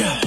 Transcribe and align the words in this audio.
Welcome 0.00 0.20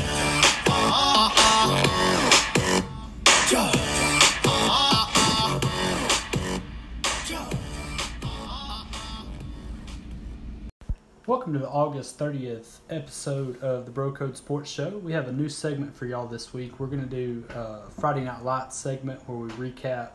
to 11.54 11.60
the 11.60 11.68
August 11.68 12.20
30th 12.20 12.82
episode 12.92 13.60
of 13.64 13.86
the 13.86 13.92
Bro 13.92 14.12
Code 14.12 14.38
Sports 14.38 14.70
Show. 14.70 14.90
We 15.00 15.14
have 15.14 15.28
a 15.28 15.32
new 15.32 15.50
segment 15.50 15.96
for 15.96 16.06
y'all 16.06 16.28
this 16.28 16.54
week. 16.54 16.80
We're 16.80 16.86
going 16.86 17.02
to 17.02 17.08
do 17.08 17.44
a 17.50 17.90
Friday 18.00 18.26
Night 18.26 18.44
Lights 18.44 18.78
segment 18.78 19.28
where 19.28 19.40
we 19.40 19.50
recap 19.54 20.10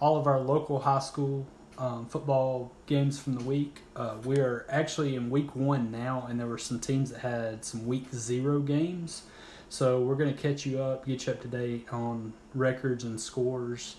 all 0.00 0.16
of 0.16 0.26
our 0.26 0.40
local 0.40 0.80
high 0.80 0.98
school 0.98 1.46
um, 1.78 2.06
football 2.06 2.72
games 2.86 3.18
from 3.18 3.36
the 3.36 3.44
week. 3.44 3.82
Uh, 3.94 4.16
we 4.24 4.38
are 4.38 4.66
actually 4.68 5.14
in 5.14 5.30
week 5.30 5.54
one 5.54 5.90
now, 5.90 6.26
and 6.28 6.38
there 6.38 6.48
were 6.48 6.58
some 6.58 6.80
teams 6.80 7.10
that 7.12 7.20
had 7.20 7.64
some 7.64 7.86
week 7.86 8.06
zero 8.12 8.58
games. 8.58 9.22
So 9.70 10.00
we're 10.00 10.16
going 10.16 10.34
to 10.34 10.40
catch 10.40 10.66
you 10.66 10.82
up, 10.82 11.06
get 11.06 11.26
you 11.26 11.32
up 11.32 11.42
to 11.42 11.48
date 11.48 11.86
on 11.92 12.32
records 12.54 13.04
and 13.04 13.20
scores. 13.20 13.96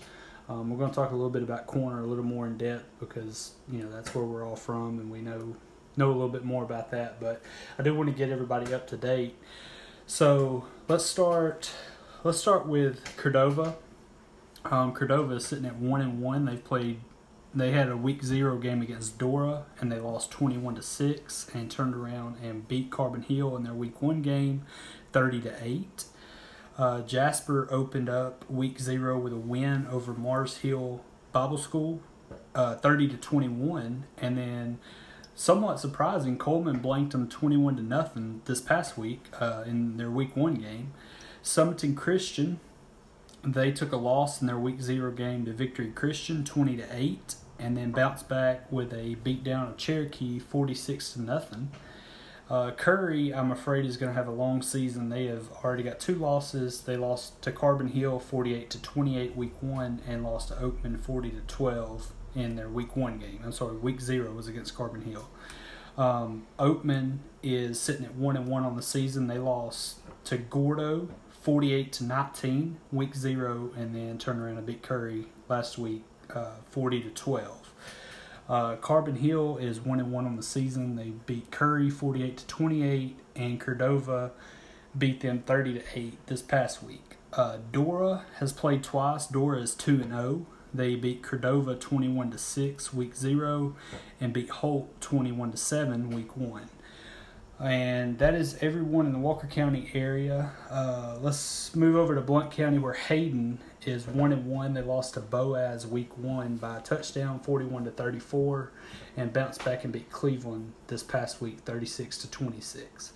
Um, 0.48 0.68
we're 0.68 0.78
going 0.78 0.90
to 0.90 0.94
talk 0.94 1.10
a 1.10 1.14
little 1.14 1.30
bit 1.30 1.42
about 1.42 1.66
corner 1.66 2.02
a 2.02 2.06
little 2.06 2.24
more 2.24 2.46
in 2.46 2.58
depth 2.58 2.84
because 2.98 3.52
you 3.70 3.82
know 3.82 3.90
that's 3.90 4.14
where 4.14 4.24
we're 4.24 4.46
all 4.46 4.56
from, 4.56 4.98
and 4.98 5.10
we 5.10 5.20
know 5.20 5.56
know 5.96 6.08
a 6.08 6.12
little 6.12 6.28
bit 6.28 6.44
more 6.44 6.64
about 6.64 6.90
that. 6.90 7.20
But 7.20 7.40
I 7.78 7.82
do 7.82 7.94
want 7.94 8.10
to 8.10 8.14
get 8.14 8.30
everybody 8.30 8.74
up 8.74 8.88
to 8.88 8.96
date. 8.96 9.36
So 10.06 10.66
let's 10.88 11.04
start. 11.04 11.70
Let's 12.24 12.38
start 12.38 12.66
with 12.66 13.16
Cordova. 13.16 13.76
Um, 14.64 14.92
Cordova 14.92 15.34
is 15.36 15.46
sitting 15.46 15.64
at 15.64 15.76
one 15.76 16.00
and 16.00 16.20
one. 16.20 16.44
They've 16.44 16.62
played. 16.62 17.00
They 17.52 17.72
had 17.72 17.88
a 17.88 17.96
week 17.96 18.22
zero 18.22 18.58
game 18.58 18.80
against 18.80 19.18
Dora, 19.18 19.64
and 19.80 19.90
they 19.90 19.98
lost 19.98 20.30
twenty 20.30 20.56
one 20.56 20.76
to 20.76 20.82
six, 20.82 21.50
and 21.52 21.70
turned 21.70 21.96
around 21.96 22.36
and 22.42 22.68
beat 22.68 22.90
Carbon 22.90 23.22
Hill 23.22 23.56
in 23.56 23.64
their 23.64 23.74
week 23.74 24.00
one 24.00 24.22
game, 24.22 24.62
thirty 25.12 25.40
to 25.40 25.54
eight. 25.60 26.04
Uh, 26.78 27.02
Jasper 27.02 27.66
opened 27.70 28.08
up 28.08 28.48
week 28.48 28.78
zero 28.78 29.18
with 29.18 29.32
a 29.32 29.36
win 29.36 29.86
over 29.90 30.12
Mars 30.12 30.58
Hill 30.58 31.02
Bible 31.32 31.58
School, 31.58 32.00
uh, 32.54 32.76
thirty 32.76 33.08
to 33.08 33.16
twenty 33.16 33.48
one, 33.48 34.04
and 34.16 34.38
then 34.38 34.78
somewhat 35.34 35.80
surprising, 35.80 36.38
Cullman 36.38 36.80
blanked 36.80 37.12
them 37.12 37.26
21 37.26 37.76
to 37.76 37.82
nothing 37.82 38.42
this 38.44 38.60
past 38.60 38.98
week 38.98 39.24
uh, 39.40 39.64
in 39.66 39.96
their 39.96 40.10
week 40.10 40.36
one 40.36 40.54
game. 40.54 40.92
Sumiton 41.42 41.96
Christian, 41.96 42.60
they 43.42 43.72
took 43.72 43.90
a 43.90 43.96
loss 43.96 44.42
in 44.42 44.46
their 44.46 44.58
week 44.58 44.82
zero 44.82 45.10
game 45.10 45.46
to 45.46 45.52
Victory 45.54 45.90
Christian 45.92 46.44
20 46.44 46.76
to 46.76 46.86
8 46.94 47.36
and 47.60 47.76
then 47.76 47.92
bounced 47.92 48.28
back 48.28 48.70
with 48.72 48.92
a 48.92 49.16
beatdown 49.24 49.70
of 49.70 49.76
Cherokee 49.76 50.38
46 50.38 51.12
to 51.12 51.22
nothing. 51.22 51.70
Uh, 52.48 52.72
Curry, 52.72 53.32
I'm 53.32 53.52
afraid, 53.52 53.86
is 53.86 53.96
going 53.96 54.10
to 54.10 54.16
have 54.16 54.26
a 54.26 54.32
long 54.32 54.60
season. 54.60 55.08
They 55.08 55.26
have 55.26 55.48
already 55.62 55.84
got 55.84 56.00
two 56.00 56.16
losses. 56.16 56.80
They 56.80 56.96
lost 56.96 57.40
to 57.42 57.52
Carbon 57.52 57.88
Hill 57.88 58.18
48 58.18 58.68
to 58.70 58.82
28 58.82 59.36
week 59.36 59.54
one, 59.60 60.02
and 60.06 60.24
lost 60.24 60.48
to 60.48 60.54
Oakman 60.54 61.00
40 61.00 61.30
to 61.30 61.40
12 61.46 62.12
in 62.34 62.56
their 62.56 62.68
week 62.68 62.96
one 62.96 63.18
game. 63.18 63.40
I'm 63.44 63.52
sorry, 63.52 63.76
week 63.76 64.00
zero 64.00 64.32
was 64.32 64.48
against 64.48 64.74
Carbon 64.74 65.02
Hill. 65.02 65.28
Um, 65.96 66.46
Oakman 66.58 67.18
is 67.40 67.80
sitting 67.80 68.04
at 68.04 68.16
one 68.16 68.36
and 68.36 68.48
one 68.48 68.64
on 68.64 68.74
the 68.74 68.82
season. 68.82 69.28
They 69.28 69.38
lost 69.38 69.98
to 70.24 70.36
Gordo 70.36 71.08
48 71.42 71.92
to 71.92 72.04
19 72.04 72.78
week 72.90 73.14
zero, 73.14 73.70
and 73.76 73.94
then 73.94 74.18
turned 74.18 74.40
around 74.40 74.58
and 74.58 74.66
beat 74.66 74.82
Curry 74.82 75.26
last 75.48 75.78
week 75.78 76.02
uh, 76.34 76.52
40 76.70 77.02
to 77.02 77.10
12. 77.10 77.72
Uh, 78.48 78.76
Carbon 78.76 79.16
Hill 79.16 79.58
is 79.58 79.80
one 79.80 80.00
and 80.00 80.10
one 80.10 80.26
on 80.26 80.36
the 80.36 80.42
season. 80.42 80.96
They 80.96 81.12
beat 81.26 81.50
Curry 81.52 81.88
48 81.88 82.36
to 82.38 82.46
28, 82.46 83.16
and 83.36 83.60
Cordova 83.60 84.32
beat 84.98 85.20
them 85.20 85.42
30 85.42 85.74
to 85.74 85.82
8 85.94 86.26
this 86.26 86.42
past 86.42 86.82
week. 86.82 87.16
Uh, 87.32 87.58
Dora 87.70 88.24
has 88.38 88.52
played 88.52 88.82
twice. 88.82 89.26
Dora 89.26 89.60
is 89.60 89.74
two 89.74 90.00
and 90.00 90.10
0. 90.10 90.46
They 90.74 90.96
beat 90.96 91.22
Cordova 91.22 91.74
21 91.76 92.32
to 92.32 92.38
6 92.38 92.92
week 92.92 93.14
0 93.14 93.76
and 94.20 94.32
beat 94.32 94.50
Holt 94.50 95.00
21 95.00 95.52
to 95.52 95.56
7 95.56 96.10
week 96.10 96.36
1. 96.36 96.68
And 97.60 98.18
that 98.18 98.34
is 98.34 98.56
everyone 98.60 99.06
in 99.06 99.12
the 99.12 99.18
Walker 99.18 99.46
County 99.46 99.90
area. 99.92 100.52
Uh, 100.70 101.18
let's 101.20 101.74
move 101.76 101.94
over 101.94 102.14
to 102.14 102.20
Blount 102.20 102.50
County 102.50 102.78
where 102.78 102.94
Hayden 102.94 103.60
is 103.84 104.06
1 104.06 104.32
and 104.32 104.46
1. 104.46 104.74
They 104.74 104.82
lost 104.82 105.14
to 105.14 105.20
Boaz 105.20 105.86
week 105.86 106.16
1 106.18 106.56
by 106.56 106.78
a 106.78 106.80
touchdown 106.80 107.40
41 107.40 107.84
to 107.84 107.90
34 107.90 108.70
and 109.16 109.32
bounced 109.32 109.64
back 109.64 109.84
and 109.84 109.92
beat 109.92 110.10
Cleveland 110.10 110.72
this 110.88 111.02
past 111.02 111.40
week 111.40 111.60
36 111.60 112.18
to 112.18 112.30
26. 112.30 113.12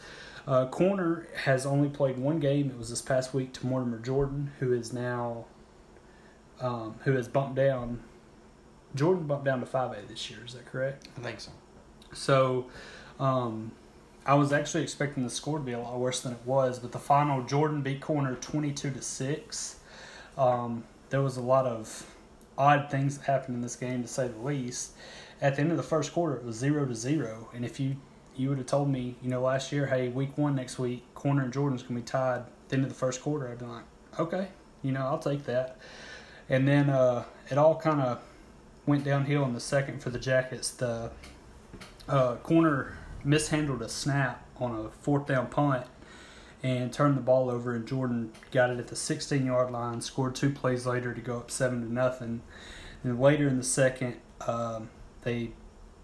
Uh, 0.47 0.66
Corner 0.66 1.26
has 1.44 1.64
only 1.64 1.88
played 1.88 2.19
one 2.19 2.38
game. 2.38 2.70
It 2.70 2.78
was 2.78 2.91
this 2.91 3.02
past 3.02 3.32
week 3.32 3.52
to 3.54 3.66
Mortimer 3.66 3.98
Jordan, 3.98 4.52
who 4.60 4.72
is 4.72 4.92
now 4.92 5.47
um, 6.60 6.96
who 7.04 7.12
has 7.12 7.28
bumped 7.28 7.56
down. 7.56 8.00
Jordan 8.94 9.26
bumped 9.26 9.44
down 9.44 9.60
to 9.60 9.66
five 9.66 9.92
A 9.92 10.06
this 10.06 10.31
year. 10.31 10.41
Is 10.46 10.54
that 10.54 10.66
correct? 10.66 11.08
I 11.19 11.20
think 11.20 11.41
so. 11.41 11.50
So, 12.12 12.66
um, 13.19 13.72
I 14.26 14.34
was 14.34 14.52
actually 14.52 14.82
expecting 14.82 15.25
the 15.25 15.31
score 15.31 15.58
to 15.58 15.64
be 15.64 15.72
a 15.72 15.78
lot 15.78 15.98
worse 15.98 16.20
than 16.20 16.32
it 16.32 16.38
was, 16.44 16.78
but 16.78 16.92
the 16.92 16.98
final 16.98 17.42
Jordan 17.42 17.82
beat 17.82 18.00
Corner 18.00 18.36
twenty 18.36 18.72
two 18.72 18.91
to 18.91 19.02
six. 19.02 19.76
Um, 20.37 20.84
there 21.11 21.22
was 21.22 21.37
a 21.37 21.43
lot 21.43 21.67
of 21.67 22.06
odd 22.56 22.91
things 22.91 23.19
that 23.19 23.27
happened 23.27 23.56
in 23.56 23.62
this 23.62 23.77
game, 23.77 24.03
to 24.03 24.09
say 24.09 24.28
the 24.28 24.39
least. 24.39 24.93
At 25.41 25.56
the 25.56 25.62
end 25.62 25.71
of 25.71 25.77
the 25.77 25.83
first 25.83 26.12
quarter, 26.12 26.37
it 26.37 26.45
was 26.45 26.56
zero 26.56 26.87
to 26.87 26.95
zero, 26.95 27.49
and 27.55 27.65
if 27.65 27.78
you 27.78 27.97
you 28.37 28.49
would 28.49 28.59
have 28.59 28.67
told 28.67 28.89
me, 28.89 29.15
you 29.23 29.31
know, 29.31 29.41
last 29.41 29.71
year, 29.71 29.87
hey, 29.87 30.09
week 30.09 30.37
one 30.37 30.56
next 30.56 30.77
week, 30.78 31.05
Corner 31.15 31.44
and 31.44 31.53
Jordan's 31.53 31.84
gonna 31.84 32.00
be 32.00 32.05
tied. 32.05 32.41
At 32.41 32.69
the 32.69 32.77
end 32.77 32.84
of 32.84 32.89
the 32.89 32.97
first 32.97 33.23
quarter, 33.23 33.49
I'd 33.49 33.59
be 33.59 33.65
like, 33.65 33.84
okay, 34.19 34.49
you 34.83 34.91
know, 34.91 35.03
I'll 35.03 35.21
take 35.21 35.44
that. 35.47 35.77
And 36.49 36.67
then 36.67 36.91
uh, 36.91 37.25
it 37.50 37.59
all 37.59 37.77
kind 37.77 38.00
of 38.00 38.21
went 38.87 39.05
downhill 39.05 39.44
in 39.44 39.55
the 39.55 39.61
second 39.61 40.03
for 40.03 40.11
the 40.11 40.19
Jackets. 40.19 40.71
The 40.71 41.12
uh, 42.09 42.37
corner 42.37 42.99
mishandled 43.23 43.83
a 43.83 43.89
snap 43.89 44.44
on 44.59 44.87
a 44.87 44.91
fourth 44.91 45.27
down 45.27 45.47
punt 45.47 45.87
and 46.64 46.91
turned 46.91 47.14
the 47.14 47.20
ball 47.20 47.50
over, 47.50 47.75
and 47.75 47.86
Jordan 47.86 48.32
got 48.50 48.70
it 48.70 48.78
at 48.78 48.88
the 48.88 48.97
16 48.97 49.44
yard 49.44 49.70
line. 49.70 50.00
Scored 50.00 50.34
two 50.34 50.50
plays 50.50 50.86
later 50.86 51.12
to 51.12 51.20
go 51.20 51.36
up 51.36 51.50
seven 51.50 51.82
to 51.82 51.92
nothing. 51.92 52.41
And 53.04 53.20
later 53.20 53.47
in 53.47 53.58
the 53.58 53.62
second, 53.62 54.16
um, 54.48 54.88
they 55.22 55.50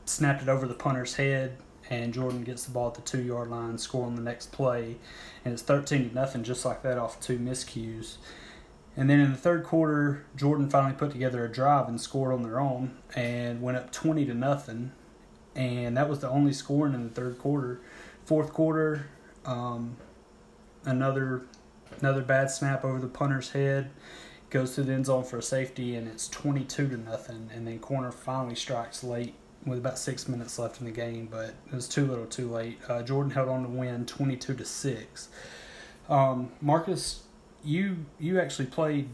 snapped 0.05 0.43
it 0.43 0.51
over 0.51 0.69
the 0.69 0.75
punter's 0.75 1.15
head, 1.15 1.57
and 1.89 2.13
Jordan 2.13 2.45
gets 2.45 2.67
the 2.67 2.73
ball 2.73 2.89
at 2.89 2.95
the 2.95 3.01
two 3.01 3.23
yard 3.23 3.49
line, 3.49 3.79
scoring 3.79 4.17
the 4.17 4.23
next 4.23 4.53
play, 4.53 4.99
and 5.47 5.55
it's 5.55 5.63
13 5.63 6.11
to 6.11 6.15
nothing, 6.15 6.45
just 6.45 6.67
like 6.67 6.83
that 6.83 6.99
off 6.99 7.19
two 7.21 7.39
miscues. 7.39 8.19
And 8.99 9.09
then 9.09 9.19
in 9.19 9.31
the 9.31 9.39
third 9.39 9.65
quarter, 9.65 10.27
Jordan 10.37 10.69
finally 10.69 10.93
put 10.93 11.11
together 11.11 11.43
a 11.43 11.51
drive 11.51 11.89
and 11.89 11.99
scored 11.99 12.35
on 12.35 12.43
their 12.43 12.61
own 12.61 12.99
and 13.17 13.63
went 13.63 13.79
up 13.79 13.93
20 13.93 14.27
to 14.27 14.35
nothing. 14.35 14.93
And 15.55 15.97
that 15.97 16.09
was 16.09 16.19
the 16.19 16.29
only 16.29 16.53
scoring 16.53 16.93
in 16.93 17.05
the 17.05 17.15
third 17.15 17.39
quarter. 17.39 17.81
Fourth 18.27 18.53
quarter, 18.53 19.07
um, 19.47 19.97
another 20.85 21.43
another 22.01 22.23
bad 22.23 22.51
snap 22.51 22.85
over 22.85 22.99
the 22.99 23.09
punter's 23.09 23.51
head 23.51 23.91
goes 24.49 24.75
to 24.75 24.83
the 24.83 24.93
end 24.93 25.07
zone 25.07 25.25
for 25.25 25.39
a 25.39 25.43
safety 25.43 25.95
and 25.95 26.09
it's 26.09 26.29
22 26.29 26.89
to 26.89 26.97
nothing 26.97 27.51
and 27.55 27.67
then 27.67 27.79
corner 27.79 28.11
finally 28.11 28.55
strikes 28.55 29.05
late 29.05 29.35
with 29.67 29.79
about 29.79 29.99
six 29.99 30.27
minutes 30.27 30.59
left 30.59 30.81
in 30.81 30.87
the 30.87 30.93
game 30.93 31.29
but 31.31 31.55
it 31.67 31.75
was 31.75 31.89
too 31.89 32.07
little 32.07 32.27
too 32.27 32.51
late 32.51 32.79
uh, 32.89 33.03
jordan 33.03 33.31
held 33.31 33.49
on 33.49 33.63
to 33.63 33.69
win 33.69 34.07
22 34.07 34.55
to 34.55 34.65
6 34.65 35.29
um, 36.09 36.51
marcus 36.61 37.25
you 37.63 38.07
you 38.19 38.41
actually 38.41 38.67
played 38.67 39.09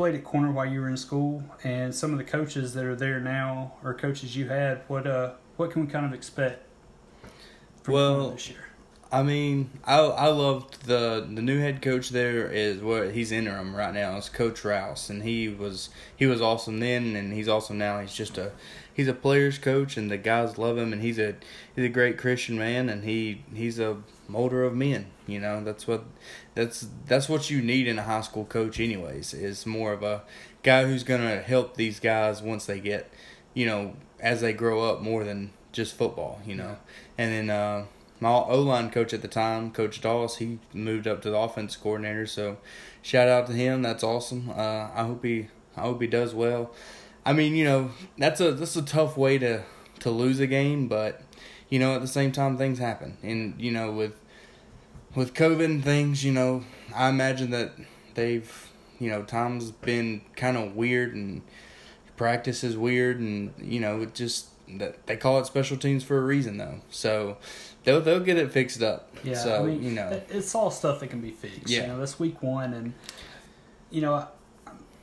played 0.00 0.14
at 0.14 0.24
corner 0.24 0.50
while 0.50 0.64
you 0.64 0.80
were 0.80 0.88
in 0.88 0.96
school, 0.96 1.42
and 1.62 1.94
some 1.94 2.12
of 2.12 2.16
the 2.16 2.24
coaches 2.24 2.72
that 2.72 2.86
are 2.86 2.96
there 2.96 3.20
now 3.20 3.74
or 3.84 3.92
coaches 3.92 4.34
you 4.34 4.48
had. 4.48 4.80
What 4.88 5.06
uh 5.06 5.32
what 5.58 5.70
can 5.70 5.84
we 5.84 5.92
kind 5.92 6.06
of 6.06 6.14
expect? 6.14 6.66
From 7.82 7.94
well, 7.94 8.30
this 8.30 8.48
year. 8.48 8.69
I 9.12 9.24
mean, 9.24 9.70
I 9.84 9.98
I 9.98 10.28
loved 10.28 10.86
the 10.86 11.26
the 11.28 11.42
new 11.42 11.58
head 11.58 11.82
coach 11.82 12.10
there 12.10 12.46
is 12.50 12.80
what 12.80 13.10
he's 13.12 13.32
interim 13.32 13.74
right 13.74 13.92
now. 13.92 14.16
is 14.16 14.28
Coach 14.28 14.64
Rouse, 14.64 15.10
and 15.10 15.24
he 15.24 15.48
was 15.48 15.88
he 16.16 16.26
was 16.26 16.40
awesome 16.40 16.78
then, 16.78 17.16
and 17.16 17.32
he's 17.32 17.48
awesome 17.48 17.76
now. 17.78 17.98
He's 18.00 18.14
just 18.14 18.38
a 18.38 18.52
he's 18.94 19.08
a 19.08 19.12
players 19.12 19.58
coach, 19.58 19.96
and 19.96 20.10
the 20.10 20.16
guys 20.16 20.58
love 20.58 20.78
him, 20.78 20.92
and 20.92 21.02
he's 21.02 21.18
a 21.18 21.34
he's 21.74 21.84
a 21.84 21.88
great 21.88 22.18
Christian 22.18 22.56
man, 22.56 22.88
and 22.88 23.02
he 23.02 23.42
he's 23.52 23.80
a 23.80 23.96
molder 24.28 24.62
of 24.62 24.76
men. 24.76 25.06
You 25.26 25.40
know, 25.40 25.64
that's 25.64 25.88
what 25.88 26.04
that's 26.54 26.86
that's 27.06 27.28
what 27.28 27.50
you 27.50 27.60
need 27.62 27.88
in 27.88 27.98
a 27.98 28.04
high 28.04 28.20
school 28.20 28.44
coach, 28.44 28.78
anyways. 28.78 29.34
Is 29.34 29.66
more 29.66 29.92
of 29.92 30.04
a 30.04 30.22
guy 30.62 30.84
who's 30.84 31.02
gonna 31.02 31.40
help 31.40 31.74
these 31.74 31.98
guys 31.98 32.42
once 32.42 32.66
they 32.66 32.78
get, 32.78 33.10
you 33.54 33.66
know, 33.66 33.94
as 34.20 34.40
they 34.40 34.52
grow 34.52 34.84
up 34.88 35.00
more 35.02 35.24
than 35.24 35.50
just 35.72 35.96
football. 35.96 36.40
You 36.46 36.54
know, 36.54 36.76
and 37.18 37.32
then. 37.32 37.50
uh 37.50 37.84
my 38.20 38.30
O 38.30 38.60
line 38.60 38.90
coach 38.90 39.12
at 39.12 39.22
the 39.22 39.28
time, 39.28 39.70
Coach 39.70 40.00
Dawes, 40.00 40.36
he 40.36 40.58
moved 40.72 41.06
up 41.06 41.22
to 41.22 41.30
the 41.30 41.36
offense 41.36 41.76
coordinator. 41.76 42.26
So, 42.26 42.58
shout 43.02 43.28
out 43.28 43.46
to 43.46 43.52
him. 43.52 43.82
That's 43.82 44.04
awesome. 44.04 44.50
Uh, 44.50 44.90
I 44.94 45.04
hope 45.04 45.24
he 45.24 45.48
I 45.76 45.82
hope 45.82 46.00
he 46.00 46.06
does 46.06 46.34
well. 46.34 46.72
I 47.24 47.32
mean, 47.32 47.54
you 47.54 47.64
know, 47.64 47.90
that's 48.18 48.40
a 48.40 48.52
that's 48.52 48.76
a 48.76 48.82
tough 48.82 49.16
way 49.16 49.38
to 49.38 49.64
to 50.00 50.10
lose 50.10 50.40
a 50.40 50.46
game, 50.46 50.88
but 50.88 51.22
you 51.68 51.78
know, 51.78 51.94
at 51.94 52.00
the 52.00 52.06
same 52.06 52.32
time, 52.32 52.56
things 52.56 52.78
happen, 52.78 53.16
and 53.22 53.60
you 53.60 53.70
know, 53.70 53.90
with 53.92 54.16
with 55.14 55.34
COVID 55.34 55.64
and 55.64 55.84
things, 55.84 56.24
you 56.24 56.32
know, 56.32 56.64
I 56.94 57.08
imagine 57.08 57.50
that 57.50 57.72
they've, 58.14 58.70
you 58.98 59.10
know, 59.10 59.22
time's 59.22 59.70
been 59.70 60.22
kind 60.36 60.56
of 60.56 60.76
weird 60.76 61.14
and 61.14 61.42
practice 62.20 62.62
is 62.62 62.76
weird 62.76 63.18
and 63.18 63.50
you 63.58 63.80
know 63.80 64.02
it 64.02 64.14
just 64.14 64.48
that 64.68 65.06
they 65.06 65.16
call 65.16 65.38
it 65.38 65.46
special 65.46 65.74
teams 65.78 66.04
for 66.04 66.18
a 66.18 66.20
reason 66.20 66.58
though. 66.58 66.80
So 66.90 67.38
they'll 67.90 68.00
they'll 68.00 68.20
get 68.20 68.36
it 68.36 68.52
fixed 68.52 68.82
up. 68.82 69.14
Yeah, 69.24 69.34
so 69.34 69.62
I 69.62 69.66
mean, 69.66 69.82
you 69.82 69.90
know, 69.90 70.22
it's 70.28 70.54
all 70.54 70.70
stuff 70.70 71.00
that 71.00 71.08
can 71.08 71.20
be 71.20 71.30
fixed. 71.30 71.68
Yeah. 71.68 71.82
You 71.82 71.86
know, 71.88 71.98
that's 71.98 72.18
week 72.18 72.42
one, 72.42 72.72
and 72.72 72.94
you 73.90 74.00
know, 74.00 74.14
I, 74.14 74.26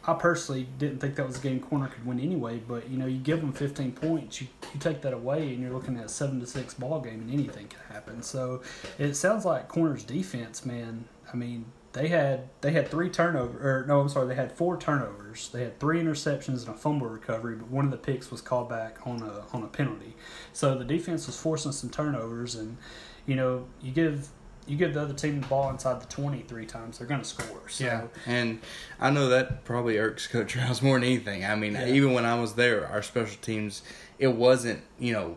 I 0.05 0.13
personally 0.13 0.67
didn't 0.77 0.99
think 0.99 1.15
that 1.15 1.27
was 1.27 1.37
a 1.37 1.41
game 1.41 1.59
corner 1.59 1.87
could 1.87 2.05
win 2.05 2.19
anyway. 2.19 2.61
But 2.65 2.89
you 2.89 2.97
know, 2.97 3.05
you 3.05 3.17
give 3.17 3.41
them 3.41 3.51
15 3.51 3.91
points, 3.93 4.41
you 4.41 4.47
you 4.73 4.79
take 4.79 5.01
that 5.01 5.13
away, 5.13 5.53
and 5.53 5.61
you're 5.61 5.73
looking 5.73 5.97
at 5.97 6.05
a 6.05 6.09
seven 6.09 6.39
to 6.39 6.45
six 6.45 6.73
ball 6.73 7.01
game, 7.01 7.21
and 7.21 7.31
anything 7.31 7.67
can 7.67 7.79
happen. 7.91 8.23
So 8.23 8.61
it 8.97 9.15
sounds 9.15 9.45
like 9.45 9.67
corners 9.67 10.03
defense, 10.03 10.65
man. 10.65 11.05
I 11.31 11.35
mean, 11.35 11.65
they 11.97 12.07
had 12.09 12.47
they 12.61 12.71
had 12.71 12.87
three 12.87 13.09
turnovers 13.09 13.63
or 13.63 13.85
no 13.87 13.99
i'm 14.01 14.09
sorry 14.09 14.27
they 14.27 14.35
had 14.35 14.51
four 14.51 14.77
turnovers 14.77 15.49
they 15.49 15.63
had 15.63 15.79
three 15.79 15.99
interceptions 15.99 16.65
and 16.65 16.69
a 16.69 16.73
fumble 16.73 17.07
recovery 17.07 17.55
but 17.55 17.69
one 17.69 17.85
of 17.85 17.91
the 17.91 17.97
picks 17.97 18.29
was 18.29 18.39
called 18.39 18.69
back 18.69 18.97
on 19.05 19.21
a 19.21 19.43
on 19.55 19.63
a 19.63 19.67
penalty 19.67 20.15
so 20.53 20.77
the 20.77 20.85
defense 20.85 21.25
was 21.25 21.39
forcing 21.39 21.71
some 21.71 21.89
turnovers 21.89 22.55
and 22.55 22.77
you 23.25 23.35
know 23.35 23.65
you 23.81 23.91
give 23.91 24.29
you 24.67 24.77
give 24.77 24.93
the 24.93 25.01
other 25.01 25.13
team 25.13 25.41
the 25.41 25.47
ball 25.47 25.69
inside 25.69 25.99
the 25.99 26.05
20 26.07 26.41
three 26.43 26.65
times 26.65 26.99
they're 26.99 27.07
going 27.07 27.21
to 27.21 27.27
score 27.27 27.67
so. 27.67 27.83
yeah 27.83 28.03
and 28.27 28.59
i 28.99 29.09
know 29.09 29.29
that 29.29 29.63
probably 29.65 29.97
irks 29.97 30.27
coach 30.31 30.55
rouse 30.55 30.81
more 30.81 30.99
than 30.99 31.03
anything 31.07 31.45
i 31.45 31.55
mean 31.55 31.73
yeah. 31.73 31.87
even 31.87 32.13
when 32.13 32.25
i 32.25 32.39
was 32.39 32.53
there 32.53 32.85
our 32.87 33.01
special 33.01 33.37
teams 33.41 33.81
it 34.19 34.27
wasn't 34.27 34.81
you 34.99 35.13
know 35.13 35.35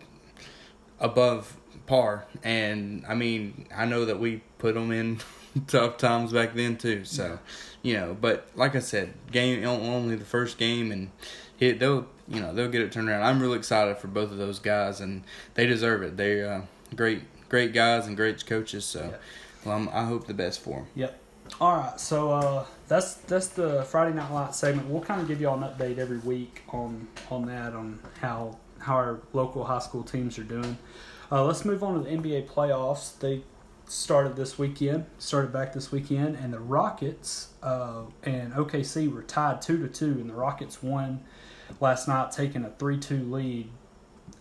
above 0.99 1.57
par 1.87 2.27
and 2.43 3.05
i 3.09 3.15
mean 3.15 3.67
i 3.75 3.87
know 3.87 4.05
that 4.05 4.21
we 4.21 4.43
put 4.59 4.75
them 4.75 4.93
in 4.93 5.19
tough 5.67 5.99
times 5.99 6.33
back 6.33 6.55
then 6.55 6.77
too. 6.77 7.05
So, 7.05 7.39
yeah. 7.83 7.91
you 7.91 8.01
know, 8.01 8.17
but 8.19 8.49
like 8.55 8.77
I 8.77 8.81
said, 8.81 9.15
game 9.31 9.65
only 9.65 10.17
the 10.17 10.25
first 10.25 10.59
game, 10.59 10.93
and 10.93 11.11
it 11.59 11.79
they'll 11.79 12.07
you 12.29 12.41
know 12.41 12.55
they'll 12.55 12.69
get 12.69 12.83
it 12.83 12.93
turned 12.93 13.09
around. 13.09 13.23
I'm 13.23 13.41
really 13.41 13.59
excited 13.59 13.99
for 13.99 14.09
both 14.09 14.31
of 14.31 14.39
those 14.39 14.59
guys, 14.59 15.01
and 15.01 15.25
they 15.55 15.67
deserve 15.67 16.03
it. 16.03 16.17
They're 16.17 16.51
uh, 16.53 16.63
great, 16.95 17.23
great 17.49 17.73
guys 17.73 18.07
and 18.07 18.17
great 18.17 18.45
coaches. 18.47 18.85
So, 18.85 19.11
yeah. 19.11 19.17
well, 19.65 19.77
I'm, 19.77 19.89
i 19.91 20.05
hope 20.05 20.27
the 20.27 20.35
best 20.35 20.61
for 20.61 20.81
them. 20.81 20.87
Yep. 20.95 21.17
All 21.61 21.77
right, 21.77 21.99
so 21.99 22.31
uh, 22.31 22.65
that's 22.87 23.15
that's 23.15 23.49
the 23.49 23.83
Friday 23.85 24.15
Night 24.15 24.31
Light 24.31 24.55
segment. 24.55 24.89
We'll 24.89 25.03
kind 25.03 25.21
of 25.21 25.27
give 25.27 25.41
y'all 25.41 25.61
an 25.61 25.69
update 25.69 25.99
every 25.99 26.19
week 26.19 26.63
on 26.69 27.09
on 27.29 27.47
that 27.47 27.75
on 27.75 27.99
how 28.21 28.57
how 28.79 28.95
our 28.95 29.21
local 29.33 29.65
high 29.65 29.81
school 29.81 30.05
teams 30.05 30.39
are 30.39 30.45
doing. 30.45 30.79
Uh, 31.33 31.45
let's 31.45 31.65
move 31.65 31.83
on 31.83 31.95
to 31.95 32.01
the 32.01 32.11
NBA 32.11 32.49
playoffs. 32.49 33.19
They 33.19 33.43
started 33.91 34.37
this 34.37 34.57
weekend, 34.57 35.05
started 35.19 35.53
back 35.53 35.73
this 35.73 35.91
weekend, 35.91 36.37
and 36.37 36.53
the 36.53 36.61
Rockets 36.61 37.49
uh, 37.61 38.03
and 38.23 38.53
OKC 38.53 39.13
were 39.13 39.23
tied 39.23 39.61
two 39.61 39.79
to 39.79 39.89
two, 39.89 40.13
and 40.13 40.31
the 40.31 40.35
Rockets 40.35 40.81
won 40.81 41.25
last 41.81 42.07
night, 42.07 42.31
taking 42.31 42.65
a 42.65 42.71
three 42.71 42.99
two 42.99 43.25
lead. 43.25 43.69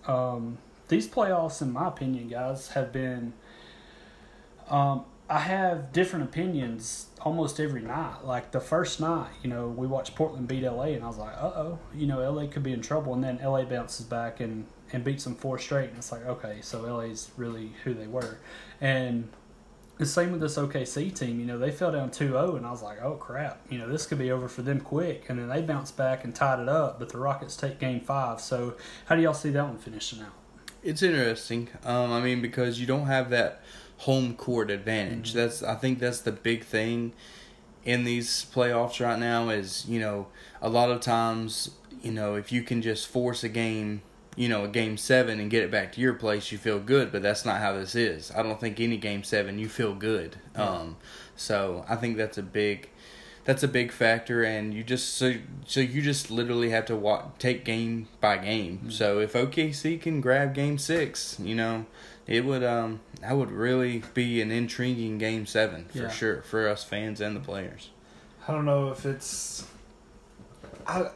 Um, 0.06 0.60
these 0.88 1.08
playoffs, 1.08 1.64
in 1.64 1.74
my 1.74 1.88
opinion, 1.88 2.28
guys, 2.28 2.70
have 2.70 2.94
been. 2.94 3.34
Um, 4.70 5.06
I 5.28 5.40
have 5.40 5.92
different 5.94 6.26
opinions 6.26 7.08
almost 7.22 7.60
every 7.60 7.82
night. 7.82 8.24
Like 8.24 8.52
the 8.52 8.60
first 8.60 9.00
night, 9.00 9.30
you 9.44 9.50
know, 9.50 9.68
we 9.68 9.88
watched 9.88 10.16
Portland 10.16 10.48
beat 10.48 10.64
LA, 10.64 10.86
and 10.86 11.04
I 11.04 11.08
was 11.08 11.18
like, 11.18 11.34
uh 11.34 11.52
oh, 11.56 11.80
you 11.94 12.06
know, 12.06 12.20
LA 12.32 12.48
could 12.48 12.64
be 12.64 12.72
in 12.72 12.82
trouble. 12.82 13.16
And 13.16 13.24
then 13.24 13.40
LA 13.44 13.64
bounces 13.64 14.06
back 14.06 14.40
and, 14.40 14.66
and 14.94 15.04
beats 15.04 15.24
them 15.24 15.36
four 15.36 15.58
straight, 15.58 15.90
and 15.90 15.98
it's 15.98 16.12
like, 16.12 16.26
okay, 16.26 16.60
so 16.62 16.82
LA's 16.82 17.32
really 17.36 17.72
who 17.84 17.96
they 17.96 18.08
were. 18.08 18.38
And 18.80 19.30
the 20.00 20.06
same 20.06 20.32
with 20.32 20.40
this 20.40 20.58
OKC 20.58 21.14
team. 21.14 21.40
You 21.40 21.46
know, 21.46 21.60
they 21.60 21.72
fell 21.72 21.92
down 21.92 22.10
2-0, 22.10 22.56
and 22.56 22.66
I 22.66 22.72
was 22.72 22.82
like, 22.82 23.02
oh 23.04 23.16
crap, 23.16 23.62
you 23.70 23.78
know, 23.78 23.88
this 23.88 24.06
could 24.06 24.18
be 24.18 24.32
over 24.32 24.48
for 24.48 24.62
them 24.62 24.80
quick. 24.80 25.30
And 25.30 25.38
then 25.38 25.50
they 25.50 25.62
bounced 25.62 25.98
back 25.98 26.24
and 26.24 26.34
tied 26.34 26.60
it 26.60 26.70
up, 26.70 27.00
but 27.00 27.10
the 27.10 27.20
Rockets 27.20 27.56
take 27.56 27.80
Game 27.80 28.00
Five. 28.00 28.40
So, 28.40 28.76
how 29.06 29.16
do 29.16 29.22
y'all 29.22 29.34
see 29.34 29.52
that 29.52 29.64
one 29.64 29.78
finishing 29.78 30.22
out? 30.22 30.32
It's 30.82 31.04
interesting. 31.04 31.68
Um, 31.84 32.14
I 32.14 32.22
mean, 32.22 32.42
because 32.42 32.80
you 32.80 32.88
don't 32.88 33.08
have 33.08 33.30
that 33.32 33.62
home 34.00 34.36
court 34.36 34.72
advantage. 34.72 35.30
Mm-hmm. 35.30 35.38
That's 35.38 35.62
I 35.62 35.76
think 35.76 36.00
that's 36.00 36.22
the 36.22 36.32
big 36.32 36.64
thing 36.64 37.12
in 37.84 38.06
these 38.06 38.46
playoffs 38.54 39.06
right 39.06 39.20
now. 39.20 39.50
Is 39.50 39.86
you 39.86 40.00
know 40.00 40.28
a 40.62 40.70
lot 40.70 40.90
of 40.90 41.02
times 41.02 41.72
you 42.02 42.12
know 42.12 42.36
if 42.36 42.54
you 42.54 42.64
can 42.64 42.82
just 42.82 43.06
force 43.08 43.44
a 43.44 43.50
game 43.50 44.02
you 44.36 44.50
know, 44.50 44.64
a 44.64 44.68
game 44.68 44.98
seven 44.98 45.40
and 45.40 45.50
get 45.50 45.64
it 45.64 45.72
back 45.72 45.92
to 45.94 46.02
your 46.02 46.14
place, 46.14 46.52
you 46.52 46.58
feel 46.58 46.80
good. 46.80 47.12
But 47.12 47.22
that's 47.22 47.46
not 47.46 47.60
how 47.60 47.74
this 47.74 47.96
is. 47.96 48.32
I 48.32 48.44
don't 48.44 48.60
think 48.60 48.80
any 48.80 48.98
game 48.98 49.24
seven 49.24 49.60
you 49.60 49.70
feel 49.70 49.94
good. 49.94 50.38
Yeah. 50.56 50.70
Um, 50.70 50.98
so 51.36 51.86
I 51.88 51.96
think 51.96 52.18
that's 52.18 52.38
a 52.38 52.44
big, 52.44 52.90
that's 53.46 53.64
a 53.64 53.68
big 53.68 53.92
factor. 53.92 54.44
And 54.44 54.74
you 54.74 54.84
just 54.84 55.16
so 55.16 55.36
so 55.66 55.80
you 55.80 56.02
just 56.02 56.32
literally 56.32 56.70
have 56.70 56.86
to 56.86 56.96
walk, 56.96 57.38
take 57.38 57.66
game 57.66 58.08
by 58.22 58.38
game. 58.38 58.78
Mm-hmm. 58.78 58.90
So 58.92 59.20
if 59.20 59.34
OKC 59.34 60.02
can 60.02 60.22
grab 60.22 60.54
game 60.54 60.78
six, 60.78 61.38
you 61.40 61.56
know, 61.56 61.86
it 62.28 62.46
would 62.46 62.64
um 62.64 63.02
that 63.22 63.36
would 63.36 63.52
really 63.52 64.04
be 64.14 64.42
an 64.42 64.52
intriguing 64.52 65.18
game 65.18 65.46
seven 65.46 65.86
for 65.86 66.04
yeah. 66.04 66.10
sure 66.10 66.42
for 66.44 66.68
us 66.70 66.84
fans 66.84 67.20
and 67.20 67.36
the 67.36 67.42
players. 67.42 67.90
I 68.48 68.54
don't 68.54 68.66
know 68.66 68.90
if 68.90 69.06
it's. 69.06 69.68
I 70.88 71.12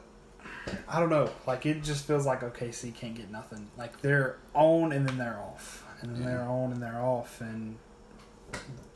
I 0.87 0.99
don't 0.99 1.09
know. 1.09 1.29
Like 1.45 1.65
it 1.65 1.83
just 1.83 2.05
feels 2.05 2.25
like 2.25 2.41
OKC 2.41 2.93
can't 2.93 3.15
get 3.15 3.31
nothing. 3.31 3.69
Like 3.77 4.01
they're 4.01 4.37
on 4.53 4.91
and 4.91 5.07
then 5.07 5.17
they're 5.17 5.39
off, 5.39 5.85
and 6.01 6.15
then 6.15 6.23
yeah. 6.23 6.29
they're 6.29 6.43
on 6.43 6.71
and 6.71 6.81
they're 6.81 7.01
off, 7.01 7.41
and 7.41 7.77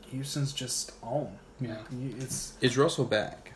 Houston's 0.08 0.52
just 0.52 0.92
on. 1.02 1.38
Yeah, 1.60 1.78
it's 2.18 2.54
is 2.60 2.76
Russell 2.76 3.04
back? 3.04 3.52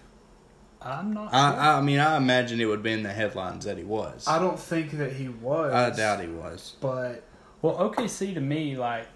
I'm 0.81 1.13
not. 1.13 1.33
I, 1.33 1.51
sure. 1.53 1.61
I 1.61 1.81
mean, 1.81 1.99
I 2.01 2.17
imagine 2.17 2.61
it 2.61 2.65
would 2.65 2.83
be 2.83 2.93
in 2.93 3.03
the 3.03 3.13
headlines 3.13 3.65
that 3.65 3.79
he 3.79 3.85
was. 3.85 4.27
I 4.27 4.39
don't 4.39 4.59
think 4.59 4.93
that 4.93 5.13
he 5.13 5.29
was. 5.29 5.73
I 5.73 5.91
doubt 5.91 6.21
he 6.21 6.29
was. 6.29 6.77
But 6.81 7.23
well, 7.61 7.77
OKC 7.77 8.35
to 8.35 8.41
me, 8.41 8.77
like 8.77 9.07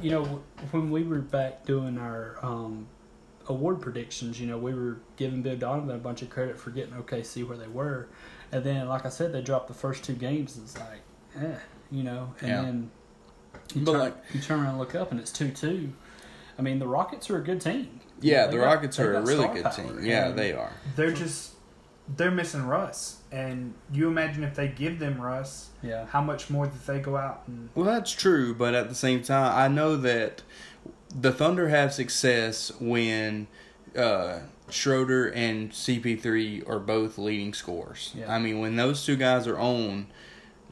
you 0.00 0.10
know, 0.10 0.42
when 0.70 0.90
we 0.90 1.02
were 1.02 1.20
back 1.20 1.64
doing 1.64 1.98
our 1.98 2.38
um, 2.42 2.88
award 3.50 3.80
predictions, 3.80 4.40
you 4.40 4.46
know, 4.46 4.56
we 4.56 4.72
were 4.72 5.00
giving 5.16 5.42
Bill 5.42 5.56
Donovan 5.56 5.94
a 5.94 5.98
bunch 5.98 6.22
of 6.22 6.30
credit 6.30 6.58
for 6.58 6.70
getting 6.70 6.94
OKC 6.94 7.46
where 7.46 7.58
they 7.58 7.66
were, 7.66 8.08
and 8.52 8.64
then 8.64 8.88
like 8.88 9.04
I 9.04 9.08
said, 9.08 9.32
they 9.32 9.42
dropped 9.42 9.68
the 9.68 9.74
first 9.74 10.04
two 10.04 10.14
games. 10.14 10.56
It's 10.56 10.78
like, 10.78 11.00
eh, 11.36 11.58
you 11.90 12.02
know, 12.02 12.32
and 12.40 12.48
yeah. 12.48 12.62
then 12.62 12.90
you 13.74 13.84
turn, 13.84 13.98
like, 13.98 14.16
you 14.32 14.40
turn 14.40 14.60
around 14.60 14.70
and 14.70 14.78
look 14.78 14.94
up 14.94 15.10
and 15.10 15.20
it's 15.20 15.32
two 15.32 15.50
two. 15.50 15.92
I 16.58 16.62
mean, 16.62 16.78
the 16.78 16.88
Rockets 16.88 17.28
are 17.30 17.38
a 17.38 17.42
good 17.42 17.60
team. 17.60 18.00
Yeah, 18.20 18.46
the 18.46 18.58
got, 18.58 18.64
Rockets 18.64 18.98
are 18.98 19.14
a 19.14 19.22
really 19.22 19.48
good 19.48 19.64
power. 19.64 19.72
team. 19.72 19.98
Yeah, 20.02 20.30
they 20.30 20.52
are. 20.52 20.72
They're 20.94 21.12
just 21.12 21.54
they're 22.16 22.30
missing 22.30 22.66
Russ, 22.66 23.18
and 23.30 23.74
you 23.92 24.08
imagine 24.08 24.44
if 24.44 24.54
they 24.54 24.68
give 24.68 24.98
them 24.98 25.20
Russ, 25.20 25.70
yeah, 25.82 26.06
how 26.06 26.20
much 26.20 26.50
more 26.50 26.66
that 26.66 26.86
they 26.86 27.00
go 27.00 27.16
out 27.16 27.42
and. 27.46 27.70
Well, 27.74 27.86
that's 27.86 28.12
true, 28.12 28.54
but 28.54 28.74
at 28.74 28.88
the 28.88 28.94
same 28.94 29.22
time, 29.22 29.52
I 29.56 29.68
know 29.68 29.96
that 29.96 30.42
the 31.14 31.32
Thunder 31.32 31.68
have 31.68 31.92
success 31.92 32.72
when 32.80 33.46
uh, 33.96 34.40
Schroeder 34.68 35.28
and 35.28 35.70
CP3 35.70 36.68
are 36.68 36.78
both 36.78 37.18
leading 37.18 37.52
scorers. 37.52 38.12
Yeah. 38.16 38.32
I 38.32 38.38
mean, 38.38 38.60
when 38.60 38.76
those 38.76 39.04
two 39.04 39.16
guys 39.16 39.46
are 39.46 39.58
on, 39.58 40.06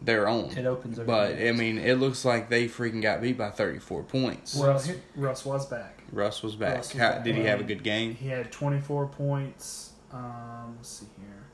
they're 0.00 0.28
on. 0.28 0.56
It 0.56 0.66
opens. 0.66 0.98
But 0.98 1.32
I 1.38 1.52
mean, 1.52 1.78
it 1.78 1.94
looks 1.94 2.24
like 2.24 2.48
they 2.48 2.68
freaking 2.68 3.02
got 3.02 3.20
beat 3.20 3.36
by 3.36 3.50
34 3.50 4.04
points. 4.04 4.54
Russ, 4.54 4.90
Russ 5.16 5.44
was 5.44 5.66
back. 5.66 6.02
Russ 6.12 6.42
was 6.42 6.56
back. 6.56 6.76
Russ 6.76 6.92
was 6.92 7.00
How, 7.00 7.12
back. 7.12 7.24
Did 7.24 7.36
he 7.36 7.42
have 7.42 7.60
a 7.60 7.64
good 7.64 7.82
game? 7.82 8.14
He 8.14 8.28
had 8.28 8.50
24 8.52 9.06
points. 9.08 9.92
Um, 10.12 10.74
let's 10.76 10.88
see 10.88 11.06
here. 11.18 11.44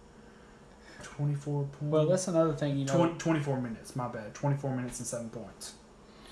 24 1.03 1.65
points. 1.65 1.77
Well, 1.81 2.07
that's 2.07 2.29
another 2.29 2.53
thing, 2.53 2.79
you 2.79 2.85
know. 2.85 2.97
20, 2.97 3.19
24 3.19 3.61
minutes, 3.61 3.97
my 3.97 4.09
bad. 4.09 4.35
24 4.35 4.77
minutes 4.77 4.99
and 4.99 5.07
7 5.07 5.31
points. 5.31 5.75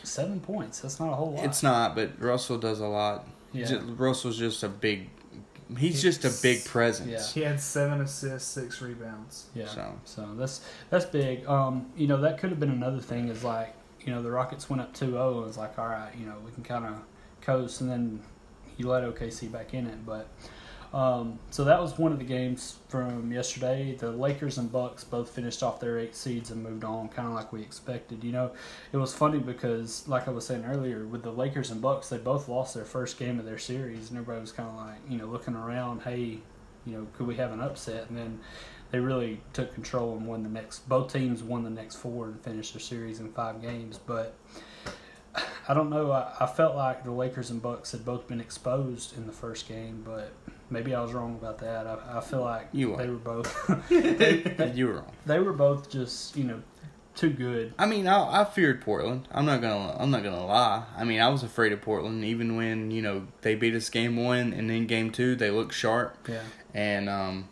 Seven 0.03 0.41
points. 0.41 0.81
That's 0.81 0.99
not 0.99 1.13
a 1.13 1.17
whole 1.17 1.33
lot. 1.33 1.45
It's 1.45 1.63
not, 1.63 1.95
but 1.95 2.21
Russell 2.21 2.59
does 2.59 2.81
a 2.81 2.87
lot. 2.87 3.27
Yeah. 3.53 3.81
Russell's 3.97 4.39
just 4.39 4.63
a 4.63 4.69
big. 4.69 5.09
He's 5.79 6.03
just 6.03 6.25
a 6.25 6.43
big 6.43 6.65
presence. 6.65 7.11
Yeah. 7.11 7.43
He 7.43 7.47
had 7.47 7.61
seven 7.61 8.01
assists, 8.01 8.51
six 8.51 8.83
rebounds. 8.83 9.47
Yeah. 9.55 9.67
So, 9.67 9.93
so 10.05 10.29
that's 10.37 10.67
that's 10.91 11.07
big. 11.07 11.47
Um, 11.47 11.87
you 11.97 12.07
know, 12.07 12.21
that 12.21 12.39
could 12.39 12.51
have 12.51 12.61
been 12.61 12.71
another 12.71 13.01
thing. 13.01 13.29
Is 13.29 13.43
like, 13.43 13.75
you 14.01 14.13
know, 14.13 14.23
the 14.23 14.31
Rockets 14.31 14.69
went 14.69 14.83
up 14.83 14.95
2-0 14.95 15.39
and 15.39 15.49
it's 15.49 15.57
like, 15.57 15.79
all 15.79 15.89
right, 15.89 16.13
you 16.19 16.27
know, 16.27 16.35
we 16.45 16.51
can 16.53 16.63
kind 16.63 16.85
of 16.85 16.97
coast, 17.41 17.81
and 17.81 17.91
then 17.91 18.21
you 18.77 18.89
let 18.89 19.05
OKC 19.05 19.51
back 19.51 19.75
in 19.75 19.87
it, 19.87 20.05
but 20.05 20.29
um, 20.93 21.39
so 21.51 21.65
that 21.65 21.81
was 21.81 21.99
one 21.99 22.13
of 22.13 22.19
the 22.19 22.25
games 22.25 22.77
from 22.89 23.33
yesterday. 23.33 23.97
The 23.99 24.11
Lakers 24.13 24.59
and 24.59 24.71
Bucks 24.71 25.05
both 25.05 25.31
finished 25.31 25.63
off 25.63 25.81
their 25.81 25.99
eight 25.99 26.15
seeds 26.15 26.51
and 26.51 26.63
moved 26.63 26.85
on, 26.85 27.09
kind 27.09 27.29
of 27.29 27.35
like 27.35 27.51
we 27.53 27.63
expected. 27.63 28.23
You 28.23 28.33
know, 28.33 28.53
it 28.93 28.99
was 28.99 29.15
funny 29.15 29.39
because, 29.39 30.07
like 30.07 30.29
I 30.29 30.33
was 30.33 30.47
saying 30.47 30.65
earlier, 30.67 31.07
with 31.07 31.23
the 31.23 31.33
Lakers 31.33 31.71
and 31.71 31.81
Bucks, 31.81 32.11
they 32.11 32.19
both 32.19 32.47
lost 32.47 32.75
their 32.75 32.85
first 32.85 33.19
game 33.19 33.39
of 33.39 33.47
their 33.47 33.59
series, 33.59 34.11
and 34.11 34.19
everybody 34.19 34.43
was 34.43 34.53
kind 34.53 34.69
of 34.69 34.77
like, 34.77 34.99
you 35.09 35.17
know, 35.17 35.27
looking 35.27 35.55
around, 35.55 36.03
hey, 36.03 36.41
you 36.85 36.93
know, 36.93 37.07
could 37.17 37.27
we 37.27 37.37
have 37.37 37.53
an 37.53 37.61
upset? 37.61 38.11
And 38.11 38.19
then 38.19 38.41
they 38.91 39.01
really 39.01 39.41
took 39.55 39.73
control 39.73 40.15
and 40.17 40.27
won 40.27 40.43
the 40.43 40.51
next. 40.51 40.87
Both 40.91 41.13
teams 41.13 41.43
won 41.43 41.65
the 41.65 41.71
next 41.71 41.97
four 41.97 42.27
and 42.27 42.41
finished 42.43 42.75
their 42.75 42.81
series 42.81 43.19
in 43.19 43.33
five 43.33 43.63
games, 43.63 43.99
but 43.99 44.35
I 45.69 45.73
don't 45.73 45.89
know. 45.89 46.13
I, 46.13 46.35
I 46.41 46.47
felt 46.47 46.77
like 46.77 47.03
the 47.05 47.13
Lakers 47.13 47.51
and 47.51 47.63
Bucks 47.63 47.93
had 47.93 48.05
both 48.05 48.29
been 48.29 48.43
exposed 48.43 49.17
in 49.17 49.27
the 49.27 49.33
first 49.33 49.67
game, 49.67 50.03
but 50.05 50.33
maybe 50.73 50.95
I 50.95 51.03
was 51.03 51.13
wrong 51.13 51.35
about 51.35 51.59
that. 51.59 51.87
I, 51.87 52.19
I 52.19 52.21
feel 52.21 52.41
like 52.41 52.69
you 52.73 52.97
they 52.97 53.09
were 53.09 53.17
both. 53.17 53.89
they, 53.89 54.73
you 54.75 54.89
were 54.89 54.95
wrong. 54.95 55.13
They 55.27 55.39
were 55.39 55.53
both 55.53 55.91
just 55.91 56.37
you 56.37 56.45
know 56.45 56.63
too 57.15 57.31
good. 57.31 57.75
I 57.79 57.87
mean, 57.87 58.07
I, 58.07 58.41
I 58.41 58.45
feared 58.45 58.81
Portland. 58.81 59.29
I'm 59.31 59.45
not 59.45 59.61
gonna 59.61 59.97
I'm 59.99 60.11
not 60.11 60.23
gonna 60.23 60.45
lie. 60.45 60.85
I 60.97 61.05
mean, 61.05 61.21
I 61.21 61.29
was 61.29 61.43
afraid 61.43 61.73
of 61.73 61.83
Portland 61.83 62.25
even 62.25 62.57
when 62.57 62.91
you 62.91 63.03
know 63.03 63.27
they 63.43 63.55
beat 63.55 63.75
us 63.75 63.91
game 63.91 64.17
one 64.17 64.53
and 64.53 64.69
then 64.69 64.87
game 64.87 65.11
two 65.11 65.37
they 65.37 65.51
looked 65.51 65.75
sharp. 65.75 66.17
Yeah. 66.29 66.43
And 66.75 67.09
um, 67.09 67.49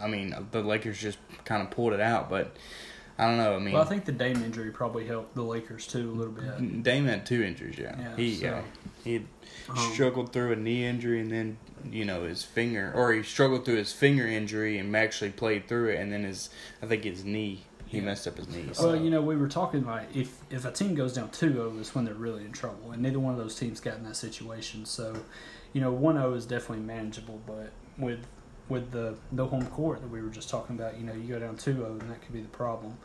I 0.00 0.08
mean 0.08 0.34
the 0.50 0.62
Lakers 0.62 0.98
just 0.98 1.18
kind 1.44 1.62
of 1.62 1.70
pulled 1.70 1.92
it 1.92 2.00
out, 2.00 2.30
but. 2.30 2.56
I 3.22 3.28
don't 3.28 3.36
know. 3.36 3.54
I 3.54 3.58
mean, 3.58 3.74
well, 3.74 3.82
I 3.82 3.86
think 3.86 4.04
the 4.04 4.12
Dame 4.12 4.42
injury 4.42 4.70
probably 4.70 5.06
helped 5.06 5.34
the 5.34 5.42
Lakers 5.42 5.86
too 5.86 6.10
a 6.10 6.14
little 6.14 6.32
bit. 6.32 6.82
Dame 6.82 7.06
had 7.06 7.24
two 7.24 7.42
injuries. 7.42 7.78
Yeah, 7.78 7.94
yeah 7.98 8.16
he 8.16 8.34
so, 8.34 8.46
yeah 8.46 8.62
he 9.04 9.16
um, 9.68 9.76
struggled 9.92 10.32
through 10.32 10.52
a 10.52 10.56
knee 10.56 10.84
injury 10.84 11.20
and 11.20 11.30
then 11.30 11.56
you 11.90 12.04
know 12.04 12.24
his 12.24 12.42
finger, 12.42 12.92
or 12.94 13.12
he 13.12 13.22
struggled 13.22 13.64
through 13.64 13.76
his 13.76 13.92
finger 13.92 14.26
injury 14.26 14.78
and 14.78 14.94
actually 14.96 15.30
played 15.30 15.68
through 15.68 15.90
it, 15.90 16.00
and 16.00 16.12
then 16.12 16.24
his 16.24 16.50
I 16.82 16.86
think 16.86 17.04
his 17.04 17.24
knee 17.24 17.64
he 17.86 17.98
yeah. 17.98 18.04
messed 18.04 18.26
up 18.26 18.38
his 18.38 18.48
knee. 18.48 18.68
So. 18.72 18.88
Well, 18.88 18.96
you 18.96 19.10
know, 19.10 19.20
we 19.20 19.36
were 19.36 19.48
talking 19.48 19.84
like 19.84 20.14
if 20.16 20.38
if 20.50 20.64
a 20.64 20.72
team 20.72 20.94
goes 20.94 21.12
down 21.12 21.28
2-0 21.28 21.80
is 21.80 21.94
when 21.94 22.04
they're 22.04 22.14
really 22.14 22.44
in 22.44 22.52
trouble, 22.52 22.92
and 22.92 23.02
neither 23.02 23.18
one 23.20 23.32
of 23.32 23.38
those 23.38 23.54
teams 23.54 23.80
got 23.80 23.96
in 23.96 24.04
that 24.04 24.16
situation. 24.16 24.86
So, 24.86 25.14
you 25.72 25.80
know, 25.80 25.92
1-0 25.92 26.36
is 26.36 26.46
definitely 26.46 26.84
manageable, 26.84 27.40
but 27.46 27.70
with 27.98 28.20
with 28.72 28.90
the 28.90 29.14
no 29.30 29.46
home 29.46 29.66
court 29.66 30.00
that 30.00 30.10
we 30.10 30.20
were 30.20 30.30
just 30.30 30.48
talking 30.48 30.74
about, 30.74 30.98
you 30.98 31.04
know, 31.04 31.12
you 31.12 31.28
go 31.28 31.38
down 31.38 31.56
2-0 31.56 32.00
and 32.00 32.10
that 32.10 32.20
could 32.22 32.32
be 32.32 32.40
the 32.40 32.48
problem. 32.48 32.98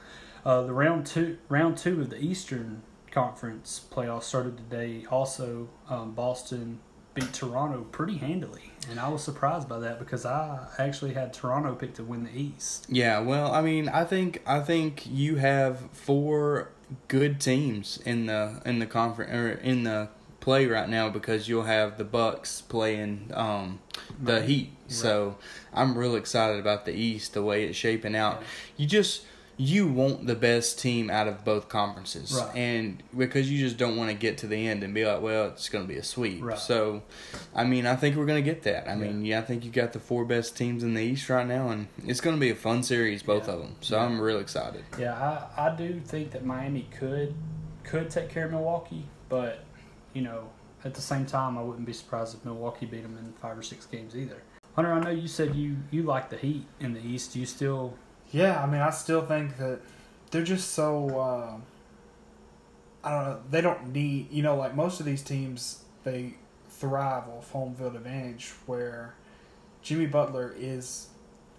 Uh, 0.46 0.62
the 0.62 0.74
round 0.74 1.06
two 1.06 1.38
round 1.50 1.78
two 1.78 2.02
of 2.02 2.10
the 2.10 2.20
Eastern 2.20 2.82
Conference 3.12 3.86
playoffs 3.92 4.24
started 4.24 4.58
today. 4.58 5.06
Also, 5.12 5.68
um, 5.90 6.14
Boston 6.14 6.80
beat 7.14 7.34
Toronto 7.34 7.86
pretty 7.92 8.18
handily, 8.18 8.72
and 8.90 9.00
I 9.00 9.10
was 9.10 9.24
surprised 9.24 9.68
by 9.68 9.80
that 9.80 10.00
because 10.00 10.26
I 10.26 10.68
actually 10.78 11.16
had 11.16 11.34
Toronto 11.34 11.74
picked 11.76 11.96
to 11.98 12.04
win 12.04 12.24
the 12.24 12.40
East. 12.40 12.86
Yeah, 12.90 13.20
well, 13.20 13.52
I 13.52 13.62
mean, 13.62 13.90
I 13.90 14.06
think 14.06 14.42
I 14.46 14.62
think 14.62 15.06
you 15.06 15.36
have 15.38 15.92
four 15.92 16.70
good 17.08 17.42
teams 17.42 18.00
in 18.06 18.28
the 18.28 18.62
in 18.66 18.80
the 18.80 18.86
conference 18.86 19.34
or 19.34 19.50
in 19.50 19.84
the 19.84 20.10
play 20.48 20.66
right 20.66 20.88
now 20.88 21.10
because 21.10 21.50
you'll 21.50 21.64
have 21.64 21.98
the 21.98 22.06
Bucks 22.06 22.62
playing 22.62 23.30
um, 23.34 23.82
the 24.18 24.36
right. 24.36 24.44
Heat. 24.46 24.70
Right. 24.84 24.92
So 24.94 25.36
I'm 25.74 25.98
real 25.98 26.16
excited 26.16 26.58
about 26.58 26.86
the 26.86 26.94
East, 26.94 27.34
the 27.34 27.44
way 27.44 27.66
it's 27.66 27.78
shaping 27.78 28.16
out. 28.16 28.40
Yeah. 28.40 28.48
You 28.78 28.88
just 28.88 29.26
you 29.58 29.88
want 29.88 30.26
the 30.26 30.36
best 30.36 30.80
team 30.80 31.10
out 31.10 31.28
of 31.28 31.44
both 31.44 31.68
conferences, 31.68 32.34
right. 32.34 32.56
and 32.56 33.04
because 33.18 33.52
you 33.52 33.60
just 33.60 33.76
don't 33.76 33.98
want 33.98 34.10
to 34.10 34.16
get 34.16 34.38
to 34.38 34.48
the 34.48 34.68
end 34.70 34.84
and 34.84 34.94
be 34.94 35.04
like, 35.04 35.22
well, 35.22 35.48
it's 35.48 35.68
going 35.68 35.84
to 35.84 35.94
be 35.94 36.00
a 36.00 36.04
sweep. 36.04 36.42
Right. 36.42 36.58
So, 36.58 37.04
I 37.54 37.66
mean, 37.66 37.86
I 37.86 37.98
think 37.98 38.16
we're 38.16 38.26
going 38.26 38.42
to 38.42 38.50
get 38.50 38.64
that. 38.64 38.90
I 38.90 38.96
mean, 38.96 39.26
yeah, 39.26 39.40
I 39.40 39.42
think 39.42 39.66
you 39.66 39.72
got 39.72 39.92
the 39.92 40.00
four 40.00 40.24
best 40.24 40.56
teams 40.56 40.82
in 40.82 40.94
the 40.94 41.02
East 41.02 41.28
right 41.28 41.46
now, 41.46 41.72
and 41.72 41.88
it's 42.06 42.22
going 42.22 42.38
to 42.38 42.40
be 42.40 42.52
a 42.52 42.56
fun 42.56 42.84
series, 42.84 43.22
both 43.22 43.48
yeah. 43.48 43.56
of 43.56 43.60
them. 43.60 43.76
So 43.82 43.98
yeah. 43.98 44.06
I'm 44.06 44.22
real 44.22 44.40
excited. 44.40 44.86
Yeah, 44.98 45.14
I 45.58 45.68
I 45.68 45.76
do 45.76 46.00
think 46.00 46.32
that 46.32 46.46
Miami 46.46 46.88
could 46.98 47.36
could 47.84 48.10
take 48.10 48.30
care 48.30 48.46
of 48.46 48.52
Milwaukee, 48.52 49.08
but 49.28 49.66
you 50.18 50.24
know, 50.24 50.50
at 50.84 50.96
the 50.96 51.02
same 51.02 51.28
time, 51.28 51.60
I 51.60 51.62
wouldn't 51.62 51.86
be 51.86 51.94
surprised 51.94 52.36
if 52.36 52.44
Milwaukee 52.44 52.88
beat 52.88 53.04
them 53.04 53.18
in 53.20 53.34
five 53.34 53.56
or 53.56 53.62
six 53.62 53.86
games 53.86 54.16
either. 54.16 54.42
Hunter, 54.76 54.92
I 54.92 55.00
know 55.00 55.12
you 55.12 55.28
said 55.28 55.56
you 55.56 55.78
you 55.92 56.02
like 56.02 56.32
the 56.32 56.38
Heat 56.38 56.66
in 56.80 56.94
the 56.94 57.00
East. 57.00 57.34
Do 57.34 57.40
you 57.40 57.46
still 57.46 57.94
yeah, 58.32 58.62
I 58.62 58.66
mean, 58.66 58.82
I 58.82 58.90
still 58.90 59.24
think 59.26 59.58
that 59.58 59.80
they're 60.32 60.44
just 60.44 60.72
so. 60.72 61.20
Uh, 61.20 61.58
I 63.04 63.12
don't 63.12 63.24
know. 63.26 63.40
They 63.52 63.62
don't 63.62 63.94
need 63.94 64.32
you 64.32 64.42
know 64.42 64.56
like 64.56 64.76
most 64.76 65.00
of 65.00 65.06
these 65.06 65.22
teams 65.22 65.84
they 66.04 66.34
thrive 66.70 67.28
off 67.30 67.52
home 67.52 67.76
field 67.76 67.96
advantage 67.96 68.54
where 68.66 69.14
Jimmy 69.84 70.08
Butler 70.08 70.54
is 70.58 71.10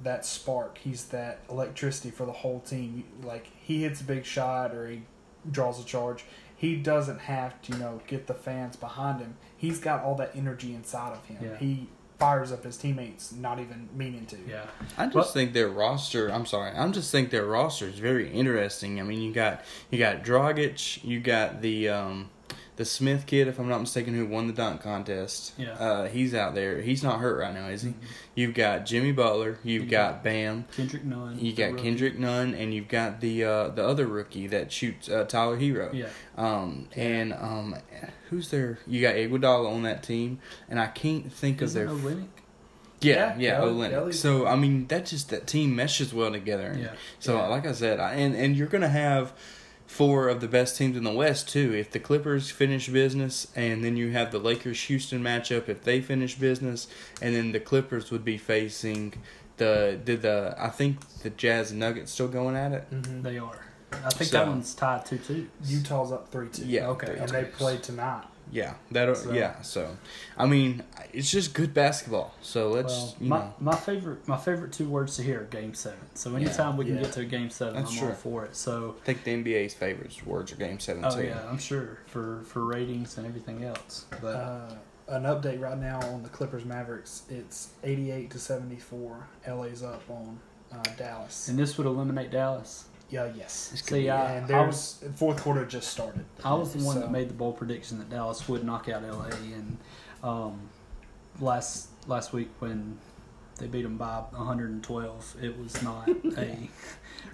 that 0.03 0.27
spark. 0.27 0.79
He's 0.79 1.07
that 1.07 1.41
electricity 1.49 2.11
for 2.11 2.27
the 2.27 2.33
whole 2.33 2.61
team. 2.61 3.05
Like 3.23 3.51
he 3.63 3.83
hits 3.83 4.01
a 4.01 4.05
big 4.05 4.25
shot 4.25 4.75
or 4.75 4.89
he 4.89 5.03
draws 5.51 5.81
a 5.81 5.85
charge. 5.85 6.25
He 6.59 6.75
doesn't 6.75 7.21
have 7.21 7.63
to, 7.63 7.73
you 7.73 7.79
know, 7.79 8.03
get 8.09 8.27
the 8.27 8.35
fans 8.35 8.75
behind 8.75 9.21
him. 9.21 9.37
He's 9.57 9.79
got 9.79 10.03
all 10.03 10.17
that 10.17 10.33
energy 10.35 10.75
inside 10.75 11.13
of 11.13 11.25
him. 11.25 11.39
Yeah. 11.41 11.57
He 11.57 11.89
fires 12.19 12.51
up 12.51 12.65
his 12.65 12.77
teammates, 12.77 13.33
not 13.33 13.61
even 13.61 13.89
meaning 13.95 14.27
to. 14.27 14.37
Yeah, 14.47 14.65
I 14.97 15.05
just 15.05 15.15
well, 15.15 15.25
think 15.25 15.53
their 15.53 15.69
roster. 15.69 16.29
I'm 16.29 16.47
sorry, 16.47 16.73
I'm 16.73 16.93
just 16.93 17.13
think 17.13 17.31
their 17.31 17.47
roster 17.47 17.87
is 17.87 18.01
very 18.01 18.31
interesting. 18.31 18.99
I 19.01 19.05
mean, 19.05 19.23
you 19.23 19.33
got 19.33 19.63
you 19.91 19.99
got 19.99 20.25
Dragic, 20.25 21.05
you 21.05 21.21
got 21.21 21.63
the 21.63 21.89
um, 21.89 22.31
the 22.79 22.85
Smith 22.85 23.27
kid, 23.27 23.49
if 23.49 23.59
I'm 23.59 23.69
not 23.69 23.81
mistaken, 23.81 24.15
who 24.15 24.25
won 24.25 24.47
the 24.47 24.53
dunk 24.53 24.83
contest. 24.83 25.53
Yeah. 25.59 25.73
Uh, 25.73 26.07
he's 26.07 26.33
out 26.33 26.55
there. 26.55 26.81
He's 26.81 27.03
not 27.03 27.19
hurt 27.19 27.41
right 27.41 27.53
now, 27.53 27.67
is 27.67 27.83
he? 27.83 27.89
Mm-hmm. 27.89 28.07
You've 28.37 28.55
got 28.55 28.87
Jimmy 28.87 29.11
Butler. 29.11 29.59
You've 29.65 29.85
you 29.85 29.91
got, 29.91 30.13
got, 30.13 30.25
Bam. 30.25 30.65
Kendrick 30.77 31.05
Nunn. 31.05 31.41
You 31.41 31.53
got 31.55 31.77
Kendrick 31.77 32.17
Nunn, 32.21 32.55
and 32.55 32.73
you've 32.73 32.87
got 32.87 33.21
the 33.21 33.43
uh, 33.43 33.69
the 33.71 33.85
other 33.85 34.07
rookie 34.07 34.47
that 34.47 34.71
shoots 34.71 35.09
uh, 35.09 35.25
Tyler 35.25 35.59
Herro. 35.59 35.93
Yeah. 35.93 36.07
Um, 36.37 36.89
and 36.95 37.33
um, 37.33 37.75
who's 38.31 38.49
there? 38.51 38.79
You 38.87 39.03
got 39.03 39.17
Iguodala 39.17 39.75
on 39.75 39.83
that 39.83 40.05
team, 40.05 40.39
and 40.69 40.79
I 40.79 40.87
can't 40.87 41.33
think 41.33 41.61
Isn't 41.61 41.89
of 41.89 42.03
their. 42.05 42.17
Yeah, 43.01 43.37
yeah, 43.39 43.59
yeah 43.59 43.61
Olynyk. 43.61 44.15
So 44.15 44.47
I 44.47 44.55
mean, 44.55 44.87
that 44.87 45.07
just 45.07 45.31
that 45.31 45.49
team 45.49 45.75
meshes 45.75 46.15
well 46.15 46.31
together. 46.31 46.77
Yeah. 46.81 46.93
So 47.19 47.35
yeah. 47.39 47.49
like 47.49 47.67
I 47.67 47.73
said, 47.73 47.99
I, 47.99 48.15
and 48.15 48.37
and 48.37 48.57
you're 48.57 48.69
gonna 48.69 48.89
have 48.89 49.33
four 49.89 50.29
of 50.29 50.41
the 50.41 50.47
best 50.47 50.77
teams 50.77 50.97
in 50.97 51.03
the 51.03 51.11
West 51.11 51.49
too. 51.49 51.75
If 51.75 51.91
the 51.91 51.99
Clippers 51.99 52.51
finish 52.51 52.89
business, 52.89 53.49
and 53.57 53.83
then 53.83 53.97
you 53.97 54.13
have 54.13 54.31
the 54.31 54.39
Lakers 54.39 54.81
Houston 54.83 55.21
matchup 55.21 55.69
if 55.69 55.83
they 55.83 56.01
finish 56.01 56.37
business, 56.37 56.87
and 57.21 57.35
then 57.35 57.51
the 57.51 57.59
Clippers 57.59 58.13
would 58.13 58.25
be 58.25 58.39
facing 58.39 59.15
the 59.57 59.99
did 60.05 60.23
the 60.23 60.55
I 60.57 60.69
think 60.69 61.01
the 61.23 61.31
Jazz 61.31 61.73
Nuggets 61.73 62.13
still 62.13 62.29
going 62.29 62.55
at 62.55 62.73
it. 62.73 62.91
Mm-hmm. 62.93 63.23
They 63.23 63.39
are. 63.39 63.65
I 63.91 64.11
think 64.11 64.31
so, 64.31 64.39
that 64.39 64.47
one's 64.47 64.75
tied 64.75 65.07
two 65.07 65.19
two. 65.19 65.49
Utah's 65.65 66.13
up 66.13 66.29
three 66.29 66.49
two. 66.49 66.67
Yeah. 66.67 66.89
Okay. 66.89 67.17
And 67.19 67.29
they 67.31 67.45
play 67.45 67.79
tonight. 67.79 68.25
Yeah, 68.51 68.75
that 68.93 69.17
so, 69.17 69.33
yeah. 69.33 69.61
So, 69.63 69.97
I 70.37 70.47
mean, 70.47 70.83
it's 71.13 71.31
just 71.31 71.55
good 71.55 71.75
basketball. 71.75 72.35
So 72.41 72.71
let's 72.71 72.93
well, 72.93 73.17
you 73.21 73.29
my 73.29 73.39
know. 73.39 73.55
my 73.61 73.77
favorite 73.77 74.27
my 74.27 74.37
favorite 74.37 74.73
two 74.73 74.89
words 74.89 75.17
to 75.17 75.23
hear 75.23 75.43
are 75.43 75.45
Game 75.45 75.75
Seven. 75.75 75.99
So 76.15 76.35
anytime 76.35 76.73
yeah, 76.73 76.79
we 76.79 76.85
can 76.87 76.97
yeah. 76.97 77.03
get 77.03 77.13
to 77.13 77.21
a 77.21 77.25
Game 77.25 77.51
Seven, 77.51 77.75
That's 77.75 77.93
I'm 77.93 77.99
true. 77.99 78.09
all 78.09 78.15
for 78.15 78.45
it. 78.45 78.57
So 78.57 78.97
I 79.03 79.05
think 79.05 79.25
the 79.25 79.33
NBA's 79.33 79.75
favorite 79.75 80.15
words 80.27 80.53
are 80.53 80.57
Game 80.57 80.81
Seven 80.81 81.05
oh, 81.05 81.15
too. 81.15 81.27
yeah, 81.27 81.47
I'm 81.49 81.59
sure 81.59 81.99
for 82.07 82.43
for 82.45 82.65
ratings 82.65 83.19
and 83.19 83.27
everything 83.27 83.65
else. 83.65 84.07
But 84.21 84.37
uh, 84.37 84.75
an 85.09 85.23
update 85.23 85.61
right 85.61 85.79
now 85.79 86.01
on 86.01 86.23
the 86.23 86.29
Clippers 86.29 86.65
Mavericks. 86.65 87.23
It's 87.31 87.71
88 87.83 88.31
to 88.31 88.39
74. 88.39 89.27
LA's 89.49 89.83
up 89.83 90.03
on 90.09 90.39
uh, 90.73 90.83
Dallas, 90.97 91.49
and 91.49 91.59
this 91.59 91.79
would 91.79 91.87
eliminate 91.87 92.31
Dallas. 92.31 92.87
Yeah, 93.11 93.31
yes. 93.35 93.83
See, 93.87 94.11
I, 94.11 94.37
and 94.37 94.51
I 94.51 94.67
was, 94.67 95.03
fourth 95.17 95.43
quarter 95.43 95.65
just 95.65 95.89
started. 95.89 96.27
I 96.45 96.53
was 96.55 96.75
the 96.75 96.85
one 96.85 96.97
so. 96.97 97.01
that 97.01 97.11
made 97.11 97.31
the 97.31 97.35
bold 97.35 97.57
prediction 97.57 97.99
that 97.99 98.11
Dallas 98.11 98.47
would 98.49 98.65
knock 98.65 98.89
out 98.89 99.03
LA, 99.03 99.31
and 99.31 99.79
um, 100.23 100.61
last 101.41 101.89
last 102.07 102.33
week 102.33 102.49
when 102.59 102.99
they 103.59 103.67
beat 103.67 103.83
them 103.83 103.97
by 103.97 104.21
112, 104.31 105.37
it 105.43 105.59
was 105.59 105.83
not 105.83 106.09
a 106.39 106.69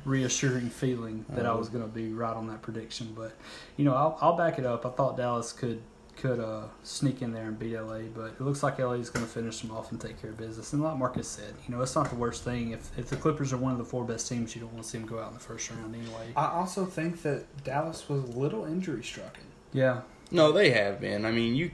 reassuring 0.04 0.70
feeling 0.70 1.24
that 1.30 1.46
I 1.46 1.54
was 1.54 1.68
going 1.68 1.84
to 1.84 1.90
be 1.90 2.12
right 2.12 2.34
on 2.34 2.46
that 2.48 2.62
prediction. 2.62 3.12
But 3.14 3.34
you 3.76 3.84
know, 3.84 3.94
I'll, 3.94 4.18
I'll 4.20 4.36
back 4.36 4.58
it 4.58 4.66
up. 4.66 4.86
I 4.86 4.90
thought 4.90 5.16
Dallas 5.16 5.52
could 5.52 5.82
could 6.16 6.40
uh, 6.40 6.64
sneak 6.82 7.22
in 7.22 7.32
there 7.32 7.44
and 7.44 7.58
beat 7.58 7.74
LA, 7.76 8.00
but 8.14 8.32
it 8.32 8.40
looks 8.40 8.62
like 8.62 8.78
LA 8.78 8.92
is 8.92 9.10
going 9.10 9.24
to 9.24 9.30
finish 9.30 9.60
them 9.60 9.70
off 9.70 9.90
and 9.90 10.00
take 10.00 10.20
care 10.20 10.30
of 10.30 10.36
business. 10.36 10.72
And 10.72 10.82
like 10.82 10.96
Marcus 10.96 11.28
said, 11.28 11.54
you 11.66 11.74
know, 11.74 11.82
it's 11.82 11.94
not 11.94 12.10
the 12.10 12.16
worst 12.16 12.44
thing. 12.44 12.72
If 12.72 12.96
if 12.98 13.08
the 13.08 13.16
Clippers 13.16 13.52
are 13.52 13.56
one 13.56 13.72
of 13.72 13.78
the 13.78 13.84
four 13.84 14.04
best 14.04 14.28
teams, 14.28 14.54
you 14.54 14.60
don't 14.60 14.72
want 14.72 14.84
to 14.84 14.90
see 14.90 14.98
them 14.98 15.06
go 15.06 15.18
out 15.18 15.28
in 15.28 15.34
the 15.34 15.40
first 15.40 15.70
round 15.70 15.94
anyway. 15.94 16.32
I 16.36 16.46
also 16.46 16.84
think 16.84 17.22
that 17.22 17.44
Dallas 17.64 18.08
was 18.08 18.22
a 18.22 18.38
little 18.38 18.64
injury 18.64 19.02
struck. 19.02 19.38
Yeah. 19.72 20.02
No, 20.30 20.52
they 20.52 20.70
have 20.70 21.00
been. 21.00 21.24
I 21.24 21.30
mean, 21.30 21.54
you. 21.54 21.70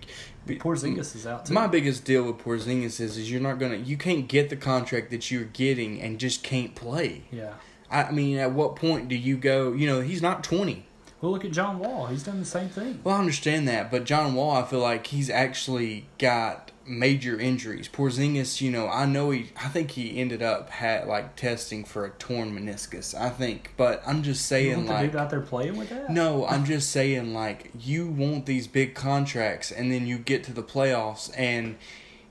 Porzingis 0.46 1.14
is 1.14 1.26
out 1.26 1.46
too. 1.46 1.54
My 1.54 1.66
biggest 1.66 2.04
deal 2.04 2.24
with 2.24 2.38
Porzingis 2.38 3.00
is, 3.00 3.16
is 3.16 3.30
you're 3.30 3.40
not 3.40 3.58
gonna, 3.58 3.76
you 3.76 3.96
can't 3.96 4.26
get 4.26 4.50
the 4.50 4.56
contract 4.56 5.10
that 5.10 5.30
you're 5.30 5.44
getting 5.44 6.00
and 6.00 6.18
just 6.18 6.42
can't 6.42 6.74
play. 6.74 7.22
Yeah. 7.30 7.54
I 7.90 8.10
mean, 8.10 8.38
at 8.38 8.52
what 8.52 8.76
point 8.76 9.08
do 9.08 9.14
you 9.16 9.36
go? 9.36 9.72
You 9.72 9.86
know, 9.86 10.00
he's 10.00 10.22
not 10.22 10.44
twenty. 10.44 10.86
Well, 11.20 11.32
look 11.32 11.44
at 11.44 11.50
John 11.50 11.78
Wall. 11.78 12.06
He's 12.06 12.22
done 12.22 12.38
the 12.38 12.46
same 12.46 12.68
thing. 12.70 13.00
Well, 13.04 13.16
I 13.16 13.18
understand 13.18 13.68
that, 13.68 13.90
but 13.90 14.04
John 14.04 14.34
Wall, 14.34 14.56
I 14.56 14.62
feel 14.62 14.80
like 14.80 15.08
he's 15.08 15.28
actually 15.28 16.06
got 16.18 16.72
major 16.86 17.38
injuries. 17.38 17.88
Porzingis, 17.88 18.60
you 18.60 18.70
know, 18.70 18.88
I 18.88 19.04
know 19.04 19.30
he, 19.30 19.50
I 19.56 19.68
think 19.68 19.92
he 19.92 20.18
ended 20.18 20.42
up 20.42 20.70
had 20.70 21.06
like 21.06 21.36
testing 21.36 21.84
for 21.84 22.06
a 22.06 22.10
torn 22.10 22.58
meniscus. 22.58 23.14
I 23.14 23.28
think, 23.28 23.74
but 23.76 24.02
I'm 24.06 24.22
just 24.22 24.46
saying, 24.46 24.86
like, 24.86 25.14
out 25.14 25.30
there 25.30 25.40
playing 25.40 25.76
with 25.76 25.90
that. 25.90 26.10
No, 26.10 26.46
I'm 26.46 26.64
just 26.64 26.90
saying, 26.90 27.34
like, 27.34 27.70
you 27.78 28.08
want 28.08 28.46
these 28.46 28.66
big 28.66 28.94
contracts, 28.94 29.70
and 29.70 29.92
then 29.92 30.06
you 30.06 30.18
get 30.18 30.42
to 30.44 30.52
the 30.52 30.62
playoffs, 30.62 31.30
and 31.36 31.76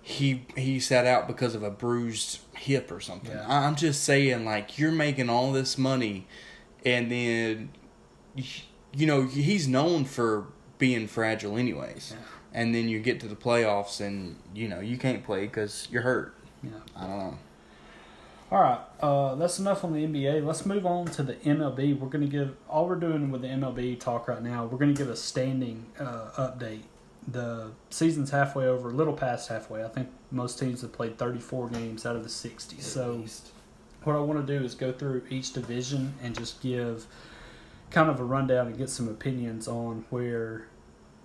he 0.01 0.45
he 0.57 0.79
sat 0.79 1.05
out 1.05 1.27
because 1.27 1.53
of 1.53 1.61
a 1.61 1.69
bruised 1.69 2.39
hip 2.55 2.91
or 2.91 2.99
something. 2.99 3.35
Yeah. 3.35 3.45
I'm 3.47 3.75
just 3.75 4.03
saying, 4.03 4.45
like, 4.45 4.79
you're 4.79 4.91
making 4.91 5.29
all 5.29 5.51
this 5.51 5.77
money, 5.77 6.27
and 6.83 7.11
then 7.11 7.69
you 8.93 9.05
know, 9.05 9.23
he's 9.23 9.67
known 9.67 10.05
for 10.05 10.47
being 10.77 11.07
fragile 11.07 11.57
anyways. 11.57 12.13
Yeah. 12.15 12.25
And 12.51 12.73
then 12.73 12.89
you 12.89 12.99
get 12.99 13.19
to 13.19 13.27
the 13.27 13.35
playoffs 13.35 14.01
and 14.01 14.35
you 14.55 14.67
know 14.67 14.79
you 14.79 14.97
can't 14.97 15.23
play 15.23 15.41
because 15.41 15.87
you're 15.91 16.01
hurt. 16.01 16.35
Yeah. 16.63 16.71
I 16.95 17.07
don't 17.07 17.19
know. 17.19 17.37
All 18.51 18.59
right, 18.59 18.79
uh, 18.99 19.35
that's 19.35 19.59
enough 19.59 19.83
on 19.83 19.93
the 19.93 20.03
NBA. 20.03 20.43
Let's 20.43 20.65
move 20.65 20.83
on 20.83 21.05
to 21.05 21.21
the 21.21 21.35
MLB. 21.35 21.99
We're 21.99 22.09
going 22.09 22.25
to 22.25 22.31
give 22.31 22.55
all 22.67 22.87
we're 22.87 22.95
doing 22.95 23.29
with 23.29 23.43
the 23.43 23.47
MLB 23.47 23.99
talk 23.99 24.27
right 24.27 24.41
now. 24.41 24.65
We're 24.65 24.79
going 24.79 24.91
to 24.91 24.97
give 24.97 25.11
a 25.11 25.15
standing 25.15 25.85
uh, 25.99 26.31
update. 26.35 26.81
The 27.27 27.69
season's 27.91 28.31
halfway 28.31 28.65
over, 28.65 28.89
a 28.89 28.93
little 28.93 29.13
past 29.13 29.49
halfway. 29.49 29.83
I 29.83 29.87
think 29.87 30.09
most 30.31 30.57
teams 30.57 30.81
have 30.81 30.91
played 30.91 31.19
34 31.19 31.69
games 31.69 32.07
out 32.07 32.15
of 32.15 32.23
the 32.23 32.29
60. 32.29 32.77
At 32.77 32.81
so, 32.81 33.11
least. 33.11 33.51
what 34.03 34.15
I 34.15 34.19
want 34.19 34.47
to 34.47 34.59
do 34.59 34.65
is 34.65 34.73
go 34.73 34.91
through 34.91 35.21
each 35.29 35.53
division 35.53 36.15
and 36.23 36.35
just 36.35 36.59
give 36.59 37.05
kind 37.91 38.09
of 38.09 38.19
a 38.19 38.23
rundown 38.23 38.67
and 38.67 38.77
get 38.77 38.89
some 38.89 39.07
opinions 39.07 39.67
on 39.67 40.05
where 40.09 40.67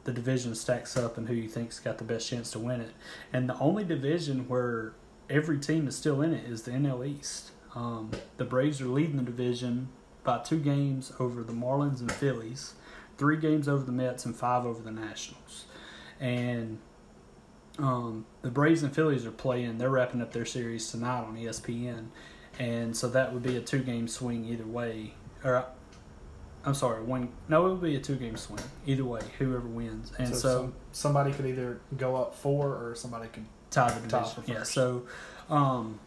the 0.05 0.13
division 0.13 0.55
stacks 0.55 0.97
up 0.97 1.17
and 1.17 1.29
who 1.29 1.35
you 1.35 1.49
think's 1.49 1.79
got 1.79 1.99
the 1.99 2.05
best 2.05 2.29
chance 2.29 2.51
to 2.53 2.59
win 2.59 2.81
it. 2.81 2.93
And 3.33 3.49
the 3.49 3.59
only 3.59 3.85
division 3.85 4.49
where 4.49 4.93
every 5.29 5.59
team 5.59 5.89
is 5.89 5.97
still 5.97 6.23
in 6.23 6.33
it 6.33 6.45
is 6.45 6.63
the 6.63 6.73
NL 6.73 7.07
East. 7.07 7.51
Um, 7.75 8.11
the 8.37 8.45
Braves 8.45 8.81
are 8.81 8.87
leading 8.87 9.17
the 9.17 9.23
division 9.23 9.89
by 10.23 10.39
two 10.39 10.59
games 10.59 11.13
over 11.19 11.43
the 11.43 11.53
Marlins 11.53 12.01
and 12.01 12.11
Phillies, 12.11 12.75
three 13.19 13.37
games 13.37 13.69
over 13.69 13.85
the 13.85 13.93
Mets, 13.93 14.25
and 14.25 14.35
five 14.35 14.65
over 14.65 14.83
the 14.83 14.91
Nationals. 14.91 15.65
And 16.21 16.79
um, 17.79 18.27
the 18.43 18.51
Braves 18.51 18.83
and 18.83 18.95
Phillies 18.95 19.27
are 19.27 19.33
playing. 19.33 19.79
They're 19.79 19.91
wrapping 19.91 20.23
up 20.23 20.33
their 20.33 20.45
series 20.45 20.91
tonight 20.91 21.21
on 21.21 21.37
ESPN, 21.37 22.07
and 22.59 22.97
so 22.97 23.09
that 23.09 23.33
would 23.33 23.43
be 23.43 23.57
a 23.57 23.61
two-game 23.61 24.09
swing 24.09 24.45
either 24.45 24.67
way. 24.67 25.15
Or 25.43 25.67
I'm 26.67 26.75
sorry, 26.75 27.03
one. 27.03 27.29
No, 27.49 27.67
it 27.67 27.71
would 27.71 27.83
be 27.83 27.97
a 27.97 28.01
two-game 28.01 28.37
swing 28.37 28.63
either 28.87 29.05
way. 29.05 29.21
Whoever 29.39 29.67
wins, 29.67 30.13
and 30.19 30.29
so, 30.29 30.35
so 30.35 30.61
some, 30.61 30.75
somebody 30.93 31.33
could 31.33 31.47
either 31.47 31.81
go 31.97 32.17
up 32.17 32.35
four 32.35 32.69
or 32.69 32.95
somebody 32.95 33.29
could 33.29 33.45
tie 33.71 33.91
the 33.91 34.01
division. 34.09 34.45
Yeah. 34.47 34.63
So, 34.63 35.03
um, 35.51 36.01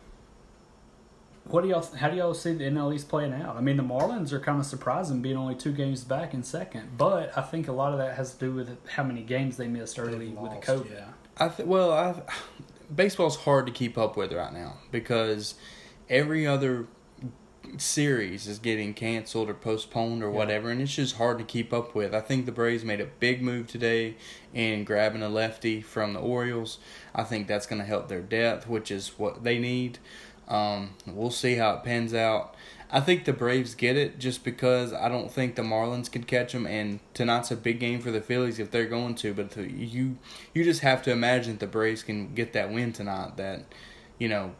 what 1.45 1.61
do 1.61 1.69
y'all? 1.69 1.85
How 1.95 2.09
do 2.09 2.17
y'all 2.17 2.33
see 2.33 2.53
the 2.53 2.65
NL 2.65 2.93
East 2.93 3.07
playing 3.07 3.33
out? 3.33 3.55
I 3.55 3.61
mean, 3.61 3.77
the 3.77 3.83
Marlins 3.83 4.31
are 4.31 4.39
kind 4.39 4.59
of 4.59 4.65
surprising, 4.65 5.21
being 5.21 5.37
only 5.37 5.55
two 5.55 5.71
games 5.71 6.03
back 6.03 6.33
in 6.33 6.43
second. 6.43 6.97
But 6.97 7.37
I 7.37 7.41
think 7.41 7.67
a 7.67 7.71
lot 7.71 7.93
of 7.93 7.99
that 7.99 8.15
has 8.15 8.33
to 8.33 8.39
do 8.39 8.51
with 8.51 8.77
how 8.89 9.03
many 9.03 9.21
games 9.21 9.57
they 9.57 9.67
missed 9.67 9.99
early 9.99 10.29
with 10.29 10.51
the 10.51 10.57
COVID. 10.57 10.91
Yeah. 10.91 11.05
I 11.37 11.49
th- 11.49 11.67
well, 11.67 11.91
I 11.91 12.21
baseball's 12.95 13.37
hard 13.37 13.65
to 13.67 13.71
keep 13.71 13.97
up 13.97 14.17
with 14.17 14.33
right 14.33 14.51
now 14.51 14.77
because 14.91 15.55
every 16.09 16.47
other 16.47 16.87
series 17.77 18.47
is 18.47 18.59
getting 18.59 18.93
canceled 18.93 19.49
or 19.49 19.53
postponed 19.53 20.23
or 20.23 20.29
yeah. 20.29 20.37
whatever, 20.37 20.69
and 20.69 20.81
it's 20.81 20.95
just 20.95 21.17
hard 21.17 21.37
to 21.39 21.43
keep 21.43 21.73
up 21.73 21.95
with. 21.95 22.13
I 22.13 22.21
think 22.21 22.45
the 22.45 22.51
Braves 22.51 22.83
made 22.83 23.01
a 23.01 23.05
big 23.05 23.41
move 23.41 23.67
today 23.67 24.15
in 24.53 24.83
grabbing 24.83 25.21
a 25.21 25.29
lefty 25.29 25.81
from 25.81 26.13
the 26.13 26.19
Orioles. 26.19 26.79
I 27.13 27.23
think 27.23 27.47
that's 27.47 27.65
going 27.65 27.81
to 27.81 27.87
help 27.87 28.07
their 28.07 28.21
depth, 28.21 28.67
which 28.67 28.91
is 28.91 29.09
what 29.17 29.43
they 29.43 29.59
need. 29.59 29.99
Um, 30.47 30.91
we'll 31.05 31.31
see 31.31 31.55
how 31.55 31.73
it 31.75 31.83
pans 31.83 32.13
out. 32.13 32.55
I 32.89 33.01
think 33.01 33.25
the 33.25 33.33
Braves 33.33 33.75
get 33.75 33.97
it 33.97 34.17
just 34.17 34.45
because 34.45 34.93
I 34.93 35.09
don't 35.09 35.29
think 35.29 35.55
the 35.55 35.61
Marlins 35.61 36.09
can 36.09 36.23
catch 36.23 36.53
them, 36.53 36.65
and 36.65 37.01
tonight's 37.13 37.51
a 37.51 37.57
big 37.57 37.79
game 37.79 37.99
for 37.99 38.11
the 38.11 38.21
Phillies 38.21 38.59
if 38.59 38.71
they're 38.71 38.85
going 38.85 39.15
to. 39.15 39.33
But 39.33 39.57
you 39.57 40.17
you 40.53 40.63
just 40.63 40.81
have 40.81 41.03
to 41.03 41.11
imagine 41.11 41.53
that 41.53 41.59
the 41.59 41.67
Braves 41.67 42.01
can 42.01 42.33
get 42.33 42.53
that 42.53 42.71
win 42.71 42.93
tonight. 42.93 43.35
That 43.35 43.65
you 44.17 44.29
know 44.29 44.55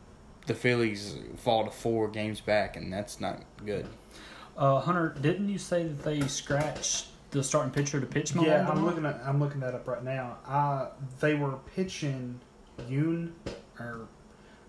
the 0.48 0.56
Phillies 0.56 1.16
fall 1.38 1.66
to 1.66 1.72
four 1.72 2.08
games 2.08 2.42
back, 2.42 2.76
and 2.76 2.92
that's 2.92 3.20
not 3.20 3.42
good. 3.66 3.88
Uh, 4.58 4.80
Hunter, 4.80 5.16
didn't 5.22 5.50
you 5.50 5.60
say 5.60 5.84
that 5.84 6.04
they 6.04 6.22
scratched 6.28 7.08
the 7.32 7.44
starting 7.44 7.72
pitcher 7.72 8.00
to 8.00 8.06
pitch 8.08 8.34
Milone? 8.34 8.50
Yeah, 8.50 8.70
I'm 8.70 8.84
looking 8.84 9.06
at 9.06 9.22
I'm 9.24 9.40
looking 9.40 9.60
that 9.60 9.76
up 9.76 9.88
right 9.88 10.04
now. 10.04 10.38
Uh, 10.48 10.88
they 11.20 11.36
were 11.36 11.60
pitching 11.76 12.40
Yoon, 12.90 13.32
or 13.80 14.08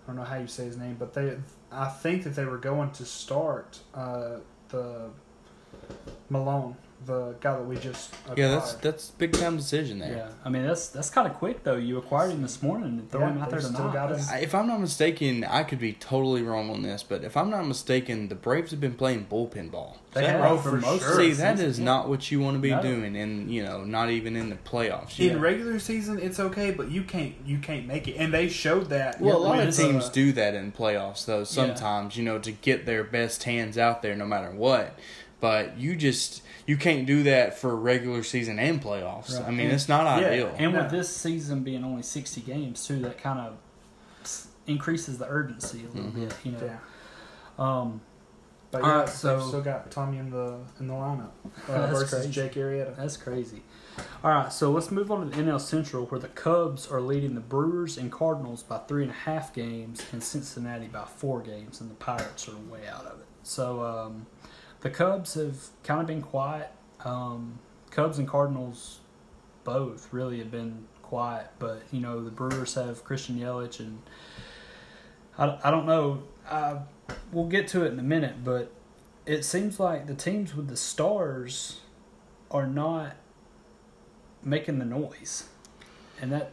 I 0.03 0.07
don't 0.07 0.15
know 0.17 0.23
how 0.23 0.37
you 0.37 0.47
say 0.47 0.65
his 0.65 0.77
name, 0.77 0.95
but 0.99 1.13
they 1.13 1.37
I 1.71 1.87
think 1.87 2.23
that 2.23 2.35
they 2.35 2.45
were 2.45 2.57
going 2.57 2.91
to 2.91 3.05
start 3.05 3.79
uh, 3.95 4.37
the 4.69 5.09
Milone 6.29 6.75
the 7.05 7.35
guy 7.39 7.53
that 7.55 7.65
we 7.65 7.77
just 7.77 8.13
acquired. 8.13 8.37
yeah 8.37 8.47
that's 8.49 8.73
that's 8.75 9.11
big 9.11 9.31
time 9.33 9.55
decision 9.55 9.99
there. 9.99 10.15
Yeah, 10.15 10.29
I 10.43 10.49
mean 10.49 10.65
that's 10.65 10.89
that's 10.89 11.09
kind 11.09 11.27
of 11.27 11.33
quick 11.35 11.63
though. 11.63 11.77
You 11.77 11.97
acquired 11.97 12.31
him 12.31 12.41
this 12.41 12.61
morning 12.61 12.99
and 12.99 13.11
throw 13.11 13.21
yeah, 13.21 13.31
him 13.31 13.37
out 13.41 13.49
there 13.49 13.59
tonight. 13.59 14.41
If 14.41 14.53
I'm 14.53 14.67
not 14.67 14.81
mistaken, 14.81 15.43
I 15.43 15.63
could 15.63 15.79
be 15.79 15.93
totally 15.93 16.41
wrong 16.41 16.69
on 16.69 16.81
this, 16.81 17.03
but 17.03 17.23
if 17.23 17.37
I'm 17.37 17.49
not 17.49 17.65
mistaken, 17.65 18.27
the 18.27 18.35
Braves 18.35 18.71
have 18.71 18.81
been 18.81 18.95
playing 18.95 19.27
bullpen 19.29 19.71
ball. 19.71 19.97
They 20.13 20.25
have 20.25 20.63
for 20.63 20.73
most. 20.73 21.03
Sure. 21.03 21.15
See, 21.17 21.33
that 21.33 21.59
is 21.59 21.79
not 21.79 22.09
what 22.09 22.31
you 22.31 22.39
want 22.39 22.55
to 22.55 22.59
be 22.59 22.71
no. 22.71 22.81
doing, 22.81 23.15
and 23.15 23.51
you 23.53 23.63
know, 23.63 23.83
not 23.83 24.09
even 24.09 24.35
in 24.35 24.49
the 24.49 24.55
playoffs. 24.55 25.19
In 25.19 25.39
regular 25.39 25.79
season, 25.79 26.19
it's 26.19 26.39
okay, 26.39 26.71
but 26.71 26.89
you 26.89 27.03
can't 27.03 27.35
you 27.45 27.59
can't 27.59 27.85
make 27.85 28.07
it, 28.07 28.15
and 28.15 28.33
they 28.33 28.49
showed 28.49 28.89
that. 28.89 29.21
Well, 29.21 29.37
a 29.37 29.39
lot 29.39 29.59
of 29.59 29.75
teams 29.75 30.05
uh, 30.05 30.11
do 30.11 30.31
that 30.33 30.55
in 30.55 30.71
playoffs, 30.71 31.25
though. 31.25 31.43
Sometimes 31.43 32.15
yeah. 32.15 32.19
you 32.19 32.25
know 32.25 32.39
to 32.39 32.51
get 32.51 32.85
their 32.85 33.03
best 33.03 33.43
hands 33.43 33.77
out 33.77 34.01
there, 34.01 34.15
no 34.15 34.25
matter 34.25 34.51
what. 34.51 34.97
But 35.39 35.77
you 35.77 35.95
just 35.95 36.41
you 36.69 36.77
can't 36.77 37.07
do 37.07 37.23
that 37.23 37.57
for 37.57 37.75
regular 37.75 38.21
season 38.21 38.59
and 38.59 38.79
playoffs. 38.79 39.35
Right. 39.35 39.47
I 39.47 39.49
mean, 39.49 39.61
and, 39.61 39.71
it's 39.71 39.89
not 39.89 40.21
yeah, 40.21 40.27
ideal. 40.27 40.55
And 40.55 40.73
with 40.73 40.91
this 40.91 41.09
season 41.15 41.63
being 41.63 41.83
only 41.83 42.03
sixty 42.03 42.41
games 42.41 42.85
too, 42.85 42.99
that 42.99 43.17
kind 43.17 43.39
of 43.39 43.57
increases 44.67 45.17
the 45.17 45.27
urgency 45.27 45.79
a 45.79 45.87
little 45.87 46.11
mm-hmm. 46.11 46.25
bit. 46.25 46.35
You 46.43 46.51
know. 46.51 46.59
Yeah. 46.63 46.77
Um, 47.57 48.01
but 48.69 48.83
yeah, 48.83 48.99
right, 48.99 49.09
so 49.09 49.39
still 49.47 49.61
got 49.61 49.89
Tommy 49.89 50.19
in 50.19 50.29
the 50.29 50.59
in 50.79 50.85
the 50.85 50.93
lineup 50.93 51.31
uh, 51.67 51.87
versus 51.91 52.11
crazy. 52.11 52.29
Jake 52.29 52.53
Arrieta. 52.53 52.95
That's 52.95 53.17
crazy. 53.17 53.63
All 54.23 54.29
right, 54.29 54.53
so 54.53 54.71
let's 54.71 54.91
move 54.91 55.11
on 55.11 55.27
to 55.27 55.35
the 55.35 55.41
NL 55.41 55.59
Central, 55.59 56.05
where 56.05 56.19
the 56.19 56.27
Cubs 56.27 56.87
are 56.87 57.01
leading 57.01 57.33
the 57.33 57.41
Brewers 57.41 57.97
and 57.97 58.11
Cardinals 58.11 58.61
by 58.61 58.77
three 58.77 59.01
and 59.01 59.11
a 59.11 59.15
half 59.15 59.55
games, 59.55 60.05
and 60.11 60.23
Cincinnati 60.23 60.85
by 60.85 61.05
four 61.05 61.41
games, 61.41 61.81
and 61.81 61.89
the 61.89 61.95
Pirates 61.95 62.47
are 62.47 62.55
way 62.71 62.87
out 62.87 63.07
of 63.07 63.19
it. 63.19 63.25
So 63.41 63.83
um, 63.83 64.27
the 64.81 64.89
Cubs 64.89 65.33
have 65.33 65.57
kind 65.83 66.01
of 66.01 66.07
been 66.07 66.21
quiet. 66.21 66.71
Um, 67.03 67.59
Cubs 67.91 68.17
and 68.17 68.27
Cardinals 68.27 68.99
both 69.63 70.11
really 70.11 70.39
have 70.39 70.51
been 70.51 70.85
quiet, 71.01 71.47
but 71.59 71.81
you 71.91 71.99
know 71.99 72.23
the 72.23 72.31
Brewers 72.31 72.75
have 72.75 73.03
Christian 73.03 73.37
Yelich, 73.37 73.79
and 73.79 74.01
I, 75.37 75.57
I 75.63 75.71
don't 75.71 75.85
know. 75.85 76.23
I, 76.49 76.79
we'll 77.31 77.47
get 77.47 77.67
to 77.69 77.83
it 77.83 77.93
in 77.93 77.99
a 77.99 78.03
minute, 78.03 78.43
but 78.43 78.71
it 79.25 79.43
seems 79.43 79.79
like 79.79 80.07
the 80.07 80.15
teams 80.15 80.55
with 80.55 80.67
the 80.67 80.77
stars 80.77 81.81
are 82.51 82.67
not 82.67 83.15
making 84.43 84.79
the 84.79 84.85
noise, 84.85 85.49
and 86.21 86.31
that 86.31 86.51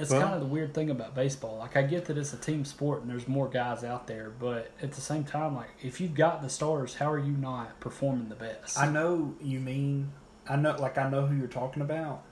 that's 0.00 0.10
well, 0.10 0.22
kind 0.22 0.34
of 0.34 0.40
the 0.40 0.46
weird 0.46 0.72
thing 0.74 0.90
about 0.90 1.14
baseball. 1.14 1.58
Like 1.58 1.76
I 1.76 1.82
get 1.82 2.06
that 2.06 2.16
it's 2.16 2.32
a 2.32 2.36
team 2.36 2.64
sport 2.64 3.02
and 3.02 3.10
there's 3.10 3.28
more 3.28 3.48
guys 3.48 3.84
out 3.84 4.06
there, 4.06 4.32
but 4.38 4.70
at 4.82 4.92
the 4.92 5.00
same 5.00 5.24
time, 5.24 5.54
like 5.54 5.68
if 5.82 6.00
you've 6.00 6.14
got 6.14 6.42
the 6.42 6.48
stars, 6.48 6.94
how 6.94 7.10
are 7.12 7.18
you 7.18 7.32
not 7.32 7.78
performing 7.80 8.28
the 8.28 8.34
best? 8.34 8.78
I 8.78 8.90
know 8.90 9.34
you 9.40 9.60
mean. 9.60 10.12
I 10.48 10.56
know, 10.56 10.74
like 10.80 10.98
I 10.98 11.08
know 11.08 11.26
who 11.26 11.36
you're 11.36 11.46
talking 11.46 11.82
about, 11.82 12.22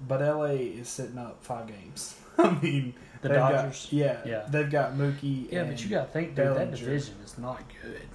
but 0.00 0.20
LA 0.20 0.54
is 0.54 0.88
sitting 0.88 1.18
up 1.18 1.44
five 1.44 1.66
games. 1.66 2.16
I 2.38 2.50
mean, 2.62 2.94
the 3.20 3.28
Dodgers. 3.28 3.84
Got, 3.84 3.92
yeah, 3.92 4.20
yeah, 4.24 4.46
they've 4.48 4.70
got 4.70 4.94
Mookie. 4.94 5.52
Yeah, 5.52 5.64
but 5.64 5.82
you 5.82 5.90
got 5.90 6.06
to 6.06 6.12
think, 6.12 6.34
dude, 6.34 6.56
that 6.56 6.70
division 6.70 7.16
is 7.24 7.36
not 7.38 7.62
good. 7.82 8.08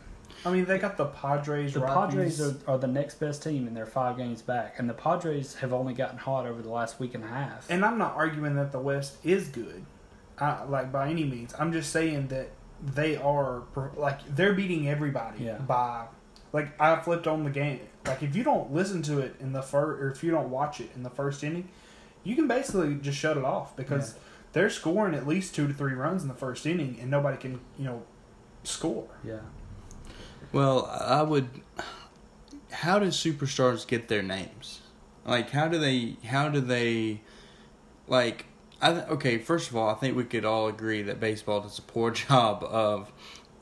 I 0.46 0.52
mean, 0.52 0.66
they 0.66 0.78
got 0.78 0.98
the 0.98 1.06
Padres. 1.06 1.74
The. 1.74 1.82
Padres 1.82 2.40
are, 2.40 2.56
are, 2.68 2.78
the 2.78 2.88
next 2.88 3.20
best 3.20 3.44
team, 3.44 3.68
and 3.68 3.76
they're 3.76 3.86
five 3.86 4.18
games 4.18 4.42
back. 4.42 4.76
And 4.78 4.90
the 4.90 4.94
Padres 4.94 5.56
have 5.56 5.74
only 5.74 5.94
gotten 5.94 6.18
hot 6.18 6.46
over 6.46 6.62
the 6.62 6.70
last 6.70 7.00
week 7.00 7.16
and 7.16 7.24
a 7.24 7.28
half. 7.28 7.70
And 7.70 7.84
I'm 7.84 7.98
not 7.98 8.16
arguing 8.16 8.56
that 8.56 8.72
the 8.72 8.80
West 8.80 9.18
is 9.24 9.48
good, 9.48 9.84
uh, 10.40 10.66
like 10.70 10.92
by 10.92 11.10
any 11.10 11.24
means. 11.24 11.54
I'm 11.58 11.72
just 11.74 11.92
saying 11.92 12.28
that 12.28 12.50
they 12.82 13.18
are 13.18 13.64
like 13.96 14.20
they're 14.36 14.54
beating 14.54 14.88
everybody 14.88 15.46
yeah. 15.46 15.58
by 15.58 16.06
like 16.54 16.80
I 16.80 16.96
flipped 16.98 17.28
on 17.28 17.44
the 17.44 17.50
game. 17.50 17.82
Like 18.06 18.24
if 18.24 18.36
you 18.36 18.44
don't 18.44 18.72
listen 18.72 19.02
to 19.04 19.20
it 19.20 19.36
in 19.40 19.54
the 19.54 19.62
first, 19.62 20.02
or 20.02 20.12
if 20.12 20.24
you 20.24 20.32
don't 20.32 20.50
watch 20.50 20.80
it 20.80 20.92
in 20.96 21.04
the 21.04 21.10
first 21.10 21.44
inning, 21.44 21.70
you 22.24 22.36
can 22.36 22.48
basically 22.48 22.96
just 22.96 23.18
shut 23.18 23.38
it 23.38 23.44
off 23.44 23.76
because 23.76 24.14
yeah. 24.14 24.20
they're 24.54 24.70
scoring 24.70 25.16
at 25.16 25.28
least 25.28 25.56
two 25.56 25.68
to 25.68 25.74
three 25.74 25.94
runs 25.94 26.22
in 26.22 26.28
the 26.28 26.36
first 26.36 26.66
inning, 26.66 26.98
and 27.02 27.10
nobody 27.10 27.38
can 27.38 27.60
you 27.78 27.86
know 27.86 28.04
score. 28.64 29.08
Yeah. 29.24 29.40
Well, 30.52 30.86
I 30.86 31.22
would. 31.22 31.50
How 32.72 33.00
do 33.00 33.08
superstars 33.08 33.88
get 33.88 34.08
their 34.08 34.22
names? 34.22 34.82
Like, 35.26 35.52
how 35.52 35.68
do 35.68 35.78
they? 35.78 36.18
How 36.26 36.50
do 36.50 36.62
they? 36.62 37.22
Like, 38.08 38.46
I 38.82 38.92
okay. 39.04 39.38
First 39.38 39.70
of 39.70 39.76
all, 39.76 39.90
I 39.90 39.96
think 39.96 40.16
we 40.16 40.24
could 40.24 40.46
all 40.46 40.68
agree 40.68 41.02
that 41.04 41.20
baseball 41.20 41.62
does 41.62 41.80
a 41.80 41.82
poor 41.82 42.12
job 42.28 42.64
of, 42.64 43.12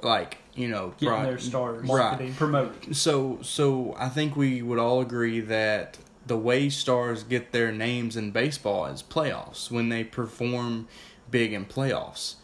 like, 0.02 0.38
you 0.56 0.68
know, 0.68 0.94
getting 0.98 1.10
broad, 1.10 1.26
their 1.26 1.38
stars, 1.38 1.88
right, 1.90 2.36
promoting. 2.36 2.94
So, 2.94 3.40
so 3.42 3.96
I 3.98 4.10
think 4.10 4.36
we 4.36 4.62
would 4.62 4.80
all 4.80 5.02
agree 5.02 5.40
that 5.42 5.98
the 6.26 6.38
way 6.38 6.70
stars 6.70 7.24
get 7.24 7.52
their 7.52 7.72
names 7.72 8.16
in 8.16 8.32
baseball 8.32 8.86
is 8.88 9.04
playoffs 9.04 9.70
when 9.70 9.90
they 9.90 10.04
perform 10.04 10.88
big 11.30 11.54
in 11.54 11.66
playoffs. 11.66 12.36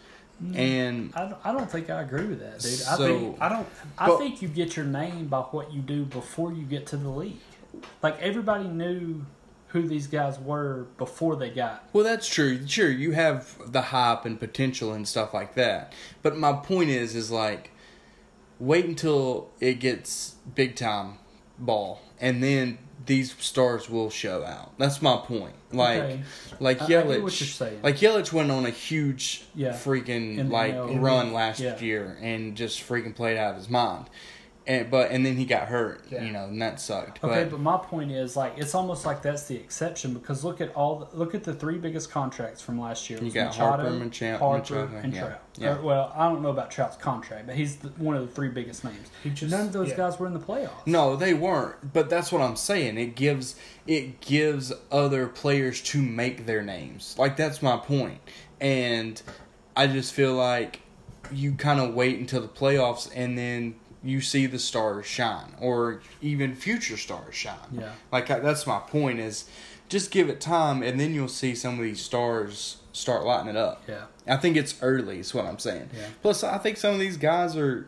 Mm. 0.41 0.58
And 0.58 1.13
I 1.15 1.25
don't, 1.25 1.38
I 1.43 1.51
don't 1.51 1.71
think 1.71 1.89
I 1.89 2.01
agree 2.01 2.25
with 2.25 2.39
that, 2.39 2.60
dude. 2.60 2.71
So, 2.71 2.91
I 2.91 2.97
think 2.97 3.38
I 3.41 3.49
don't. 3.49 3.67
I 3.97 4.08
but, 4.08 4.17
think 4.17 4.41
you 4.41 4.47
get 4.47 4.75
your 4.75 4.86
name 4.86 5.27
by 5.27 5.41
what 5.41 5.71
you 5.71 5.82
do 5.82 6.06
before 6.06 6.51
you 6.51 6.63
get 6.63 6.88
to 6.88 6.97
the 6.97 7.10
league. 7.10 7.38
Like 8.01 8.19
everybody 8.19 8.67
knew 8.67 9.25
who 9.67 9.88
these 9.88 10.08
guys 10.08 10.38
were 10.39 10.88
before 10.97 11.36
they 11.36 11.49
got. 11.49 11.88
Well, 11.93 12.04
that's 12.04 12.27
true. 12.27 12.67
Sure, 12.67 12.89
you 12.89 13.12
have 13.12 13.71
the 13.71 13.82
hype 13.82 14.25
and 14.25 14.39
potential 14.39 14.93
and 14.93 15.08
stuff 15.08 15.34
like 15.34 15.56
that. 15.56 15.93
But 16.21 16.38
my 16.38 16.54
point 16.54 16.89
is, 16.89 17.15
is 17.15 17.32
like, 17.32 17.71
wait 18.60 18.86
until 18.86 19.49
it 19.60 19.75
gets 19.75 20.36
big 20.56 20.75
time 20.75 21.19
ball, 21.58 22.01
and 22.19 22.43
then 22.43 22.80
these 23.12 23.36
stars 23.39 23.89
will 23.89 24.10
show 24.10 24.45
out. 24.45 24.71
That's 24.78 25.02
my 25.02 25.17
point. 25.17 25.54
Like, 25.74 26.00
okay. 26.00 26.21
like 26.62 26.80
Yelich, 26.80 27.84
like 27.84 27.97
Yelich 27.97 28.32
went 28.32 28.52
on 28.52 28.65
a 28.65 28.69
huge, 28.69 29.43
yeah. 29.54 29.74
freaking 29.74 30.50
like 30.50 30.76
run 30.78 31.34
last 31.34 31.60
yeah. 31.60 31.78
year 31.78 32.17
and 32.21 32.56
just 32.56 32.80
freaking 32.88 33.13
played 33.13 33.36
out 33.36 33.52
of 33.52 33.58
his 33.58 33.69
mind 33.69 34.06
and 34.67 34.91
but 34.91 35.12
and 35.12 35.26
then 35.26 35.38
he 35.38 35.45
got 35.45 35.67
hurt, 35.67 36.04
yeah. 36.10 36.24
you 36.24 36.32
know, 36.32 36.45
and 36.45 36.62
that 36.62 36.80
sucked. 36.80 37.24
Okay, 37.24 37.43
but, 37.43 37.52
but, 37.52 37.60
my 37.60 37.78
point 37.78 38.12
is 38.12 38.36
like 38.36 38.54
it's 38.58 38.76
almost 38.76 39.06
like 39.06 39.21
that's 39.24 39.43
the 39.43 39.56
exception 39.56 40.13
because 40.13 40.43
look 40.43 40.62
at 40.62 40.74
all 40.76 41.00
the, 41.00 41.17
look 41.17 41.34
at 41.34 41.43
the 41.43 41.54
three 41.54 41.78
biggest 41.78 42.12
contracts 42.12 42.62
from 42.62 42.80
last 42.80 43.10
year. 43.10 43.21
You 43.24 43.32
got 43.32 43.47
Machado, 43.47 43.84
Harper, 43.84 43.89
Machado, 43.91 44.38
Harper, 44.38 44.76
Machado, 44.76 44.97
and 45.04 45.13
yeah. 45.13 45.19
Trout. 45.19 45.41
Yeah. 45.58 45.78
Or, 45.78 45.82
well, 45.82 46.13
I 46.15 46.30
don't 46.30 46.43
know 46.43 46.50
about 46.50 46.69
Trout's 46.69 46.95
contract, 46.95 47.47
but 47.47 47.56
he's 47.56 47.78
the, 47.78 47.89
one 47.89 48.15
of 48.15 48.21
the 48.21 48.34
three 48.34 48.50
biggest 48.50 48.84
names. 48.84 49.10
Just, 49.34 49.52
None 49.52 49.67
of 49.67 49.74
those 49.74 49.89
yeah. 49.89 49.97
guys 49.97 50.19
were 50.19 50.28
in 50.28 50.34
the 50.34 50.39
playoffs. 50.39 50.86
No, 50.86 51.15
they 51.15 51.34
weren't. 51.34 51.91
But 51.91 52.10
that's 52.10 52.32
what 52.32 52.41
I'm 52.41 52.56
saying. 52.56 52.97
It 52.97 53.15
gives 53.15 53.56
it 53.88 54.21
gives 54.21 54.71
other 54.91 55.28
players 55.28 55.82
to 55.82 56.02
make 56.02 56.45
their 56.45 56.62
names. 56.62 57.15
Like 57.17 57.36
that's 57.36 57.63
my 57.63 57.78
point. 57.78 58.19
And 58.60 59.19
I 59.76 59.88
just 59.88 60.13
feel 60.13 60.36
like 60.36 60.82
you 61.32 61.54
kind 61.54 61.80
of 61.80 61.95
wait 61.95 62.19
until 62.19 62.41
the 62.41 62.47
playoffs 62.47 63.10
and 63.15 63.38
then 63.38 63.76
you 64.03 64.21
see 64.21 64.45
the 64.45 64.59
stars 64.59 65.05
shine 65.05 65.53
or 65.59 66.01
even 66.21 66.55
future 66.55 66.97
stars 66.97 67.35
shine. 67.35 67.55
Yeah. 67.71 67.91
Like 68.11 68.27
that's 68.27 68.65
my 68.65 68.79
point 68.79 69.19
is 69.19 69.45
just 69.89 70.11
give 70.11 70.29
it 70.29 70.41
time 70.41 70.81
and 70.81 70.99
then 70.99 71.13
you'll 71.13 71.27
see 71.27 71.53
some 71.53 71.77
of 71.77 71.83
these 71.83 72.01
stars 72.01 72.77
start 72.93 73.23
lighting 73.23 73.49
it 73.49 73.55
up. 73.57 73.83
Yeah. 73.87 74.05
I 74.27 74.37
think 74.37 74.57
it's 74.57 74.75
early 74.81 75.19
is 75.19 75.33
what 75.33 75.45
I'm 75.45 75.59
saying. 75.59 75.89
Yeah. 75.95 76.07
Plus 76.21 76.43
I 76.43 76.57
think 76.57 76.77
some 76.77 76.93
of 76.93 76.99
these 76.99 77.17
guys 77.17 77.55
are 77.55 77.87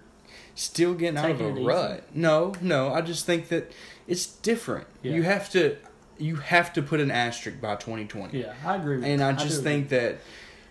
still 0.55 0.93
getting 0.93 1.17
out 1.17 1.31
of 1.31 1.41
a 1.41 1.51
rut. 1.51 2.03
No, 2.13 2.53
no, 2.61 2.93
I 2.93 3.01
just 3.01 3.25
think 3.25 3.47
that 3.49 3.71
it's 4.07 4.25
different. 4.27 4.87
Yeah. 5.01 5.13
You 5.13 5.23
have 5.23 5.49
to 5.51 5.77
you 6.19 6.35
have 6.37 6.71
to 6.73 6.81
put 6.81 6.99
an 6.99 7.09
asterisk 7.09 7.59
by 7.59 7.75
2020. 7.75 8.39
Yeah, 8.39 8.53
I 8.63 8.75
agree. 8.75 9.03
and 9.03 9.21
I 9.21 9.33
just 9.33 9.61
I 9.61 9.63
think 9.63 9.89
that 9.89 10.17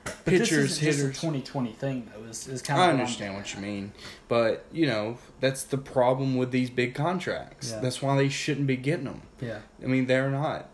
but 0.04 0.24
pitchers, 0.24 0.78
hitters. 0.78 0.98
Just 0.98 1.00
a 1.00 1.20
2020 1.20 1.72
thing 1.72 2.10
though. 2.14 2.24
Is, 2.24 2.48
is 2.48 2.62
kind 2.62 2.80
of. 2.80 2.88
I 2.88 2.90
understand 2.90 3.34
what 3.34 3.54
you 3.54 3.60
mean, 3.60 3.92
but 4.28 4.64
you 4.72 4.86
know 4.86 5.18
that's 5.40 5.64
the 5.64 5.78
problem 5.78 6.36
with 6.36 6.50
these 6.50 6.70
big 6.70 6.94
contracts. 6.94 7.70
Yeah. 7.70 7.80
That's 7.80 8.02
why 8.02 8.16
they 8.16 8.28
shouldn't 8.28 8.66
be 8.66 8.76
getting 8.76 9.04
them. 9.04 9.22
Yeah. 9.40 9.60
I 9.82 9.86
mean, 9.86 10.06
they're 10.06 10.30
not 10.30 10.68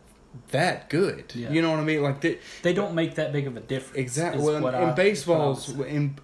that 0.50 0.88
good. 0.88 1.32
Yeah. 1.34 1.50
You 1.50 1.62
know 1.62 1.70
what 1.70 1.80
I 1.80 1.84
mean? 1.84 2.02
Like 2.02 2.20
they 2.20 2.38
they 2.62 2.72
don't 2.72 2.94
make 2.94 3.14
that 3.16 3.32
big 3.32 3.46
of 3.46 3.56
a 3.56 3.60
difference. 3.60 3.98
Exactly. 3.98 4.42
Well, 4.42 4.66
in, 4.66 4.88
in 4.88 4.94
baseball's, 4.94 5.68
in 5.80 6.16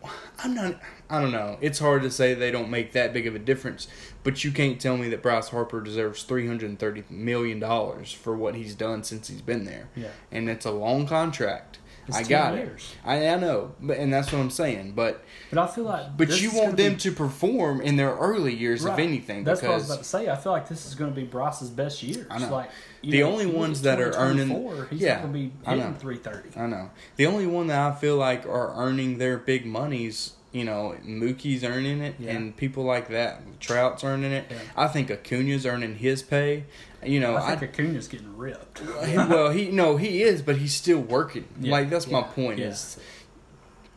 I'm 0.42 0.54
not. 0.54 0.80
I 1.10 1.20
don't 1.20 1.32
know. 1.32 1.58
It's 1.60 1.78
hard 1.78 2.02
to 2.02 2.10
say 2.10 2.34
they 2.34 2.50
don't 2.50 2.70
make 2.70 2.92
that 2.92 3.12
big 3.12 3.26
of 3.26 3.34
a 3.34 3.38
difference, 3.38 3.88
but 4.22 4.42
you 4.42 4.52
can't 4.52 4.80
tell 4.80 4.96
me 4.96 5.08
that 5.10 5.22
Bryce 5.22 5.48
Harper 5.50 5.80
deserves 5.80 6.22
three 6.22 6.46
hundred 6.46 6.70
and 6.70 6.78
thirty 6.78 7.04
million 7.10 7.60
dollars 7.60 8.12
for 8.12 8.36
what 8.36 8.54
he's 8.54 8.74
done 8.74 9.04
since 9.04 9.28
he's 9.28 9.42
been 9.42 9.64
there. 9.64 9.88
Yeah. 9.94 10.08
And 10.32 10.48
it's 10.48 10.64
a 10.64 10.70
long 10.70 11.06
contract. 11.06 11.78
It's 12.06 12.16
I 12.16 12.22
got 12.22 12.54
years. 12.54 12.92
it. 13.04 13.08
I, 13.08 13.28
I 13.28 13.36
know, 13.36 13.74
but 13.80 13.98
and 13.98 14.12
that's 14.12 14.30
what 14.32 14.40
I'm 14.40 14.50
saying. 14.50 14.92
But 14.92 15.24
but 15.50 15.58
I 15.58 15.66
feel 15.66 15.84
like 15.84 16.16
but 16.16 16.40
you 16.40 16.50
want 16.52 16.76
them 16.76 16.94
be, 16.94 16.98
to 17.00 17.12
perform 17.12 17.80
in 17.80 17.96
their 17.96 18.14
early 18.14 18.54
years, 18.54 18.82
right. 18.82 18.92
if 18.92 18.98
anything. 18.98 19.44
That's 19.44 19.62
what 19.62 19.70
I 19.70 19.74
was 19.74 19.86
about 19.86 19.98
to 19.98 20.04
say. 20.04 20.28
I 20.28 20.36
feel 20.36 20.52
like 20.52 20.68
this 20.68 20.86
is 20.86 20.94
going 20.94 21.10
to 21.12 21.16
be 21.18 21.26
Bryce's 21.26 21.70
best 21.70 22.02
years. 22.02 22.26
I 22.30 22.38
know. 22.38 22.50
Like 22.50 22.70
the 23.02 23.20
know, 23.20 23.30
only 23.30 23.46
ones 23.46 23.82
that 23.82 24.00
are 24.00 24.12
earning, 24.12 24.48
he's 24.90 25.00
yeah, 25.00 25.22
going 25.22 25.32
to 25.32 25.38
be 25.38 25.52
hitting 25.66 25.94
three 25.96 26.16
thirty. 26.16 26.50
I 26.58 26.66
know. 26.66 26.90
The 27.16 27.26
only 27.26 27.46
one 27.46 27.68
that 27.68 27.80
I 27.80 27.94
feel 27.94 28.16
like 28.16 28.46
are 28.46 28.74
earning 28.74 29.18
their 29.18 29.38
big 29.38 29.64
monies 29.66 30.34
you 30.54 30.64
know, 30.64 30.94
Mookie's 31.04 31.64
earning 31.64 32.00
it, 32.00 32.14
yeah. 32.18 32.30
and 32.30 32.56
people 32.56 32.84
like 32.84 33.08
that. 33.08 33.42
Trout's 33.58 34.04
earning 34.04 34.30
it. 34.30 34.46
Yeah. 34.48 34.56
I 34.76 34.86
think 34.86 35.10
Acuna's 35.10 35.66
earning 35.66 35.96
his 35.96 36.22
pay. 36.22 36.64
You 37.04 37.18
know, 37.18 37.36
I 37.36 37.56
think 37.56 37.62
I, 37.62 37.66
Acuna's 37.66 38.06
getting 38.06 38.36
ripped. 38.36 38.80
well, 38.86 39.50
he 39.50 39.70
no, 39.72 39.96
he 39.96 40.22
is, 40.22 40.42
but 40.42 40.56
he's 40.58 40.72
still 40.72 41.00
working. 41.00 41.48
Yeah. 41.60 41.72
Like 41.72 41.90
that's 41.90 42.06
my 42.06 42.22
point. 42.22 42.60
Is 42.60 42.98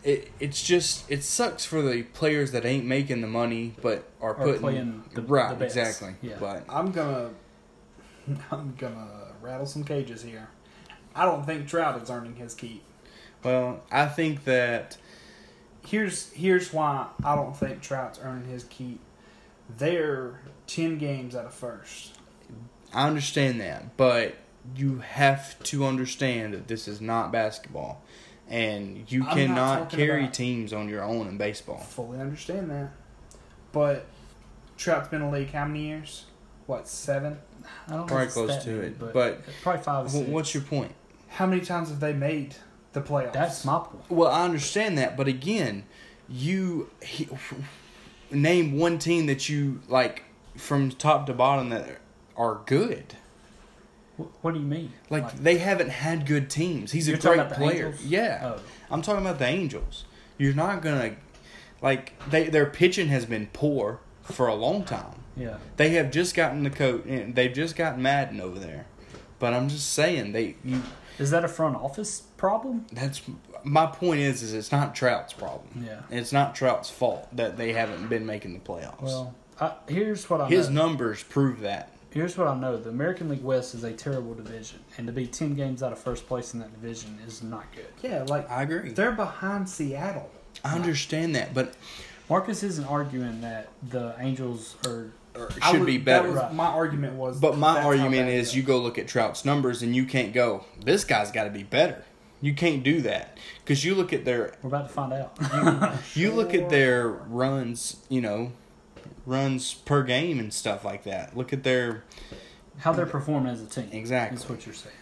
it? 0.04 0.32
It's 0.40 0.64
just 0.64 1.10
it 1.12 1.24
sucks 1.24 1.64
for 1.64 1.84
the 1.84 2.02
players 2.02 2.52
that 2.54 2.66
ain't 2.66 2.86
making 2.86 3.22
the 3.22 3.28
money, 3.28 3.76
but 3.80 4.10
are, 4.20 4.32
are 4.32 4.34
putting 4.34 4.62
playing 4.62 5.04
the, 5.14 5.22
right 5.22 5.58
the 5.58 5.64
exactly. 5.64 6.16
Yeah. 6.24 6.38
But 6.40 6.66
I'm 6.68 6.92
gonna 6.92 7.30
I'm 8.52 8.74
gonna 8.80 9.28
rattle 9.42 9.68
some 9.68 9.84
cages 9.84 10.24
here. 10.24 10.50
I 11.14 11.24
don't 11.26 11.46
think 11.46 11.68
Trout 11.68 12.02
is 12.02 12.10
earning 12.10 12.36
his 12.36 12.56
keep. 12.56 12.84
Well, 13.44 13.84
I 13.92 14.08
think 14.08 14.44
that 14.46 14.98
here's 15.88 16.32
here's 16.34 16.74
why 16.74 17.08
I 17.24 17.36
don't 17.36 17.56
think 17.56 17.82
Trout's 17.82 18.20
earning 18.22 18.50
his 18.50 18.66
keep. 18.66 19.00
They're 19.78 20.40
ten 20.68 20.98
games 20.98 21.36
out 21.36 21.46
of 21.46 21.54
first. 21.54 22.18
I 22.94 23.08
understand 23.08 23.60
that, 23.62 23.98
but 23.98 24.36
you 24.76 25.00
have 25.00 25.62
to 25.64 25.86
understand 25.86 26.54
that 26.54 26.68
this 26.68 26.88
is 26.88 27.02
not 27.02 27.32
basketball, 27.32 28.02
and 28.50 29.10
you 29.12 29.24
I'm 29.26 29.36
cannot 29.36 29.90
carry 29.90 30.28
teams 30.28 30.74
on 30.74 30.90
your 30.90 31.04
own 31.04 31.28
in 31.28 31.38
baseball. 31.38 31.80
Fully 31.80 32.20
understand 32.20 32.70
that, 32.72 32.92
but 33.72 34.06
Trout's 34.78 35.10
been 35.10 35.22
in 35.22 35.32
the 35.32 35.38
league 35.38 35.52
how 35.52 35.66
many 35.66 35.88
years? 35.88 36.26
What 36.66 36.88
seven? 36.88 37.38
I 37.88 37.92
don't 37.92 38.08
probably 38.08 38.28
close 38.28 38.64
to 38.64 38.82
it, 38.82 39.00
but, 39.00 39.14
but 39.14 39.42
probably 39.62 39.82
five. 39.82 40.14
What's 40.14 40.54
your 40.54 40.64
point? 40.64 40.94
How 41.30 41.46
many 41.46 41.62
times 41.62 41.90
have 41.90 42.00
they 42.00 42.14
made 42.14 42.56
the 42.98 43.10
playoffs. 43.10 43.34
That's 43.34 43.66
my 43.66 43.80
point. 43.80 44.10
Well, 44.10 44.30
I 44.30 44.44
understand 44.44 44.98
that, 44.98 45.16
but 45.16 45.28
again, 45.28 45.86
you 46.28 46.90
he, 47.02 47.30
name 48.32 48.78
one 48.78 49.00
team 49.00 49.28
that 49.28 49.48
you 49.50 49.82
like 49.88 50.24
from 50.56 50.92
top 50.92 51.26
to 51.28 51.34
bottom 51.34 51.70
that 51.70 52.00
are 52.36 52.62
good. 52.66 53.16
What 54.42 54.56
do 54.56 54.60
you 54.60 54.66
mean? 54.66 54.94
Like, 55.10 55.24
like 55.24 55.38
they 55.38 55.58
haven't 55.60 55.90
had 55.90 56.26
good 56.26 56.50
teams. 56.50 56.92
He's 56.92 57.08
a 57.08 57.18
great 57.18 57.50
player. 57.52 57.88
Angels? 57.88 58.04
Yeah, 58.04 58.56
oh. 58.58 58.62
I'm 58.90 59.02
talking 59.02 59.22
about 59.22 59.38
the 59.38 59.46
Angels. 59.46 60.06
You're 60.38 60.56
not 60.56 60.82
gonna 60.82 61.16
like 61.82 62.14
they 62.30 62.50
their 62.50 62.66
pitching 62.66 63.10
has 63.10 63.26
been 63.26 63.48
poor 63.54 64.00
for 64.24 64.48
a 64.48 64.56
long 64.56 64.84
time. 64.84 65.22
Yeah, 65.36 65.58
they 65.76 65.90
have 65.92 66.10
just 66.10 66.36
gotten 66.36 66.64
the 66.64 66.72
coat. 66.72 67.06
And 67.06 67.30
eh, 67.30 67.32
they've 67.34 67.54
just 67.54 67.76
got 67.76 68.00
Maddon 68.00 68.42
over 68.42 68.58
there. 68.58 68.88
But 69.38 69.54
I'm 69.54 69.70
just 69.70 69.94
saying 69.94 70.32
they 70.32 70.56
you 70.64 70.82
is 71.20 71.30
that 71.30 71.46
a 71.46 71.48
front 71.48 71.76
office 71.76 72.24
problem? 72.38 72.86
That's 72.92 73.22
my 73.64 73.88
point. 73.88 74.22
Is 74.22 74.44
is 74.44 74.54
it's 74.54 74.72
not 74.72 74.96
Trout's 74.96 75.34
problem. 75.34 75.86
Yeah, 75.86 76.02
it's 76.10 76.32
not 76.32 76.56
Trout's 76.56 76.90
fault 76.90 77.28
that 77.36 77.58
they 77.58 77.74
haven't 77.74 78.08
been 78.08 78.26
making 78.26 78.54
the 78.54 78.60
playoffs. 78.60 79.02
Well, 79.02 79.36
I, 79.60 79.74
here's 79.88 80.30
what 80.30 80.42
I 80.42 80.48
his 80.48 80.70
know. 80.70 80.88
numbers 80.88 81.24
prove 81.24 81.62
that. 81.62 81.92
Here's 82.12 82.38
what 82.38 82.48
I 82.48 82.58
know: 82.58 82.78
the 82.78 82.90
American 82.90 83.30
League 83.30 83.44
West 83.44 83.76
is 83.76 83.84
a 83.84 83.92
terrible 83.92 84.34
division, 84.34 84.80
and 84.98 85.08
to 85.08 85.14
be 85.14 85.28
ten 85.28 85.56
games 85.56 85.84
out 85.84 85.92
of 85.92 86.00
first 86.00 86.28
place 86.28 86.54
in 86.54 86.60
that 86.62 86.72
division 86.74 87.20
is 87.26 87.44
not 87.44 87.66
good. 87.76 87.88
Yeah, 88.02 88.24
like 88.24 88.50
I 88.50 88.64
agree. 88.64 88.92
They're 88.92 89.12
behind 89.12 89.68
Seattle. 89.68 90.30
I 90.64 90.76
understand 90.76 91.36
that, 91.36 91.54
but 91.54 91.76
Marcus 92.30 92.64
isn't 92.64 92.86
arguing 92.86 93.42
that 93.42 93.70
the 93.88 94.16
Angels 94.20 94.76
are 94.86 95.12
should 95.70 95.82
would, 95.82 95.86
be 95.86 95.98
better. 95.98 96.32
Was, 96.32 96.54
my 96.54 96.66
argument 96.66 97.14
was. 97.14 97.40
But 97.40 97.58
my 97.58 97.82
argument 97.84 98.30
is, 98.30 98.56
you 98.56 98.64
go 98.64 98.80
look 98.80 98.98
at 98.98 99.08
Trout's 99.08 99.46
numbers, 99.46 99.82
and 99.82 99.96
you 99.96 100.06
can't 100.06 100.34
go. 100.34 100.66
This 100.84 101.04
guy's 101.04 101.32
got 101.32 101.44
to 101.46 101.50
be 101.50 101.64
better. 101.64 102.04
You 102.42 102.54
can't 102.54 102.84
do 102.84 103.02
that 103.02 103.38
because 103.64 103.84
you 103.84 103.96
look 103.96 104.14
at 104.14 104.26
their. 104.26 104.54
We're 104.62 104.68
about 104.68 104.88
to 104.88 104.94
find 104.94 105.14
out. 105.14 105.38
you, 106.16 106.28
you 106.28 106.32
look 106.32 106.54
at 106.54 106.70
their 106.70 107.08
runs. 107.08 107.98
You 108.10 108.22
know, 108.22 108.52
runs 109.26 109.74
per 109.74 110.04
game 110.04 110.40
and 110.40 110.54
stuff 110.54 110.86
like 110.86 111.04
that. 111.04 111.36
Look 111.36 111.54
at 111.54 111.64
their. 111.64 112.04
How 112.80 112.94
they're 112.94 113.08
performing 113.08 113.52
as 113.52 113.62
a 113.62 113.66
team. 113.66 113.90
Exactly. 113.92 114.38
That's 114.38 114.50
what 114.50 114.66
you're 114.66 114.76
saying. 114.76 114.96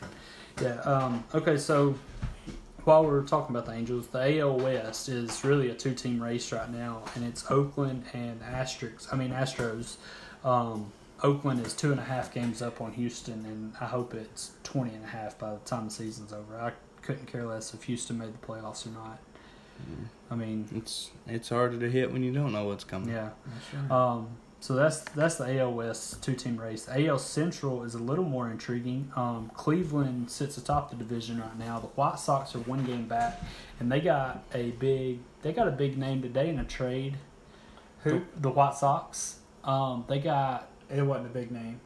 Yeah. 0.62 0.80
Um, 0.82 1.24
okay. 1.34 1.58
So 1.58 1.96
while 2.86 3.04
we're 3.04 3.24
talking 3.24 3.54
about 3.54 3.66
the 3.66 3.74
Angels, 3.74 4.08
the 4.08 4.40
AL 4.40 4.60
West 4.60 5.10
is 5.10 5.44
really 5.44 5.70
a 5.70 5.74
two-team 5.74 6.22
race 6.22 6.52
right 6.52 6.72
now, 6.72 7.02
and 7.16 7.26
it's 7.26 7.50
Oakland 7.52 8.06
and 8.14 8.42
Asterix. 8.42 9.12
I 9.12 9.18
mean 9.18 9.32
Astros. 9.32 9.98
Um, 10.44 10.92
Oakland 11.24 11.66
is 11.66 11.74
two 11.74 11.92
and 11.92 12.00
a 12.00 12.04
half 12.04 12.34
games 12.34 12.62
up 12.62 12.82
on 12.82 12.94
Houston, 12.94 13.46
and 13.46 13.74
I 13.82 13.86
hope 13.86 14.14
it's 14.14 14.52
20 14.64 14.94
and 14.94 15.04
a 15.04 15.08
half 15.08 15.40
by 15.40 15.54
the 15.54 15.60
time 15.60 15.86
the 15.86 15.92
season's 15.92 16.32
over. 16.32 16.60
I 16.60 16.74
couldn't 17.06 17.28
care 17.28 17.46
less 17.46 17.74
if 17.74 17.84
Houston 17.84 18.18
made 18.18 18.34
the 18.34 18.46
playoffs 18.46 18.86
or 18.86 18.90
not. 18.90 19.20
Mm. 19.82 20.06
I 20.32 20.36
mean, 20.36 20.68
it's 20.76 21.12
it's 21.28 21.50
harder 21.50 21.80
to 21.80 21.90
hit 21.90 22.12
when 22.12 22.24
you 22.24 22.32
don't 22.32 22.52
know 22.52 22.66
what's 22.66 22.84
coming. 22.84 23.10
Yeah. 23.10 23.30
Um, 23.92 24.30
so 24.60 24.74
that's 24.74 25.02
that's 25.02 25.36
the 25.36 25.60
AL 25.60 25.74
West 25.74 26.24
two 26.24 26.34
team 26.34 26.58
race. 26.58 26.86
The 26.86 27.08
AL 27.08 27.20
Central 27.20 27.84
is 27.84 27.94
a 27.94 28.00
little 28.00 28.24
more 28.24 28.50
intriguing. 28.50 29.12
Um, 29.16 29.52
Cleveland 29.54 30.32
sits 30.32 30.58
atop 30.58 30.90
the 30.90 30.96
division 30.96 31.40
right 31.40 31.58
now. 31.60 31.80
The 31.80 31.88
White 31.88 32.20
Sox 32.20 32.56
are 32.56 32.60
one 32.60 32.84
game 32.84 33.08
back, 33.08 33.42
and 33.80 33.92
they 33.92 34.02
got 34.02 34.44
a 34.54 34.72
big 34.72 35.20
they 35.42 35.54
got 35.54 35.68
a 35.68 35.72
big 35.72 35.98
name 35.98 36.22
today 36.22 36.50
in 36.50 36.58
a 36.58 36.66
trade. 36.66 37.18
Who 38.04 38.12
the, 38.12 38.42
the 38.42 38.50
White 38.50 38.76
Sox? 38.76 39.40
Um, 39.64 40.06
they 40.08 40.20
got. 40.20 40.70
It 40.90 41.02
wasn't 41.02 41.28
a 41.28 41.34
big 41.34 41.52
name. 41.52 41.80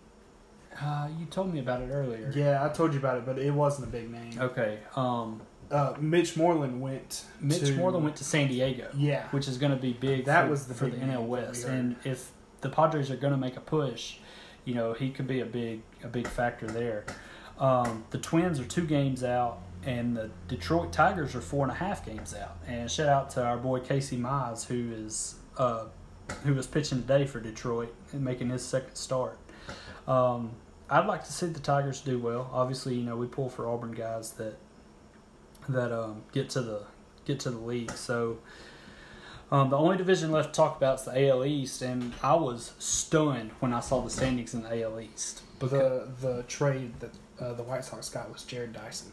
Uh, 0.81 1.07
you 1.19 1.25
told 1.25 1.53
me 1.53 1.59
about 1.59 1.81
it 1.81 1.89
earlier. 1.91 2.31
Yeah, 2.33 2.63
I 2.63 2.69
told 2.69 2.93
you 2.93 2.99
about 2.99 3.17
it, 3.17 3.25
but 3.25 3.37
it 3.37 3.51
wasn't 3.51 3.87
a 3.89 3.91
big 3.91 4.09
name. 4.11 4.39
Okay. 4.39 4.79
Um, 4.95 5.41
uh, 5.71 5.93
Mitch 5.99 6.35
Moreland 6.35 6.81
went. 6.81 7.25
Mitch 7.39 7.59
to, 7.59 7.75
Moreland 7.75 8.03
went 8.03 8.15
to 8.17 8.23
San 8.23 8.47
Diego. 8.47 8.89
Yeah, 8.95 9.27
which 9.29 9.47
is 9.47 9.57
going 9.57 9.71
to 9.71 9.77
be 9.77 9.93
big. 9.93 10.25
That 10.25 10.45
for, 10.45 10.51
was 10.51 10.67
the 10.67 10.73
for 10.73 10.87
the 10.87 10.97
NL 10.97 11.25
West, 11.25 11.65
and 11.65 11.95
if 12.03 12.31
the 12.61 12.69
Padres 12.69 13.11
are 13.11 13.17
going 13.17 13.31
to 13.31 13.37
make 13.37 13.57
a 13.57 13.61
push, 13.61 14.17
you 14.65 14.73
know 14.73 14.93
he 14.93 15.09
could 15.11 15.27
be 15.27 15.41
a 15.41 15.45
big 15.45 15.81
a 16.03 16.07
big 16.07 16.27
factor 16.27 16.67
there. 16.67 17.05
Um, 17.59 18.05
the 18.09 18.17
Twins 18.17 18.59
are 18.59 18.65
two 18.65 18.85
games 18.85 19.23
out, 19.23 19.59
and 19.85 20.15
the 20.15 20.31
Detroit 20.47 20.91
Tigers 20.91 21.35
are 21.35 21.41
four 21.41 21.63
and 21.63 21.71
a 21.71 21.75
half 21.75 22.05
games 22.05 22.33
out. 22.33 22.57
And 22.65 22.89
shout 22.89 23.09
out 23.09 23.29
to 23.31 23.43
our 23.43 23.57
boy 23.57 23.81
Casey 23.81 24.17
Mize, 24.17 24.65
who 24.65 24.91
is 24.93 25.35
uh, 25.57 25.85
who 26.43 26.53
was 26.53 26.67
pitching 26.67 27.01
today 27.01 27.25
for 27.25 27.39
Detroit 27.39 27.93
and 28.11 28.23
making 28.23 28.49
his 28.49 28.65
second 28.65 28.95
start. 28.95 29.37
Um, 30.07 30.51
I'd 30.89 31.05
like 31.05 31.23
to 31.25 31.31
see 31.31 31.47
the 31.47 31.59
Tigers 31.59 32.01
do 32.01 32.17
well. 32.17 32.49
Obviously, 32.53 32.95
you 32.95 33.03
know 33.03 33.15
we 33.15 33.27
pull 33.27 33.49
for 33.49 33.67
Auburn 33.67 33.91
guys 33.91 34.31
that 34.33 34.57
that 35.67 35.91
um, 35.91 36.23
get 36.31 36.49
to 36.51 36.61
the 36.61 36.83
get 37.25 37.39
to 37.41 37.51
the 37.51 37.59
league. 37.59 37.91
So 37.91 38.39
um, 39.51 39.69
the 39.69 39.77
only 39.77 39.97
division 39.97 40.31
left 40.31 40.53
to 40.53 40.57
talk 40.57 40.77
about 40.77 40.99
is 40.99 41.05
the 41.05 41.27
AL 41.29 41.45
East, 41.45 41.81
and 41.81 42.13
I 42.23 42.35
was 42.35 42.73
stunned 42.79 43.51
when 43.59 43.73
I 43.73 43.79
saw 43.79 44.01
the 44.01 44.09
standings 44.09 44.53
in 44.53 44.63
the 44.63 44.83
AL 44.83 44.99
East. 44.99 45.41
The 45.59 46.07
the 46.21 46.43
trade 46.47 46.99
that 46.99 47.11
uh, 47.39 47.53
the 47.53 47.63
White 47.63 47.83
Sox 47.83 48.09
got 48.09 48.31
was 48.31 48.43
Jarrod 48.43 48.73
Dyson. 48.73 49.11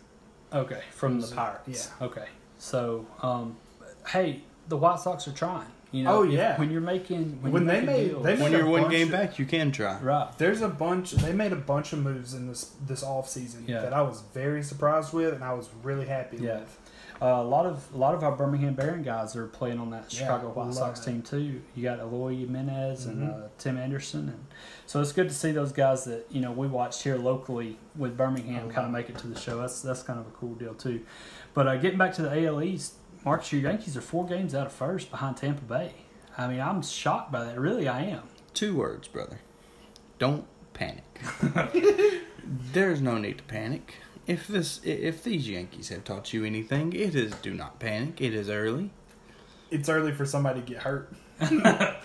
Okay, 0.52 0.82
from 0.92 1.20
the 1.20 1.26
Pirates. 1.28 1.90
Yeah. 2.00 2.06
Okay, 2.06 2.26
so 2.58 3.06
um, 3.22 3.56
hey, 4.08 4.42
the 4.68 4.76
White 4.76 5.00
Sox 5.00 5.26
are 5.26 5.32
trying. 5.32 5.66
You 5.96 6.04
know, 6.04 6.18
oh 6.18 6.22
yeah. 6.22 6.59
when 6.59 6.70
you're 6.70 6.80
making 6.80 7.40
when, 7.42 7.52
when 7.52 7.62
you're 7.64 7.72
they 7.72 7.80
making 7.80 7.87
made 8.02 8.09
deals, 8.11 8.24
they 8.24 8.32
made 8.37 8.42
when 8.42 8.52
you're 8.52 8.66
one 8.66 8.90
game 8.90 9.06
of, 9.06 9.12
back, 9.12 9.38
you 9.38 9.46
can 9.46 9.72
try. 9.72 9.98
right. 10.00 10.28
There's 10.38 10.61
a 10.62 10.68
bunch. 10.68 11.12
They 11.12 11.32
made 11.32 11.52
a 11.52 11.56
bunch 11.56 11.92
of 11.92 12.00
moves 12.00 12.35
in 12.35 12.46
this 12.48 12.72
this 12.87 13.02
off 13.02 13.28
season 13.28 13.64
Yeah. 13.66 13.80
that 13.82 13.92
I 13.94 14.02
was 14.02 14.22
very 14.35 14.62
surprised 14.62 15.12
with, 15.12 15.35
and 15.35 15.42
I 15.44 15.52
was 15.54 15.68
really 15.82 16.06
happy 16.06 16.38
Yeah. 16.38 16.59
with. 16.61 16.78
Uh, 17.22 17.26
a 17.40 17.42
lot 17.42 17.64
of 17.64 17.87
a 17.94 17.96
lot 17.96 18.14
of 18.14 18.22
our 18.22 18.32
Birmingham 18.37 18.74
Baron 18.74 19.02
guys 19.02 19.35
are 19.37 19.46
playing 19.46 19.78
on 19.78 19.88
that 19.90 20.12
Yeah, 20.12 20.18
Chicago 20.20 20.48
White 20.50 20.74
Sox 20.74 21.00
it. 21.00 21.04
team 21.11 21.22
too. 21.22 21.62
You 21.74 21.82
got 21.82 21.98
Eloy 21.98 22.37
Jimenez 22.37 23.06
and 23.06 23.28
Mhm. 23.28 23.44
uh, 23.44 23.48
Tim 23.56 23.78
Anderson, 23.78 24.28
and 24.28 24.44
so 24.87 25.00
it's 25.00 25.12
good 25.12 25.30
to 25.30 25.35
see 25.35 25.50
those 25.50 25.72
guys 25.72 26.04
that 26.04 26.26
you 26.30 26.42
know 26.42 26.52
we 26.52 26.66
watched 26.66 27.02
here 27.04 27.16
locally 27.16 27.78
with 27.96 28.18
Birmingham 28.18 28.68
I 28.68 28.72
kind 28.72 28.87
of 28.87 28.92
make 28.92 29.09
it 29.09 29.16
to 29.18 29.28
the 29.28 29.40
show. 29.40 29.59
That's 29.62 29.80
that's 29.80 30.02
kind 30.02 30.20
of 30.20 30.26
a 30.26 30.30
cool 30.32 30.54
deal 30.56 30.74
too. 30.74 31.00
But 31.54 31.66
uh, 31.66 31.76
getting 31.78 31.96
back 31.96 32.12
to 32.16 32.22
the 32.22 32.38
AL 32.46 32.62
East, 32.62 32.96
Marcus, 33.26 33.52
your 33.52 33.62
Yankees 33.62 33.96
are 33.96 34.00
four 34.00 34.24
games 34.24 34.54
out 34.54 34.66
of 34.66 34.72
first 34.72 35.10
behind 35.10 35.36
Tampa 35.36 35.62
Bay. 35.62 35.92
I 36.38 36.46
mean, 36.46 36.60
I'm 36.60 36.80
shocked 36.80 37.32
by 37.32 37.42
that. 37.44 37.58
Really, 37.58 37.88
I 37.88 38.04
am. 38.04 38.22
Two 38.54 38.76
words, 38.76 39.08
brother. 39.08 39.40
Don't 40.20 40.46
panic. 40.74 41.20
There's 42.72 43.00
no 43.00 43.18
need 43.18 43.38
to 43.38 43.44
panic. 43.44 43.96
If 44.28 44.46
this, 44.46 44.80
if 44.84 45.24
these 45.24 45.48
Yankees 45.48 45.88
have 45.88 46.04
taught 46.04 46.32
you 46.32 46.44
anything, 46.44 46.92
it 46.92 47.16
is 47.16 47.32
do 47.42 47.52
not 47.52 47.80
panic. 47.80 48.20
It 48.20 48.32
is 48.32 48.48
early. 48.48 48.90
It's 49.72 49.88
early 49.88 50.12
for 50.12 50.24
somebody 50.24 50.60
to 50.60 50.66
get 50.66 50.82
hurt. 50.82 51.12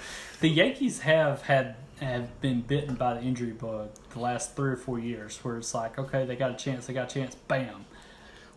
The 0.41 0.49
Yankees 0.49 1.01
have 1.01 1.43
had 1.43 1.75
have 1.99 2.41
been 2.41 2.61
bitten 2.61 2.95
by 2.95 3.13
the 3.13 3.21
injury 3.21 3.51
bug 3.51 3.91
the 4.09 4.19
last 4.19 4.55
three 4.55 4.71
or 4.71 4.75
four 4.75 4.97
years, 4.97 5.37
where 5.43 5.57
it's 5.57 5.75
like, 5.75 5.99
okay, 5.99 6.25
they 6.25 6.35
got 6.35 6.49
a 6.49 6.55
chance, 6.55 6.87
they 6.87 6.93
got 6.93 7.11
a 7.11 7.13
chance, 7.13 7.35
bam. 7.35 7.85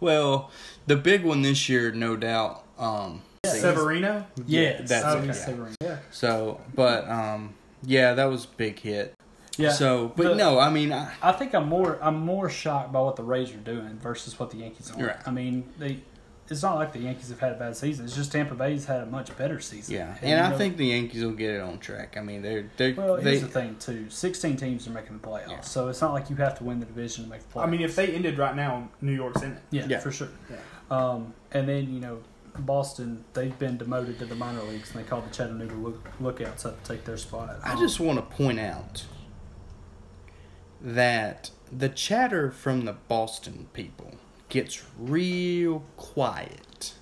Well, 0.01 0.51
the 0.87 0.97
big 0.97 1.25
one 1.25 1.43
this 1.43 1.69
year, 1.69 1.93
no 1.93 2.17
doubt. 2.17 2.65
Um, 2.79 3.23
Severino. 3.47 4.27
Yeah, 4.47 4.83
that's 4.83 5.05
okay. 5.05 5.33
Severino. 5.33 5.75
Yeah. 5.81 5.99
so, 6.11 6.61
but 6.75 7.09
um, 7.09 7.55
yeah, 7.83 8.15
that 8.15 8.25
was 8.27 8.45
a 8.45 8.49
big 8.57 8.79
hit. 8.79 9.15
Yeah. 9.57 9.71
So, 9.71 10.13
but 10.17 10.29
the- 10.31 10.35
no, 10.35 10.59
I 10.59 10.71
mean, 10.71 10.93
I, 10.93 11.13
I 11.23 11.33
think 11.33 11.55
I'm 11.55 11.69
more 11.69 11.99
I'm 12.03 12.19
more 12.21 12.49
shocked 12.51 12.93
by 12.93 13.01
what 13.01 13.17
the 13.17 13.23
Rays 13.23 13.53
are 13.53 13.59
doing 13.59 13.99
versus 13.99 14.39
what 14.39 14.51
the 14.51 14.59
Yankees 14.59 14.91
are. 14.91 15.07
Right. 15.07 15.17
I 15.27 15.31
mean, 15.31 15.65
they 15.79 16.01
it's 16.51 16.63
not 16.63 16.75
like 16.77 16.93
the 16.93 16.99
Yankees 16.99 17.31
have 17.31 17.41
had 17.41 17.53
a 17.53 17.55
bad 17.55 17.77
season. 17.77 18.05
It's 18.05 18.15
just 18.15 18.31
Tampa 18.33 18.55
Bay's 18.55 18.85
had 18.85 19.01
a 19.01 19.07
much 19.07 19.35
better 19.39 19.61
season. 19.61 19.95
yeah, 19.95 20.15
And, 20.21 20.31
and 20.33 20.41
I 20.47 20.51
know, 20.51 20.59
think 20.59 20.77
the 20.77 20.87
Yankees 20.87 21.25
will 21.25 21.33
get 21.33 21.51
it 21.55 21.61
on 21.63 21.79
track. 21.79 22.17
I 22.19 22.21
mean, 22.21 22.43
they're 22.43 22.71
they're 22.77 22.95
well, 22.95 23.17
they 23.17 23.23
here's 23.39 23.41
the 23.43 23.49
thing 23.49 23.77
too. 23.79 24.11
Sixteen 24.11 24.57
teams 24.57 24.87
are 24.87 24.91
making 24.91 25.19
the 25.19 25.27
playoffs, 25.27 25.49
Yeah. 25.51 25.61
so 25.63 25.89
it's 25.89 26.01
not 26.03 26.13
like 26.13 26.29
you 26.31 26.37
have 26.37 26.59
to 26.59 26.65
win 26.65 26.81
the 26.81 26.87
division 26.87 27.25
to 27.25 27.31
make 27.31 27.41
the 27.49 27.55
playoffs. 27.55 27.67
I 27.67 27.71
mean, 27.71 27.81
if 27.81 27.97
they 27.97 28.09
ended 28.15 28.37
right 28.39 28.55
now, 28.55 28.89
New 29.01 29.13
York's 29.15 29.43
in 29.43 29.53
it. 29.53 29.63
yeah, 29.71 29.87
Yeah. 29.89 30.01
for 30.01 30.13
sure. 30.13 30.29
Yeah. 30.51 30.57
Um, 30.91 31.35
and 31.53 31.69
then 31.69 31.93
you 31.93 32.01
know. 32.01 32.19
Boston, 32.57 33.25
they've 33.33 33.59
been 33.59 33.79
demoted 33.79 34.21
to 34.21 34.27
the 34.27 34.37
minor 34.37 34.63
leagues, 34.63 34.95
and 34.95 35.03
they 35.03 35.09
call 35.09 35.21
the 35.23 35.31
Chattanooga 35.35 35.75
look, 35.75 36.07
Lookouts 36.21 36.65
up 36.65 36.81
to 36.85 36.93
take 36.93 37.05
their 37.05 37.17
spot. 37.17 37.59
I 37.65 37.75
just 37.75 37.99
want 37.99 38.17
to 38.21 38.37
point 38.37 38.61
out 38.61 39.03
that 40.81 41.51
the 41.73 41.89
chatter 41.89 42.51
from 42.51 42.85
the 42.85 42.93
Boston 42.93 43.67
people 43.73 44.15
gets 44.55 44.85
real 44.97 45.83
quiet 45.97 46.95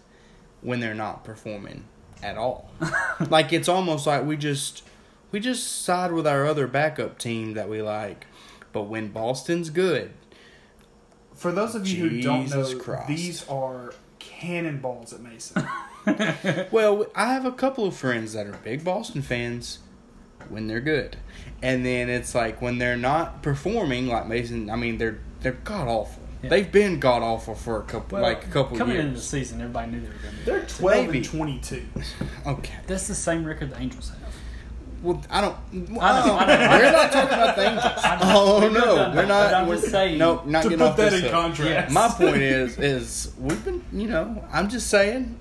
when 0.63 0.81
they're 0.81 0.95
not 0.95 1.23
performing 1.23 1.85
at 2.23 2.39
all. 2.39 2.71
like 3.29 3.53
it's 3.53 3.69
almost 3.69 4.07
like 4.07 4.25
we 4.25 4.39
just 4.39 4.83
we 5.31 5.39
just 5.39 5.85
side 5.85 6.13
with 6.13 6.27
our 6.27 6.47
other 6.47 6.67
backup 6.67 7.19
team 7.19 7.53
that 7.53 7.69
we 7.69 7.83
like. 7.83 8.27
But 8.73 8.85
when 8.85 9.09
Boston's 9.09 9.69
good, 9.69 10.13
For 11.35 11.53
those 11.53 11.75
of 11.75 11.87
you 11.87 12.09
who 12.09 12.23
don't 12.23 12.49
know, 12.49 12.75
Christ. 12.79 13.09
these 13.09 13.49
are 13.49 13.93
cannonballs 14.19 15.13
at 15.13 15.21
Mason. 15.21 15.69
Well, 16.73 17.07
I 17.15 17.35
have 17.35 17.45
a 17.45 17.53
couple 17.53 17.87
of 17.87 17.95
friends 17.95 18.33
that 18.33 18.47
are 18.47 18.59
big 18.65 18.83
Boston 18.83 19.21
fans 19.21 19.79
when 20.49 20.69
they're 20.69 20.81
good, 20.81 21.19
and 21.63 21.85
then 21.85 22.09
it's 22.09 22.35
like 22.35 22.63
when 22.63 22.79
they're 22.79 22.97
not 22.97 23.43
performing, 23.43 24.07
like 24.09 24.27
Mason. 24.27 24.71
I 24.71 24.77
mean, 24.77 24.97
they're 24.97 25.19
they're 25.41 25.53
god 25.53 25.87
awful. 25.87 26.23
Yeah. 26.43 26.49
They've 26.51 26.71
been 26.73 26.99
god 26.99 27.23
awful 27.23 27.55
for 27.55 27.79
a 27.81 27.85
couple, 27.85 28.17
Well, 28.19 28.23
like 28.29 28.45
a 28.47 28.51
couple 28.51 28.77
coming 28.77 28.97
into 28.97 29.15
the 29.15 29.21
season, 29.21 29.61
everybody 29.61 29.93
knew 29.93 30.01
they 30.01 30.09
were 30.09 30.15
going 30.15 30.35
to 30.35 30.39
be. 30.41 30.45
They're 30.45 30.65
twelve 30.67 31.07
Maybe. 31.07 31.19
and 31.19 31.27
twenty-two. 31.27 31.85
Okay. 32.47 32.75
That's 32.87 33.07
the 33.09 33.15
same 33.15 33.45
record 33.45 33.71
the 33.71 33.79
Angels 33.81 34.11
have. 34.11 34.19
Well, 35.03 35.21
I 35.31 35.41
don't. 35.41 35.57
I 36.01 36.27
know, 36.27 36.37
I 36.37 36.47
know. 36.47 36.79
We're 36.79 36.93
not 36.93 37.13
talking 37.13 37.35
about 37.35 37.57
the 37.57 37.63
Angels. 37.69 37.93
Oh 38.25 38.61
We've 38.63 38.73
no, 38.73 38.81
done 38.97 39.17
we're 39.17 39.27
not. 39.27 39.55
I'm 39.55 39.67
we're- 39.69 39.81
just 39.81 39.91
saying 39.93 40.19
Nope, 40.19 40.47
not 40.47 40.63
to 40.65 40.69
getting 40.71 40.79
put 40.79 40.91
off 40.91 40.97
that 40.97 41.11
this 41.11 41.15
in 41.21 41.23
hook. 41.23 41.33
contrast. 41.33 41.93
My 41.93 42.09
point 42.09 42.37
is, 42.43 42.79
is 42.79 43.33
we've 43.39 43.65
been, 43.65 43.85
you 43.93 44.09
know, 44.09 44.45
I'm 44.53 44.69
just 44.69 44.89
saying, 44.89 45.39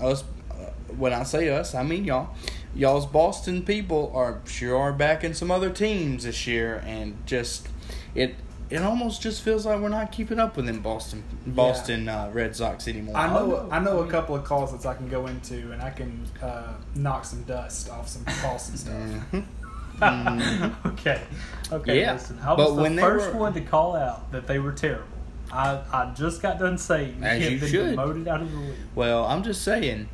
us. 0.00 0.24
Uh, 0.50 0.54
when 0.96 1.12
I 1.12 1.22
say 1.24 1.48
us, 1.48 1.74
I 1.74 1.82
mean 1.82 2.04
y'all. 2.04 2.28
Y'all's 2.76 3.06
Boston 3.06 3.62
people 3.62 4.10
are 4.16 4.40
sure 4.46 4.76
are 4.76 4.92
backing 4.92 5.32
some 5.32 5.50
other 5.52 5.70
teams 5.70 6.24
this 6.24 6.46
year, 6.46 6.82
and 6.84 7.16
just 7.26 7.68
it. 8.16 8.34
It 8.70 8.82
almost 8.82 9.20
just 9.22 9.42
feels 9.42 9.66
like 9.66 9.78
we're 9.80 9.88
not 9.90 10.10
keeping 10.10 10.38
up 10.40 10.56
with 10.56 10.66
them 10.66 10.80
Boston 10.80 11.22
Boston 11.46 12.08
uh, 12.08 12.30
Red 12.32 12.56
Sox 12.56 12.88
anymore. 12.88 13.16
I 13.16 13.28
know. 13.28 13.46
no, 13.46 13.68
I 13.70 13.78
know 13.78 13.96
I 13.96 13.98
a 13.98 14.02
mean- 14.02 14.10
couple 14.10 14.34
of 14.34 14.44
closets 14.44 14.86
I 14.86 14.94
can 14.94 15.08
go 15.08 15.26
into, 15.26 15.70
and 15.72 15.82
I 15.82 15.90
can 15.90 16.24
uh, 16.42 16.72
knock 16.94 17.24
some 17.24 17.42
dust 17.42 17.90
off 17.90 18.08
some 18.08 18.24
Boston 18.42 18.76
stuff. 18.76 18.94
Mhm. 19.34 19.44
Mhm. 20.00 20.86
okay. 20.92 21.20
Okay. 21.70 22.00
Yeah, 22.00 22.14
Listen, 22.14 22.38
I 22.40 22.56
but 22.56 22.66
was 22.68 22.76
the 22.76 22.82
when 22.82 22.98
first 22.98 23.32
were- 23.32 23.38
one 23.40 23.54
to 23.54 23.60
call 23.60 23.94
out 23.94 24.32
that 24.32 24.46
they 24.48 24.58
were 24.58 24.72
terrible. 24.72 25.04
I, 25.52 25.78
I 25.92 26.12
just 26.16 26.42
got 26.42 26.58
done 26.58 26.78
saying 26.78 27.22
As 27.22 27.48
you 27.48 27.60
been 27.60 27.68
should. 27.68 27.90
demoted 27.90 28.26
out 28.26 28.40
of 28.40 28.50
the 28.50 28.58
league. 28.58 28.74
Well, 28.96 29.24
I'm 29.24 29.42
just 29.44 29.62
saying. 29.62 30.08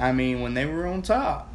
I 0.00 0.12
mean, 0.12 0.40
when 0.40 0.54
they 0.54 0.64
were 0.64 0.86
on 0.86 1.02
top, 1.02 1.54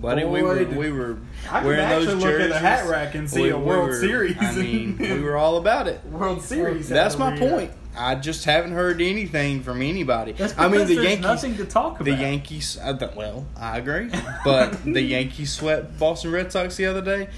buddy, 0.00 0.24
we 0.24 0.42
were 0.42 0.58
did- 0.58 0.76
we 0.76 0.90
were 0.92 1.18
I 1.50 1.64
wearing 1.64 1.80
actually 1.80 2.06
those 2.06 2.14
look 2.16 2.30
jerseys. 2.30 2.50
at 2.52 2.56
a 2.56 2.58
hat 2.66 2.88
rack 2.88 3.14
and 3.14 3.28
see 3.28 3.42
We- 3.42 3.50
a 3.50 3.58
we 3.58 3.64
World 3.64 3.88
were- 3.88 4.00
Series. 4.00 4.36
I 4.40 4.52
mean, 4.54 4.96
we 5.00 5.20
were 5.20 5.36
all 5.36 5.56
about 5.56 5.88
it. 5.88 6.04
World 6.06 6.42
Series. 6.42 6.88
That's 6.88 7.16
my 7.18 7.32
every 7.32 7.46
year. 7.46 7.50
point. 7.56 7.70
I 7.96 8.14
just 8.14 8.44
haven't 8.44 8.72
heard 8.72 9.00
anything 9.00 9.62
from 9.64 9.82
anybody. 9.82 10.30
That's 10.32 10.54
I 10.56 10.68
mean, 10.68 10.86
the 10.86 10.94
there's 10.94 11.04
Yankees. 11.04 11.22
nothing 11.24 11.56
to 11.56 11.64
talk 11.64 11.94
about. 12.00 12.04
The 12.04 12.12
Yankees. 12.12 12.78
I 12.82 12.92
th- 12.92 13.12
well, 13.16 13.46
I 13.56 13.78
agree, 13.78 14.08
but 14.44 14.84
the 14.84 15.00
Yankees 15.16 15.52
swept 15.52 15.98
Boston 15.98 16.30
Red 16.30 16.52
Sox 16.52 16.76
the 16.76 16.86
other 16.86 17.02
day. 17.02 17.28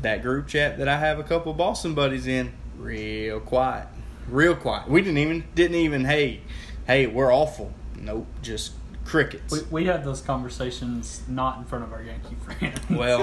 That 0.00 0.22
group 0.22 0.46
chat 0.46 0.78
that 0.78 0.88
I 0.88 0.98
have 0.98 1.18
a 1.18 1.22
couple 1.22 1.52
of 1.52 1.58
Boston 1.58 1.94
buddies 1.94 2.26
in, 2.26 2.52
real 2.78 3.40
quiet, 3.40 3.88
real 4.28 4.54
quiet. 4.54 4.88
We 4.88 5.02
didn't 5.02 5.18
even 5.18 5.44
didn't 5.54 5.76
even 5.76 6.04
hey, 6.06 6.40
hey, 6.86 7.06
we're 7.06 7.32
awful. 7.32 7.72
Nope, 7.98 8.26
just 8.40 8.72
crickets. 9.06 9.52
We, 9.52 9.60
we 9.70 9.84
had 9.86 10.04
those 10.04 10.20
conversations 10.20 11.22
not 11.28 11.58
in 11.58 11.64
front 11.64 11.84
of 11.84 11.92
our 11.92 12.02
Yankee 12.02 12.34
friends. 12.44 12.80
Well, 12.90 13.22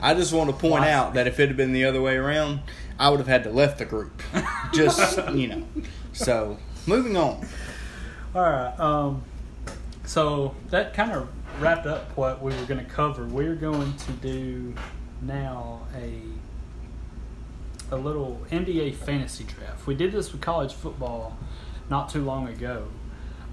I 0.00 0.14
just 0.14 0.32
want 0.32 0.50
to 0.50 0.56
point 0.56 0.82
Why? 0.82 0.90
out 0.90 1.14
that 1.14 1.26
if 1.26 1.38
it 1.40 1.48
had 1.48 1.56
been 1.56 1.72
the 1.72 1.84
other 1.84 2.00
way 2.00 2.16
around, 2.16 2.60
I 2.98 3.10
would 3.10 3.18
have 3.18 3.28
had 3.28 3.44
to 3.44 3.50
left 3.50 3.78
the 3.78 3.84
group. 3.84 4.22
Just 4.72 5.18
you 5.34 5.48
know. 5.48 5.66
So 6.12 6.58
moving 6.86 7.16
on. 7.16 7.46
All 8.34 8.42
right. 8.42 8.78
Um, 8.78 9.24
so 10.04 10.54
that 10.70 10.94
kind 10.94 11.12
of 11.12 11.28
wrapped 11.60 11.86
up 11.86 12.16
what 12.16 12.42
we 12.42 12.54
were 12.54 12.64
going 12.64 12.84
to 12.84 12.90
cover. 12.90 13.26
We're 13.26 13.56
going 13.56 13.94
to 13.96 14.12
do 14.12 14.74
now 15.20 15.86
a 15.94 16.20
a 17.94 17.96
little 17.96 18.40
NBA 18.50 18.94
fantasy 18.94 19.44
draft. 19.44 19.86
We 19.86 19.94
did 19.94 20.12
this 20.12 20.32
with 20.32 20.40
college 20.40 20.72
football 20.72 21.36
not 21.90 22.08
too 22.08 22.24
long 22.24 22.48
ago. 22.48 22.86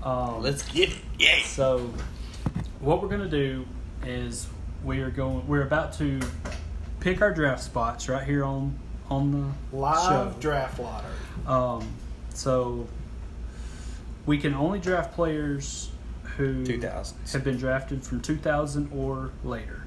Um, 0.03 0.41
Let's 0.41 0.63
get 0.71 0.89
it. 0.89 0.97
Yay. 1.17 1.41
so 1.45 1.91
what 2.79 3.01
we're 3.01 3.09
going 3.09 3.21
to 3.21 3.27
do 3.29 3.65
is 4.05 4.47
we 4.83 5.01
are 5.01 5.09
going. 5.09 5.45
We're 5.47 5.63
about 5.63 5.93
to 5.93 6.19
pick 6.99 7.21
our 7.21 7.33
draft 7.33 7.63
spots 7.63 8.07
right 8.07 8.23
here 8.25 8.43
on 8.45 8.77
on 9.09 9.31
the 9.71 9.77
live 9.77 10.03
show. 10.33 10.35
draft 10.39 10.79
lottery. 10.79 11.11
Um, 11.47 11.87
so 12.33 12.87
we 14.25 14.37
can 14.37 14.53
only 14.53 14.79
draft 14.79 15.13
players 15.15 15.89
who 16.37 16.63
2000s. 16.63 17.31
have 17.33 17.43
been 17.43 17.57
drafted 17.57 18.03
from 18.03 18.21
2000 18.21 18.91
or 18.95 19.31
later. 19.43 19.83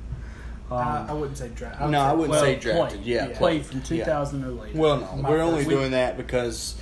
Um, 0.70 0.78
I, 0.78 1.06
I 1.08 1.12
wouldn't 1.12 1.38
say 1.38 1.48
draft. 1.54 1.80
No, 1.88 2.00
I 2.00 2.12
wouldn't 2.12 2.30
well, 2.30 2.40
say 2.40 2.56
drafted. 2.56 2.98
played, 3.00 3.06
Yeah, 3.06 3.28
yeah. 3.28 3.38
played 3.38 3.64
from 3.64 3.78
Yeah. 3.78 4.04
2000 4.04 4.44
or 4.44 4.48
later. 4.50 4.78
Well, 4.78 4.96
no, 4.98 5.22
My 5.22 5.30
we're 5.30 5.40
only 5.40 5.58
first- 5.64 5.70
doing 5.70 5.90
that 5.92 6.16
because 6.16 6.74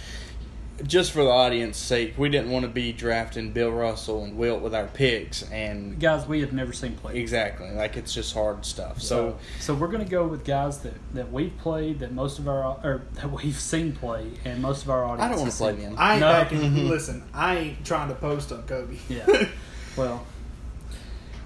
just 0.87 1.13
for 1.13 1.23
the 1.25 1.31
audience' 1.31 1.77
sake, 1.79 2.15
we 2.17 2.29
didn't 2.29 2.51
want 2.51 2.65
to 2.65 2.71
be 2.71 2.93
drafting 2.93 3.53
Bill 3.53 3.71
Russell 3.71 4.25
and 4.25 4.37
Wilt 4.37 4.61
with 4.63 4.75
our 4.75 4.87
picks, 4.87 5.43
and 5.51 5.99
guys 6.01 6.27
we 6.27 6.41
have 6.41 6.53
never 6.53 6.73
seen 6.73 6.97
play. 6.97 7.19
exactly 7.19 7.71
like 7.71 7.97
it's 7.97 8.13
just 8.15 8.35
hard 8.35 8.65
stuff. 8.65 9.01
So, 9.03 9.39
so 9.61 9.75
we're 9.75 9.89
going 9.89 10.05
to 10.05 10.11
go 10.11 10.27
with 10.27 10.45
guys 10.45 10.79
that, 10.81 10.95
that 11.15 11.31
we've 11.33 11.57
played, 11.59 11.99
that 12.01 12.13
most 12.13 12.39
of 12.39 12.49
our 12.49 12.63
or 12.83 13.03
that 13.15 13.31
we've 13.31 13.59
seen 13.59 13.93
play, 13.93 14.31
and 14.45 14.63
most 14.63 14.83
of 14.85 14.91
our 14.91 15.05
audience. 15.05 15.23
I 15.23 15.29
don't 15.29 15.41
want 15.41 15.51
to 15.53 15.57
play 15.59 15.73
seen 15.73 15.81
them. 15.83 15.95
I 15.99 16.13
ain't 16.13 16.21
No. 16.21 16.33
backing. 16.33 16.61
Mm-hmm. 16.61 16.89
Listen, 16.89 17.23
I 17.35 17.57
ain't 17.57 17.85
trying 17.85 18.09
to 18.09 18.15
post 18.15 18.53
on 18.53 18.63
Kobe. 18.65 18.97
Yeah. 19.09 19.27
Well, 19.97 20.25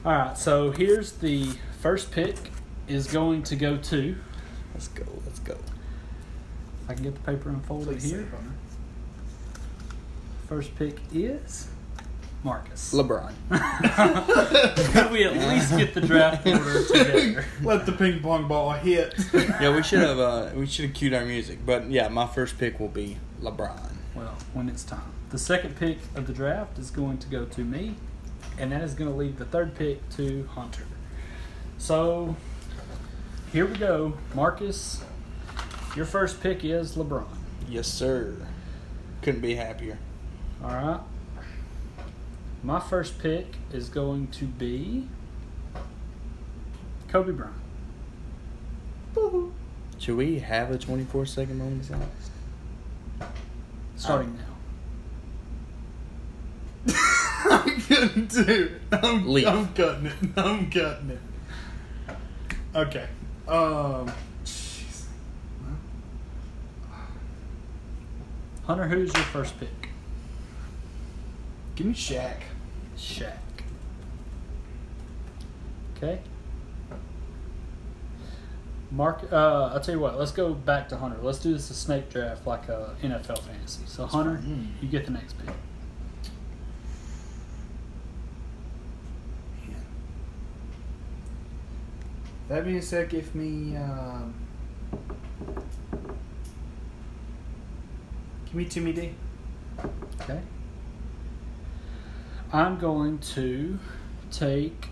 all 0.04 0.12
right. 0.12 0.36
So 0.36 0.70
here's 0.70 1.12
the 1.12 1.48
first 1.80 2.10
pick 2.12 2.36
is 2.86 3.06
going 3.06 3.42
to 3.44 3.56
go 3.56 3.78
to. 3.78 4.16
Let's 4.74 4.88
go. 4.88 5.04
Let's 5.24 5.38
go. 5.38 5.54
If 5.54 6.90
I 6.90 6.94
can 6.94 7.04
get 7.04 7.14
the 7.14 7.20
paper 7.20 7.48
unfolded 7.48 7.88
Please 7.88 8.10
here. 8.10 8.22
say, 8.24 8.36
Hunter. 8.36 8.53
First 10.54 10.76
pick 10.76 10.98
is 11.12 11.66
Marcus. 12.44 12.94
LeBron. 12.94 13.32
Could 14.92 15.10
we 15.10 15.24
at 15.24 15.36
least 15.36 15.76
get 15.76 15.94
the 15.94 16.00
draft 16.00 16.46
order 16.46 16.86
together? 16.86 17.44
Let 17.64 17.86
the 17.86 17.90
ping 17.90 18.20
pong 18.20 18.46
ball 18.46 18.70
hit. 18.70 19.16
yeah, 19.34 19.74
we 19.74 19.82
should 19.82 19.98
have. 19.98 20.20
Uh, 20.20 20.50
we 20.54 20.66
should 20.66 20.84
have 20.84 20.94
cued 20.94 21.12
our 21.12 21.24
music, 21.24 21.66
but 21.66 21.90
yeah, 21.90 22.06
my 22.06 22.28
first 22.28 22.56
pick 22.56 22.78
will 22.78 22.86
be 22.86 23.16
LeBron. 23.42 23.94
Well, 24.14 24.36
when 24.52 24.68
it's 24.68 24.84
time. 24.84 25.10
The 25.30 25.38
second 25.38 25.74
pick 25.74 25.98
of 26.14 26.28
the 26.28 26.32
draft 26.32 26.78
is 26.78 26.92
going 26.92 27.18
to 27.18 27.26
go 27.26 27.46
to 27.46 27.64
me, 27.64 27.96
and 28.56 28.70
that 28.70 28.82
is 28.82 28.94
going 28.94 29.10
to 29.10 29.16
leave 29.16 29.38
the 29.38 29.46
third 29.46 29.74
pick 29.74 30.08
to 30.10 30.48
Hunter. 30.52 30.86
So, 31.78 32.36
here 33.52 33.66
we 33.66 33.76
go. 33.76 34.14
Marcus, 34.36 35.02
your 35.96 36.06
first 36.06 36.40
pick 36.40 36.64
is 36.64 36.94
LeBron. 36.94 37.26
Yes, 37.68 37.88
sir. 37.88 38.36
Couldn't 39.20 39.40
be 39.40 39.56
happier. 39.56 39.98
All 40.62 40.70
right. 40.70 41.00
My 42.62 42.80
first 42.80 43.18
pick 43.18 43.46
is 43.72 43.88
going 43.88 44.28
to 44.28 44.46
be 44.46 45.08
Kobe 47.08 47.32
Bryant. 47.32 47.54
Should 49.98 50.16
we 50.16 50.38
have 50.40 50.70
a 50.70 50.78
24 50.78 51.26
second 51.26 51.58
moment 51.58 51.82
of 51.82 51.86
silence? 51.86 52.30
Starting 53.96 54.36
now. 54.36 54.54
I'm 57.50 57.80
cutting 57.80 58.26
dude. 58.26 58.80
I'm, 58.92 59.28
Leave. 59.28 59.46
I'm 59.46 59.68
cutting 59.74 60.06
it. 60.06 60.14
I'm 60.36 60.70
cutting 60.70 61.10
it. 61.10 61.20
Okay. 62.74 63.08
Um. 63.46 64.10
Jeez. 64.44 65.04
Hunter, 68.64 68.88
who's 68.88 69.12
your 69.14 69.22
first 69.24 69.58
pick? 69.60 69.83
Give 71.74 71.86
me 71.86 71.94
Shaq. 71.94 72.36
Shaq. 72.96 73.38
Okay. 75.96 76.20
Mark, 78.90 79.24
uh, 79.32 79.70
I'll 79.72 79.80
tell 79.80 79.94
you 79.94 80.00
what. 80.00 80.18
Let's 80.18 80.30
go 80.30 80.54
back 80.54 80.88
to 80.90 80.96
Hunter. 80.96 81.18
Let's 81.20 81.38
do 81.38 81.52
this 81.52 81.68
a 81.70 81.74
snake 81.74 82.10
draft 82.10 82.46
like 82.46 82.68
a 82.68 82.94
NFL 83.02 83.40
fantasy. 83.40 83.82
So 83.86 84.06
Hunter, 84.06 84.36
fine. 84.36 84.72
you 84.80 84.88
get 84.88 85.04
the 85.04 85.10
next 85.10 85.34
pick. 85.44 85.54
That 92.48 92.64
being 92.64 92.82
said, 92.82 93.08
give 93.08 93.34
me. 93.34 93.76
Um, 93.76 94.34
give 98.44 98.54
me 98.54 98.64
Timmy 98.66 98.92
D. 98.92 99.14
Okay. 100.20 100.40
I'm 102.54 102.78
going 102.78 103.18
to 103.34 103.80
take. 104.30 104.86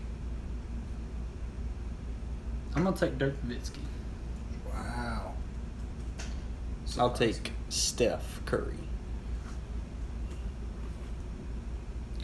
I'm 2.75 2.83
gonna 2.83 2.97
take 2.97 3.19
Dirk 3.19 3.41
Nowitzki. 3.47 3.79
Wow. 4.69 5.35
I'll 6.99 7.13
take 7.13 7.53
Steph 7.69 8.45
Curry. 8.47 8.75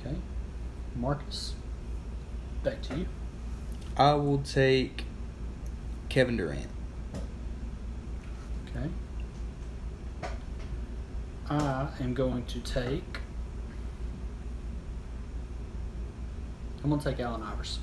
Okay. 0.00 0.16
Marcus. 0.96 1.54
Back 2.64 2.82
to 2.82 2.98
you. 2.98 3.06
I 3.96 4.14
will 4.14 4.38
take 4.38 5.04
Kevin 6.08 6.36
Durant. 6.36 6.66
Okay. 8.74 8.88
I 11.48 11.88
am 12.00 12.12
going 12.14 12.44
to 12.46 12.58
take. 12.58 13.20
I'm 16.90 16.98
to 17.00 17.10
take 17.10 17.20
Allen 17.20 17.42
Iverson. 17.42 17.82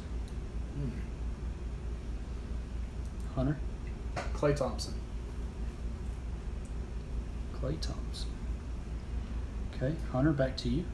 Hunter, 3.36 3.56
Klay 4.34 4.56
Thompson. 4.56 4.96
Klay 7.54 7.80
Thompson. 7.80 8.30
Okay, 9.76 9.94
Hunter, 10.12 10.32
back 10.32 10.58
to 10.58 10.70
you. 10.70 10.86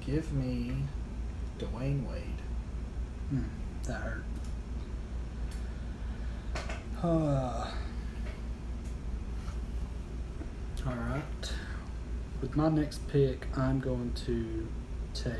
Give 0.00 0.32
me 0.32 0.76
Dwyane 1.58 2.08
Wade. 2.08 2.22
Hmm, 3.28 3.42
that 3.82 4.00
hurt. 4.00 4.24
Uh, 7.02 7.70
all 10.86 10.94
right. 10.94 11.52
With 12.40 12.56
my 12.56 12.68
next 12.68 13.06
pick, 13.08 13.46
I'm 13.56 13.80
going 13.80 14.12
to 14.26 14.68
take 15.12 15.34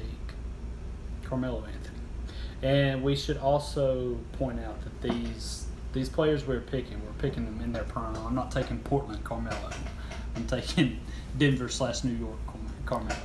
Carmelo 1.24 1.64
Anthony. 1.64 1.98
And 2.62 3.04
we 3.04 3.14
should 3.14 3.37
also 3.37 4.18
point 4.32 4.58
out 4.61 4.80
that 4.82 5.00
these 5.00 5.66
these 5.92 6.08
players 6.08 6.46
we're 6.46 6.61
picking, 6.61 7.00
we're 7.04 7.12
picking 7.12 7.44
them 7.44 7.61
in 7.62 7.72
their 7.72 7.84
prime. 7.84 8.16
I'm 8.16 8.34
not 8.34 8.50
taking 8.50 8.78
Portland 8.80 9.22
Carmelo. 9.24 9.70
I'm 10.37 10.46
taking 10.46 11.00
Denver 11.38 11.68
slash 11.68 12.04
New 12.04 12.14
York 12.14 12.38
Carmelo. 12.84 13.16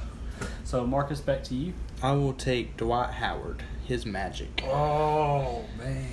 So 0.63 0.85
Marcus, 0.85 1.19
back 1.19 1.43
to 1.45 1.55
you. 1.55 1.73
I 2.01 2.11
will 2.11 2.33
take 2.33 2.77
Dwight 2.77 3.11
Howard. 3.11 3.63
His 3.85 4.05
magic. 4.05 4.63
Oh 4.65 5.65
man. 5.77 6.07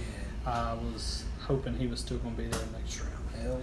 I 0.47 0.75
was 0.75 1.25
hoping 1.47 1.75
he 1.75 1.87
was 1.87 2.01
still 2.01 2.19
going 2.19 2.37
to 2.37 2.43
be 2.43 2.49
there 2.49 2.61
next 2.73 3.01
round. 3.01 3.15
Hell 3.43 3.61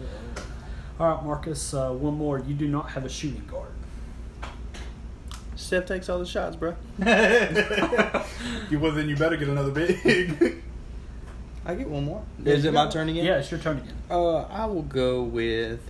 All 0.99 1.15
right, 1.15 1.23
Marcus. 1.25 1.73
Uh, 1.73 1.91
one 1.91 2.13
more. 2.13 2.39
You 2.39 2.53
do 2.53 2.67
not 2.67 2.91
have 2.91 3.03
a 3.03 3.09
shooting 3.09 3.45
guard. 3.47 3.71
Steph 5.57 5.87
takes 5.87 6.07
all 6.07 6.19
the 6.19 6.25
shots, 6.25 6.55
bro. 6.55 6.75
you 8.69 8.79
well 8.79 8.91
then 8.91 9.09
you 9.09 9.17
better 9.17 9.35
get 9.35 9.49
another 9.49 9.71
big. 9.71 10.61
I 11.65 11.73
get 11.73 11.89
one 11.89 12.05
more. 12.05 12.23
Is 12.45 12.63
you 12.63 12.69
it 12.69 12.73
my 12.73 12.87
turn 12.87 13.09
again? 13.09 13.25
Yeah, 13.25 13.39
it's 13.39 13.49
your 13.49 13.59
turn 13.59 13.79
again. 13.79 13.95
Uh, 14.09 14.43
I 14.43 14.65
will 14.67 14.83
go 14.83 15.23
with 15.23 15.81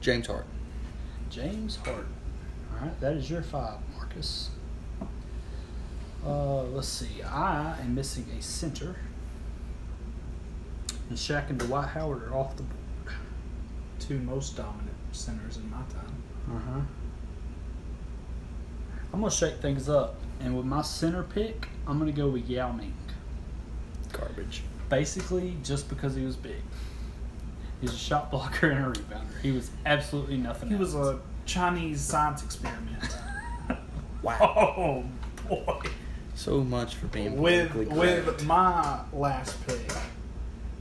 James 0.00 0.26
Hart. 0.26 0.46
James 1.28 1.76
Hart. 1.76 2.06
All 2.72 2.86
right, 2.86 3.00
that 3.00 3.12
is 3.12 3.30
your 3.30 3.42
five, 3.42 3.78
Marcus. 3.94 4.48
Uh, 6.26 6.62
let's 6.62 6.88
see. 6.88 7.22
I 7.22 7.78
am 7.80 7.94
missing 7.94 8.26
a 8.36 8.42
center. 8.42 8.96
And 11.10 11.18
Shaq 11.18 11.50
and 11.50 11.58
Dwight 11.58 11.88
Howard 11.88 12.22
are 12.24 12.34
off 12.34 12.56
the 12.56 12.62
board. 12.62 13.14
Two 13.98 14.18
most 14.20 14.56
dominant 14.56 14.96
centers 15.12 15.58
in 15.58 15.70
my 15.70 15.82
time. 15.92 16.22
Uh 16.50 16.58
huh. 16.72 16.80
I'm 19.12 19.20
gonna 19.20 19.30
shake 19.30 19.56
things 19.56 19.88
up, 19.88 20.16
and 20.40 20.56
with 20.56 20.66
my 20.66 20.82
center 20.82 21.22
pick, 21.22 21.68
I'm 21.86 21.98
gonna 21.98 22.12
go 22.12 22.28
with 22.28 22.48
Yao 22.48 22.72
Ming. 22.72 22.94
Garbage. 24.12 24.62
Basically, 24.88 25.56
just 25.62 25.88
because 25.88 26.14
he 26.14 26.24
was 26.24 26.36
big. 26.36 26.62
He's 27.80 27.92
a 27.92 27.96
shot 27.96 28.30
blocker 28.30 28.70
and 28.70 28.96
a 28.96 28.98
rebounder. 28.98 29.40
He 29.42 29.52
was 29.52 29.70
absolutely 29.86 30.36
nothing. 30.36 30.68
He 30.68 30.74
was 30.74 30.94
a 30.94 31.18
Chinese 31.46 32.00
science 32.00 32.42
experiment. 32.42 33.02
Wow. 34.22 34.74
Oh 34.76 35.04
boy. 35.48 35.88
So 36.34 36.60
much 36.64 36.96
for 36.96 37.06
being 37.06 37.36
with 37.36 37.70
politically 37.70 37.98
with 37.98 38.24
correct. 38.24 38.44
my 38.44 39.00
last 39.12 39.64
pick, 39.66 39.92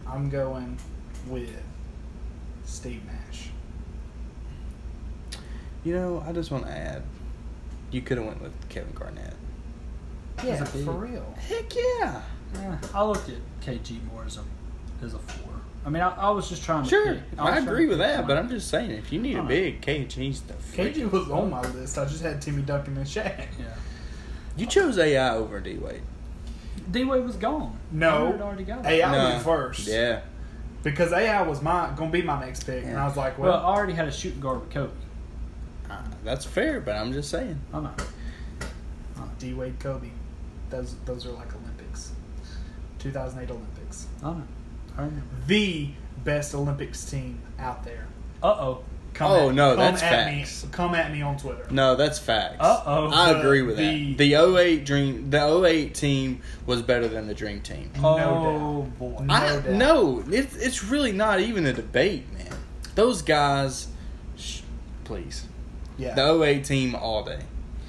I'm 0.08 0.30
going 0.30 0.78
with 1.28 1.52
Steve 2.66 3.04
Nash. 3.06 3.50
You 5.84 5.94
know, 5.94 6.24
I 6.28 6.32
just 6.32 6.50
want 6.52 6.66
to 6.66 6.72
add, 6.72 7.04
you 7.92 8.02
could 8.02 8.18
have 8.18 8.28
went 8.28 8.42
with 8.42 8.54
Kevin 8.70 8.94
Garnett. 8.94 9.34
Yeah, 10.44 10.64
for 10.64 10.92
real. 10.92 11.34
Heck 11.38 11.74
yeah. 11.76 12.22
Yeah, 12.54 12.78
I 12.94 13.04
looked 13.04 13.30
at 13.30 13.36
KG 13.62 14.04
more 14.12 14.24
as 14.26 14.38
a 14.38 15.06
as 15.06 15.14
a 15.14 15.20
four. 15.20 15.54
I 15.86 15.90
mean, 15.90 16.04
I, 16.04 16.10
I 16.10 16.30
was 16.32 16.50
just 16.50 16.64
trying 16.64 16.84
to. 16.84 16.90
Sure, 16.90 17.14
pick. 17.16 17.24
I, 17.40 17.56
was 17.56 17.64
agree 17.64 17.88
with 17.88 18.00
that, 18.00 18.18
pick 18.18 18.28
but. 18.28 18.38
I'm 18.38 18.50
just 18.50 18.70
saying, 18.70 18.92
if 18.92 19.12
you 19.12 19.20
need 19.20 19.36
a 19.36 19.40
Alright. 19.40 19.82
big 19.82 19.82
KG's 19.82 20.42
the 20.42 20.54
KG 20.54 21.10
was 21.10 21.30
on 21.30 21.50
my 21.50 21.62
list. 21.62 21.98
I 21.98 22.06
just 22.06 22.22
had 22.22 22.42
Timmy 22.42 22.62
Duncan 22.62 22.98
and 22.98 23.06
Shaq. 23.06 23.46
Yeah. 23.60 23.74
You 24.58 24.66
chose 24.66 24.98
AI 24.98 25.36
over 25.36 25.60
D 25.60 25.78
Wade. 25.78 26.02
D 26.92 27.04
Wade 27.04 27.24
was 27.24 27.36
gone. 27.36 27.78
No. 27.92 28.32
Had 28.32 28.42
already 28.42 28.64
got 28.64 28.80
it. 28.80 28.86
AI 28.86 29.12
No. 29.12 29.30
went 29.30 29.44
first. 29.44 29.88
Yeah. 29.88 30.22
Because 30.84 31.12
AI 31.12 31.42
was 31.42 31.62
my 31.62 31.92
gonna 31.96 32.12
be 32.12 32.22
my 32.22 32.40
next 32.40 32.64
pick, 32.64 32.84
and 32.86 32.98
I 32.98 33.06
was 33.06 33.18
like, 33.18 33.38
Well, 33.38 33.52
well, 33.52 33.60
I 33.66 33.76
already 33.76 33.94
had 33.94 34.08
a 34.08 34.12
shooting 34.12 34.40
guard 34.40 34.62
with 34.62 34.70
Kobe. 34.70 34.92
Uh, 35.90 36.02
that's 36.24 36.46
fair, 36.46 36.80
but 36.82 36.96
I'm 36.96 37.14
just 37.14 37.30
saying. 37.30 37.60
I 37.74 37.80
know. 37.80 37.92
D 39.40 39.54
Wade, 39.54 39.80
Kobe, 39.80 40.10
those 40.70 40.96
those 41.06 41.26
are 41.26 41.32
like 41.32 41.54
Olympics, 41.56 42.12
2008 43.00 43.52
Olympics, 43.52 44.08
I 44.24 44.32
know. 44.32 44.44
I 44.98 45.02
remember. 45.02 45.24
the 45.46 45.90
best 46.24 46.56
Olympics 46.56 47.06
team 47.06 47.40
out 47.60 47.84
there. 47.86 48.08
Uh 48.42 48.48
oh. 48.48 48.84
Come 49.14 49.32
Oh, 49.32 49.50
at, 49.50 49.56
no, 49.56 49.70
come 49.72 49.78
that's 49.80 50.04
at 50.04 50.10
facts. 50.12 50.64
Me, 50.64 50.70
come 50.72 50.94
at 50.96 51.12
me 51.12 51.22
on 51.24 51.38
Twitter. 51.38 51.66
No, 51.72 51.96
that's 51.96 52.20
facts. 52.20 52.58
Uh-oh. 52.60 53.08
I 53.12 53.34
The- 53.34 53.40
agree 53.40 53.62
with 53.64 53.78
the- 53.78 54.12
that. 54.14 54.18
The 54.20 54.36
08 54.36 54.86
Dream, 54.86 55.30
the 55.32 55.66
08 55.66 55.96
team 55.96 56.42
was 56.68 56.84
better 56.84 57.08
than 57.08 57.26
the 57.26 57.34
Dream 57.34 57.62
Team. 57.62 57.90
No 58.00 58.10
oh 58.10 58.84
doubt. 58.84 59.00
boy. 59.00 59.24
No 59.24 59.34
I 59.34 59.40
doubt. 59.60 59.70
no, 59.70 60.24
it's 60.30 60.56
it's 60.58 60.84
really 60.84 61.12
not 61.14 61.40
even 61.40 61.66
a 61.66 61.74
debate, 61.74 62.32
man. 62.34 62.54
Those 62.94 63.24
guys, 63.24 63.88
sh- 64.36 64.62
please, 65.04 65.46
Yeah. 65.98 66.16
the 66.16 66.42
08 66.44 66.64
team 66.64 66.96
all 66.96 67.24
day. 67.24 67.40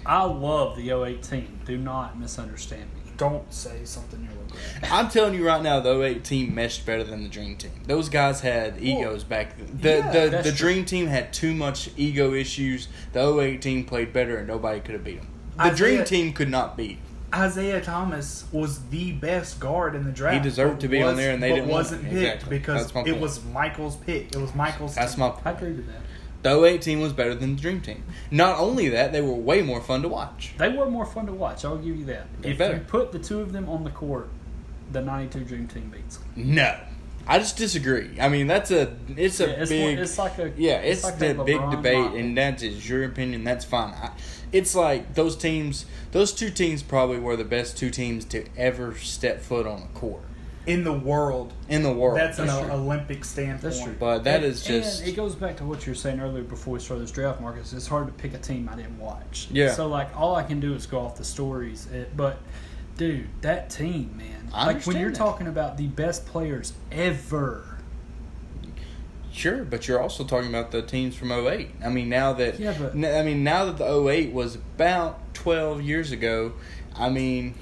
I 0.06 0.24
love 0.24 0.76
the 0.76 0.90
08 0.90 1.22
team. 1.22 1.60
Do 1.66 1.76
not 1.76 2.18
misunderstand 2.18 2.82
me. 2.94 3.12
Don't 3.18 3.52
say 3.52 3.80
something 3.84 4.22
you'll 4.22 4.42
regret. 4.44 4.92
I'm 4.92 5.08
telling 5.10 5.34
you 5.34 5.44
right 5.46 5.60
now, 5.62 5.80
the 5.80 6.00
08 6.02 6.24
team 6.24 6.54
meshed 6.54 6.86
better 6.86 7.02
than 7.04 7.24
the 7.24 7.28
Dream 7.28 7.56
Team. 7.56 7.72
Those 7.86 8.08
guys 8.08 8.40
had 8.40 8.80
egos 8.80 9.24
back 9.24 9.56
then. 9.58 9.78
The 9.80 9.88
yeah, 9.88 10.10
the, 10.12 10.30
that's 10.30 10.50
the 10.50 10.56
true. 10.56 10.72
Dream 10.72 10.84
Team 10.84 11.06
had 11.08 11.32
too 11.32 11.52
much 11.52 11.90
ego 11.96 12.32
issues. 12.32 12.88
The 13.12 13.40
08 13.40 13.60
team 13.60 13.84
played 13.84 14.12
better, 14.12 14.38
and 14.38 14.46
nobody 14.46 14.78
could 14.80 14.92
have 14.94 15.04
beat 15.04 15.18
them. 15.18 15.28
The 15.56 15.64
Isiah- 15.72 15.76
Dream 15.76 16.04
Team 16.04 16.32
could 16.32 16.48
not 16.48 16.76
beat. 16.76 16.98
Isiah 17.36 17.82
Thomas 17.82 18.44
was 18.52 18.88
the 18.88 19.12
best 19.12 19.60
guard 19.60 19.94
in 19.94 20.04
the 20.04 20.12
draft. 20.12 20.36
He 20.36 20.40
deserved 20.40 20.80
to 20.80 20.88
be 20.88 21.02
on 21.02 21.16
there, 21.16 21.34
and 21.34 21.42
they 21.42 21.50
but 21.50 21.56
didn't 21.56 21.70
wasn't 21.70 22.04
him. 22.04 22.10
picked 22.14 22.34
Exactly. 22.44 22.58
because 22.58 22.92
it 23.06 23.20
was 23.20 23.44
Michael's 23.46 23.96
pick. 23.96 24.32
It 24.32 24.38
was 24.38 24.54
Michael's. 24.54 24.94
That's 24.94 25.14
team. 25.16 25.20
my 25.20 25.34
I 25.44 25.50
agree 25.50 25.72
with 25.72 25.86
that. 25.88 26.00
The 26.42 26.64
08 26.64 26.82
team 26.82 27.00
was 27.00 27.12
better 27.12 27.34
than 27.34 27.56
the 27.56 27.62
Dream 27.62 27.80
Team. 27.80 28.04
Not 28.30 28.58
only 28.58 28.88
that, 28.90 29.12
they 29.12 29.20
were 29.20 29.32
way 29.34 29.60
more 29.62 29.80
fun 29.80 30.02
to 30.02 30.08
watch. 30.08 30.52
They 30.56 30.68
were 30.68 30.88
more 30.88 31.04
fun 31.04 31.26
to 31.26 31.32
watch. 31.32 31.64
I'll 31.64 31.78
give 31.78 31.96
you 31.96 32.04
that. 32.06 32.26
They're 32.40 32.52
if 32.52 32.58
better. 32.58 32.74
you 32.74 32.80
put 32.80 33.10
the 33.12 33.18
two 33.18 33.40
of 33.40 33.52
them 33.52 33.68
on 33.68 33.82
the 33.84 33.90
court, 33.90 34.28
the 34.92 35.00
92 35.00 35.44
Dream 35.44 35.66
Team 35.66 35.90
beats. 35.90 36.20
No, 36.36 36.78
I 37.26 37.38
just 37.40 37.56
disagree. 37.56 38.18
I 38.20 38.28
mean, 38.28 38.46
that's 38.46 38.70
a 38.70 38.96
it's 39.16 39.40
a 39.40 39.48
Yeah, 39.48 39.52
it's, 39.54 39.68
big 39.70 39.96
more, 39.96 40.02
it's 40.04 40.18
like 40.18 40.38
a 40.38 40.52
yeah, 40.56 40.78
it's, 40.78 41.02
like 41.04 41.18
the 41.18 41.40
a 41.40 41.44
big 41.44 41.70
debate, 41.70 41.98
model. 41.98 42.18
and 42.18 42.38
that 42.38 42.62
is 42.62 42.88
your 42.88 43.04
opinion. 43.04 43.42
That's 43.42 43.64
fine. 43.64 43.92
I, 43.94 44.12
it's 44.52 44.74
like 44.74 45.14
those 45.14 45.36
teams, 45.36 45.86
those 46.12 46.32
two 46.32 46.50
teams 46.50 46.82
probably 46.82 47.18
were 47.18 47.36
the 47.36 47.44
best 47.44 47.76
two 47.76 47.90
teams 47.90 48.24
to 48.26 48.46
ever 48.56 48.94
step 48.96 49.42
foot 49.42 49.66
on 49.66 49.82
a 49.82 49.98
court 49.98 50.22
in 50.68 50.84
the 50.84 50.92
world. 50.92 51.52
in 51.68 51.82
the 51.82 51.92
world. 51.92 52.18
That's 52.18 52.38
an 52.38 52.46
true. 52.48 52.70
Olympic 52.70 53.24
standpoint. 53.24 53.62
That's 53.62 53.82
true. 53.82 53.96
But 53.98 54.24
that 54.24 54.36
and, 54.36 54.44
is 54.44 54.62
just- 54.62 55.00
And 55.00 55.08
it 55.08 55.16
goes 55.16 55.34
back 55.34 55.56
to 55.56 55.64
what 55.64 55.86
you 55.86 55.92
were 55.92 55.96
saying 55.96 56.20
earlier 56.20 56.44
before 56.44 56.74
we 56.74 56.80
started 56.80 57.02
this 57.04 57.10
draft, 57.10 57.40
Marcus. 57.40 57.72
It's 57.72 57.86
hard 57.86 58.06
to 58.06 58.12
pick 58.12 58.34
a 58.34 58.38
team 58.38 58.68
I 58.70 58.76
didn't 58.76 58.98
watch. 58.98 59.48
Yeah. 59.50 59.72
So 59.72 59.88
like 59.88 60.14
all 60.16 60.36
I 60.36 60.42
can 60.42 60.60
do 60.60 60.74
is 60.74 60.86
go 60.86 61.00
off 61.00 61.16
the 61.16 61.24
stories. 61.24 61.88
But 62.14 62.38
dude, 62.98 63.28
that 63.40 63.70
team, 63.70 64.14
man. 64.16 64.50
I 64.52 64.66
like 64.66 64.84
when 64.86 64.98
you're 64.98 65.10
that. 65.10 65.16
talking 65.16 65.46
about 65.46 65.76
the 65.78 65.86
best 65.86 66.26
players 66.26 66.74
ever. 66.92 67.64
Sure, 69.32 69.62
but 69.64 69.86
you're 69.86 70.00
also 70.00 70.24
talking 70.24 70.48
about 70.48 70.70
the 70.72 70.82
teams 70.82 71.14
from 71.14 71.30
08. 71.30 71.70
I 71.84 71.88
mean, 71.90 72.08
now 72.08 72.32
that 72.34 72.58
Yeah, 72.58 72.74
but- 72.78 72.92
I 72.94 73.22
mean, 73.22 73.44
now 73.44 73.66
that 73.66 73.78
the 73.78 73.84
08 73.86 74.32
was 74.32 74.56
about 74.56 75.32
12 75.34 75.80
years 75.82 76.10
ago, 76.12 76.52
I 76.96 77.08
mean, 77.08 77.54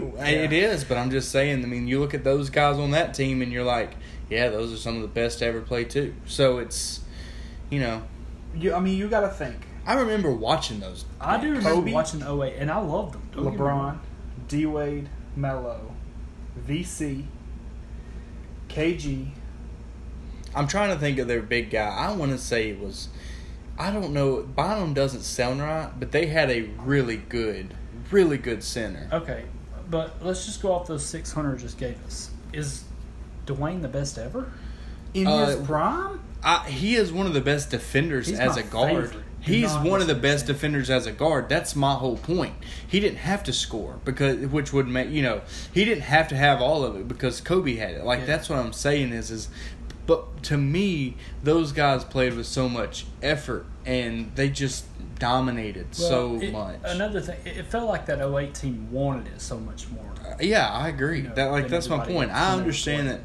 which 0.00 0.14
is 0.14 0.20
crazy. 0.20 0.36
it 0.36 0.52
is, 0.52 0.84
but 0.84 0.96
I'm 0.98 1.10
just 1.10 1.30
saying, 1.30 1.62
I 1.62 1.66
mean, 1.66 1.86
you 1.88 2.00
look 2.00 2.14
at 2.14 2.24
those 2.24 2.50
guys 2.50 2.76
on 2.76 2.90
that 2.92 3.14
team 3.14 3.42
and 3.42 3.52
you're 3.52 3.64
like, 3.64 3.94
yeah, 4.30 4.48
those 4.48 4.72
are 4.72 4.76
some 4.76 4.96
of 4.96 5.02
the 5.02 5.08
best 5.08 5.38
to 5.40 5.46
ever 5.46 5.60
play 5.60 5.84
too. 5.84 6.14
So 6.26 6.58
it's, 6.58 7.00
you 7.70 7.80
know, 7.80 8.02
You, 8.56 8.74
I 8.74 8.80
mean, 8.80 8.96
you 8.98 9.08
got 9.08 9.20
to 9.20 9.28
think. 9.28 9.56
I 9.86 9.94
remember 9.94 10.30
watching 10.30 10.80
those. 10.80 11.04
I 11.20 11.38
do 11.40 11.48
remember 11.48 11.70
Kobe? 11.70 11.92
watching 11.92 12.22
08, 12.22 12.54
and 12.58 12.70
I 12.70 12.78
loved 12.78 13.14
them. 13.14 13.28
Don't 13.34 13.56
LeBron. 13.56 13.98
D 14.48 14.64
Wade, 14.66 15.08
Melo, 15.36 15.94
VC, 16.66 17.24
KG. 18.68 19.28
I'm 20.54 20.66
trying 20.68 20.90
to 20.90 20.98
think 20.98 21.18
of 21.18 21.26
their 21.28 21.42
big 21.42 21.70
guy. 21.70 21.88
I 21.88 22.12
want 22.12 22.30
to 22.32 22.38
say 22.38 22.70
it 22.70 22.78
was, 22.80 23.08
I 23.78 23.90
don't 23.90 24.12
know, 24.12 24.42
Bynum 24.42 24.94
doesn't 24.94 25.22
sound 25.22 25.60
right, 25.60 25.90
but 25.98 26.12
they 26.12 26.26
had 26.26 26.50
a 26.50 26.62
really 26.78 27.16
good, 27.16 27.74
really 28.10 28.38
good 28.38 28.62
center. 28.62 29.08
Okay, 29.12 29.44
but 29.94 30.16
let's 30.24 30.44
just 30.44 30.60
go 30.60 30.72
off 30.72 30.88
those 30.88 31.06
600 31.06 31.60
just 31.60 31.78
gave 31.78 31.96
us. 32.04 32.28
Is 32.52 32.82
Dwyane 33.46 33.80
the 33.80 33.86
best 33.86 34.18
ever? 34.18 34.50
In 35.14 35.28
Uh, 35.28 35.46
his 35.46 35.64
prime? 35.64 36.18
I, 36.42 36.68
he 36.68 36.96
is 36.96 37.12
one 37.12 37.26
of 37.28 37.32
the 37.32 37.40
best 37.40 37.70
defenders 37.70 38.26
He's 38.26 38.40
as 38.40 38.56
a 38.56 38.64
guard. 38.64 39.10
favorite. 39.10 39.24
He's 39.40 39.72
one 39.76 40.00
of 40.00 40.08
the 40.08 40.16
best 40.16 40.46
defenders 40.46 40.90
as 40.90 41.06
a 41.06 41.12
guard. 41.12 41.48
That's 41.48 41.76
my 41.76 41.94
whole 41.94 42.16
point. 42.16 42.54
He 42.88 42.98
didn't 42.98 43.18
have 43.18 43.44
to 43.44 43.52
score 43.52 44.00
because, 44.04 44.48
which 44.48 44.72
would 44.72 44.88
make 44.88 45.10
you 45.10 45.22
know, 45.22 45.42
he 45.72 45.84
didn't 45.84 46.02
have 46.04 46.26
to 46.28 46.36
have 46.36 46.60
all 46.60 46.82
of 46.82 46.96
it 46.96 47.06
because 47.06 47.40
Kobe 47.40 47.76
had 47.76 47.92
it. 47.92 48.04
Like 48.04 48.20
Yeah. 48.20 48.26
that's 48.26 48.48
what 48.48 48.58
I'm 48.58 48.72
saying 48.72 49.12
is 49.12 49.30
is, 49.30 49.48
but 50.06 50.42
to 50.44 50.56
me, 50.56 51.16
those 51.44 51.70
guys 51.70 52.02
played 52.02 52.34
with 52.34 52.46
so 52.46 52.68
much 52.68 53.06
effort 53.22 53.64
and 53.86 54.32
they 54.34 54.48
just 54.48 54.86
dominated 55.18 55.94
so 55.94 56.38
it- 56.40 56.52
much. 56.52 56.76
Another 56.84 57.20
thing, 57.20 57.38
it 57.44 57.66
felt 57.66 57.88
like 57.88 58.06
that 58.06 58.20
08 58.20 58.54
team 58.54 58.88
wanted 58.90 59.26
it 59.28 59.40
so 59.40 59.58
much 59.58 59.88
more. 59.90 60.10
Uh, 60.24 60.34
yeah, 60.40 60.68
I 60.70 60.88
agree. 60.88 61.18
You 61.18 61.28
know, 61.28 61.34
that 61.34 61.50
like 61.50 61.68
that's 61.68 61.88
my 61.88 62.04
point. 62.04 62.30
I 62.30 62.52
understand 62.54 63.08
that 63.08 63.20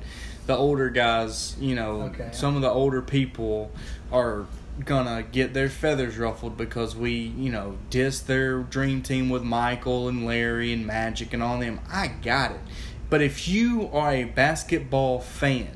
the 0.47 0.55
older 0.55 0.89
guys, 0.89 1.55
you 1.59 1.75
know, 1.75 2.01
Okay. 2.13 2.29
some 2.31 2.55
of 2.55 2.61
the 2.61 2.69
older 2.69 3.01
people 3.01 3.71
are 4.11 4.45
gonna 4.85 5.23
get 5.23 5.53
their 5.53 5.69
feathers 5.69 6.17
ruffled 6.17 6.57
because 6.57 6.95
we, 6.95 7.11
you 7.11 7.51
know, 7.51 7.77
diss 7.89 8.19
their 8.21 8.59
dream 8.59 9.01
team 9.01 9.29
with 9.29 9.43
Michael 9.43 10.07
and 10.07 10.25
Larry 10.25 10.71
and 10.73 10.87
Magic 10.87 11.33
and 11.33 11.43
all 11.43 11.59
them. 11.59 11.79
I 11.91 12.07
got 12.07 12.51
it. 12.51 12.59
But 13.09 13.21
if 13.21 13.47
you 13.47 13.89
are 13.91 14.11
a 14.11 14.23
basketball 14.23 15.19
fan 15.19 15.69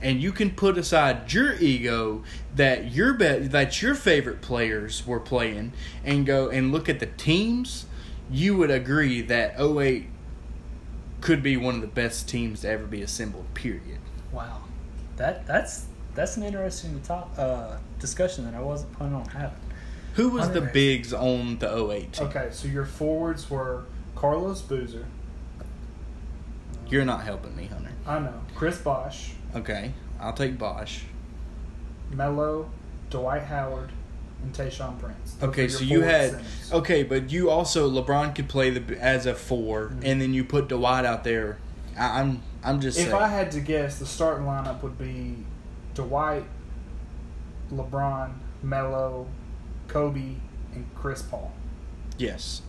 and 0.00 0.22
you 0.22 0.32
can 0.32 0.50
put 0.50 0.78
aside 0.78 1.32
your 1.32 1.54
ego 1.54 2.22
that 2.54 2.92
your 2.92 3.14
be- 3.14 3.48
that 3.48 3.82
your 3.82 3.94
favorite 3.94 4.40
players 4.40 5.06
were 5.06 5.20
playing 5.20 5.72
and 6.04 6.26
go 6.26 6.48
and 6.48 6.72
look 6.72 6.88
at 6.88 7.00
the 7.00 7.06
teams, 7.06 7.86
you 8.30 8.56
would 8.56 8.70
agree 8.70 9.20
that 9.22 9.58
08 9.60 10.06
could 11.20 11.42
be 11.42 11.56
one 11.56 11.74
of 11.76 11.80
the 11.80 11.86
best 11.86 12.28
teams 12.28 12.60
to 12.60 12.68
ever 12.68 12.84
be 12.84 13.02
assembled. 13.02 13.46
Period. 13.54 13.98
Wow, 14.32 14.62
that 15.16 15.46
that's 15.46 15.86
that's 16.14 16.36
an 16.36 16.42
interesting 16.42 17.00
top 17.02 17.32
uh, 17.36 17.76
discussion 17.98 18.44
that 18.44 18.54
I 18.54 18.60
wasn't 18.60 18.92
planning 18.92 19.16
on 19.16 19.28
having. 19.28 19.58
Who 20.14 20.30
was 20.30 20.50
the 20.50 20.62
bigs 20.62 21.12
on 21.12 21.58
the 21.58 21.90
08 21.92 22.12
team? 22.12 22.26
Okay, 22.26 22.48
so 22.50 22.66
your 22.66 22.84
forwards 22.84 23.48
were 23.48 23.84
Carlos 24.16 24.60
Boozer. 24.62 25.06
You're 26.88 27.04
not 27.04 27.22
helping 27.22 27.54
me, 27.54 27.66
Hunter. 27.66 27.92
I 28.04 28.18
know. 28.18 28.40
Chris 28.56 28.78
Bosh, 28.78 29.32
Okay, 29.56 29.92
I'll 30.20 30.32
take 30.32 30.58
Bosh. 30.58 31.04
Melo, 32.10 32.70
Dwight 33.10 33.42
Howard, 33.44 33.90
and 34.42 34.52
Tayshaun 34.54 34.98
Prince. 34.98 35.34
Those 35.34 35.48
Okay, 35.50 35.68
so 35.68 35.82
you 35.84 36.02
had 36.02 36.30
centers. 36.32 36.72
okay, 36.72 37.02
but 37.02 37.30
you 37.30 37.50
also 37.50 37.90
LeBron 37.90 38.34
could 38.34 38.48
play 38.48 38.70
the 38.70 38.98
as 39.00 39.26
a 39.26 39.34
4 39.34 39.88
Mhm. 39.88 40.00
and 40.04 40.20
then 40.20 40.32
you 40.34 40.44
put 40.44 40.68
Dwight 40.68 41.04
out 41.04 41.24
there. 41.24 41.58
I, 41.98 42.20
I'm 42.20 42.42
I'm 42.62 42.80
just 42.80 42.98
If 42.98 43.08
saying. 43.08 43.16
I 43.22 43.28
had 43.28 43.50
to 43.52 43.60
guess, 43.60 43.98
the 43.98 44.06
starting 44.06 44.46
lineup 44.46 44.82
would 44.82 44.98
be 44.98 45.36
Dwight, 45.94 46.44
LeBron, 47.72 48.32
Melo, 48.62 49.26
Kobe, 49.88 50.34
and 50.74 50.86
Chris 50.94 51.22
Paul. 51.22 51.52
yes. 52.18 52.62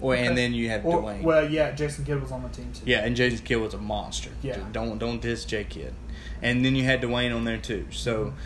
Or 0.00 0.14
Okay. 0.14 0.26
and 0.26 0.36
then 0.36 0.52
you 0.54 0.68
have 0.68 0.84
Or- 0.84 1.02
Dwyane. 1.02 1.22
Well, 1.22 1.48
yeah, 1.48 1.70
Jason 1.72 2.04
Kidd 2.04 2.20
was 2.20 2.32
on 2.32 2.42
the 2.42 2.48
team 2.48 2.70
too. 2.72 2.82
yeah, 2.84 3.04
and 3.04 3.14
Jason 3.16 3.44
Kidd 3.44 3.58
was 3.58 3.74
a 3.74 3.78
monster. 3.78 4.30
Yeah. 4.42 4.58
Don't 4.72 4.98
don't 4.98 5.20
diss 5.22 5.44
J 5.44 5.64
Kidd. 5.64 5.94
And 6.42 6.64
then 6.64 6.74
you 6.76 6.84
had 6.84 7.00
Dwyane 7.00 7.34
on 7.34 7.44
there 7.44 7.58
too. 7.58 7.86
So. 7.90 8.26
Mm-hmm. 8.26 8.36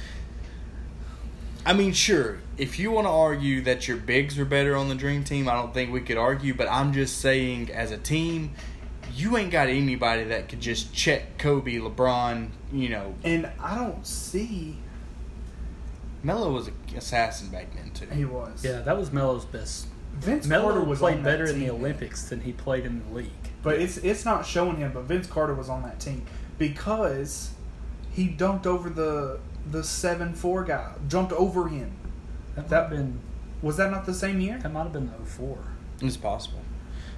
I 1.67 1.73
mean, 1.75 1.93
sure. 1.93 2.39
If 2.57 2.79
you 2.79 2.91
want 2.91 3.07
to 3.07 3.11
argue 3.11 3.61
that 3.63 3.87
your 3.89 3.99
bigs 3.99 4.39
were 4.39 4.45
better 4.47 4.75
on 4.75 4.89
the 4.89 4.95
Dream 4.95 5.23
Team, 5.23 5.49
I 5.49 5.53
don't 5.55 5.75
think 5.75 5.93
we 5.93 6.01
could 6.01 6.17
argue. 6.17 6.55
But 6.55 6.69
I'm 6.71 6.93
just 6.95 7.19
saying, 7.19 7.71
as 7.71 7.91
a 7.91 7.99
team, 7.99 8.53
you 9.15 9.37
ain't 9.37 9.51
got 9.51 9.69
anybody 9.69 10.25
that 10.25 10.49
could 10.49 10.61
just 10.61 10.95
check 10.95 11.37
Kobe, 11.37 11.75
LeBron. 11.79 12.49
You 12.73 12.89
know, 12.89 13.15
And 13.23 13.51
I 13.63 13.75
don't 13.77 14.07
see 14.07 14.79
Melo 16.23 16.51
was 16.53 16.69
an 16.69 16.75
assassin 16.97 17.49
back 17.49 17.75
then 17.75 17.91
too. 17.91 18.07
he 18.15 18.25
was. 18.25 18.65
Yeah, 18.65 18.81
that 18.81 18.97
was 18.97 19.13
Melo's 19.13 19.45
best 19.45 19.87
Vince 20.15 20.47
Melo 20.47 20.71
Carter 20.71 20.85
was 20.85 20.99
played 20.99 21.23
better 21.23 21.47
in 21.47 21.61
the 21.61 21.71
Olympics 21.71 22.29
than 22.29 22.41
he 22.41 22.53
played 22.53 22.85
in 22.85 23.03
the 23.09 23.15
league. 23.15 23.31
But 23.63 23.81
it's 23.81 23.99
it's 23.99 24.25
not 24.25 24.47
showing 24.47 24.77
him. 24.77 24.93
But 24.93 25.05
Vince 25.05 25.27
Carter 25.27 25.55
was 25.55 25.69
on 25.69 25.83
that 25.83 26.01
team 26.01 26.25
because 26.59 27.51
he 28.11 28.29
dunked 28.29 28.67
over 28.67 28.91
the 28.91 29.39
the 29.71 29.85
seven 29.85 30.35
four 30.35 30.65
guy, 30.65 30.93
jumped 31.09 31.33
over 31.33 31.69
him. 31.69 31.93
That, 32.57 32.69
that 32.69 32.91
been 32.91 33.21
was 33.63 33.77
that 33.77 33.91
not 33.91 34.07
the 34.07 34.15
same 34.15 34.41
year? 34.41 34.59
That 34.59 34.73
might 34.73 34.85
have 34.85 34.93
been 34.93 35.07
the 35.07 35.25
04. 35.25 35.59
It's 36.01 36.17
possible. 36.17 36.61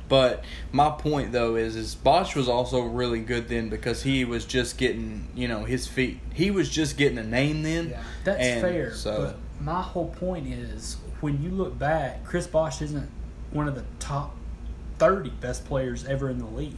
But 0.08 0.42
my 0.72 0.90
point 0.90 1.30
though 1.30 1.54
is 1.54 1.76
is 1.76 1.94
Bosh 1.94 2.34
was 2.34 2.48
also 2.48 2.80
really 2.80 3.20
good 3.20 3.48
then 3.48 3.68
because 3.68 4.02
he 4.02 4.24
was 4.24 4.44
just 4.44 4.76
getting 4.76 5.28
you 5.36 5.46
know 5.46 5.64
his 5.64 5.86
feet. 5.86 6.18
He 6.34 6.50
was 6.50 6.68
just 6.68 6.96
getting 6.96 7.18
a 7.18 7.22
name 7.22 7.62
then. 7.62 7.90
Yeah, 7.90 8.02
that's 8.24 8.60
fair. 8.60 8.92
So, 8.92 9.16
but 9.16 9.36
my 9.60 9.82
whole 9.82 10.08
point 10.08 10.46
is 10.46 10.96
when 11.20 11.42
you 11.42 11.50
look 11.50 11.78
back, 11.78 12.24
Chris 12.24 12.46
Bosh 12.46 12.82
isn't 12.82 13.08
one 13.50 13.68
of 13.68 13.74
the 13.74 13.84
top 13.98 14.34
thirty 14.98 15.30
best 15.30 15.64
players 15.64 16.04
ever 16.06 16.30
in 16.30 16.38
the 16.38 16.46
league. 16.46 16.74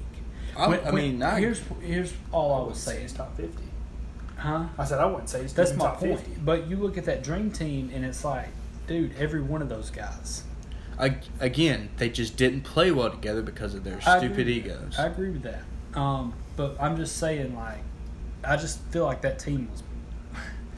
I, 0.57 0.69
when, 0.69 0.87
I 0.87 0.91
mean, 0.91 1.19
when, 1.19 1.29
I, 1.29 1.41
here's 1.41 1.63
here's 1.81 2.13
all 2.31 2.63
I, 2.63 2.67
would 2.67 2.77
say: 2.77 3.03
is 3.03 3.13
top 3.13 3.37
fifty. 3.37 3.65
Huh? 4.37 4.67
I 4.77 4.85
said 4.85 4.99
I 4.99 5.07
wouldn't 5.07 5.29
say 5.29 5.43
he's 5.43 5.55
that's 5.55 5.75
my 5.75 5.91
point. 5.91 6.21
50. 6.21 6.41
But 6.45 6.67
you 6.67 6.77
look 6.77 6.99
at 6.99 7.05
that 7.05 7.23
dream 7.23 7.51
team, 7.51 7.91
and 7.95 8.05
it's 8.05 8.25
like, 8.25 8.49
dude, 8.87 9.15
every 9.17 9.41
one 9.41 9.63
of 9.63 9.69
those 9.69 9.91
guys 9.91 10.45
again, 11.41 11.91
they 11.97 12.09
just 12.09 12.37
didn't 12.37 12.63
play 12.63 12.91
well 12.91 13.11
together 13.11 13.43
because 13.43 13.75
of 13.75 13.85
their 13.85 14.01
stupid 14.01 14.49
egos. 14.49 14.99
I 14.99 15.07
agree 15.07 15.31
with 15.31 15.43
that. 15.43 15.63
Um, 15.95 16.35
but 16.57 16.77
I'm 16.81 16.97
just 16.97 17.17
saying, 17.17 17.57
like, 17.57 17.79
I 18.45 18.57
just 18.57 18.81
feel 18.87 19.05
like 19.05 19.23
that 19.23 19.39
team 19.39 19.69
was. 19.71 19.83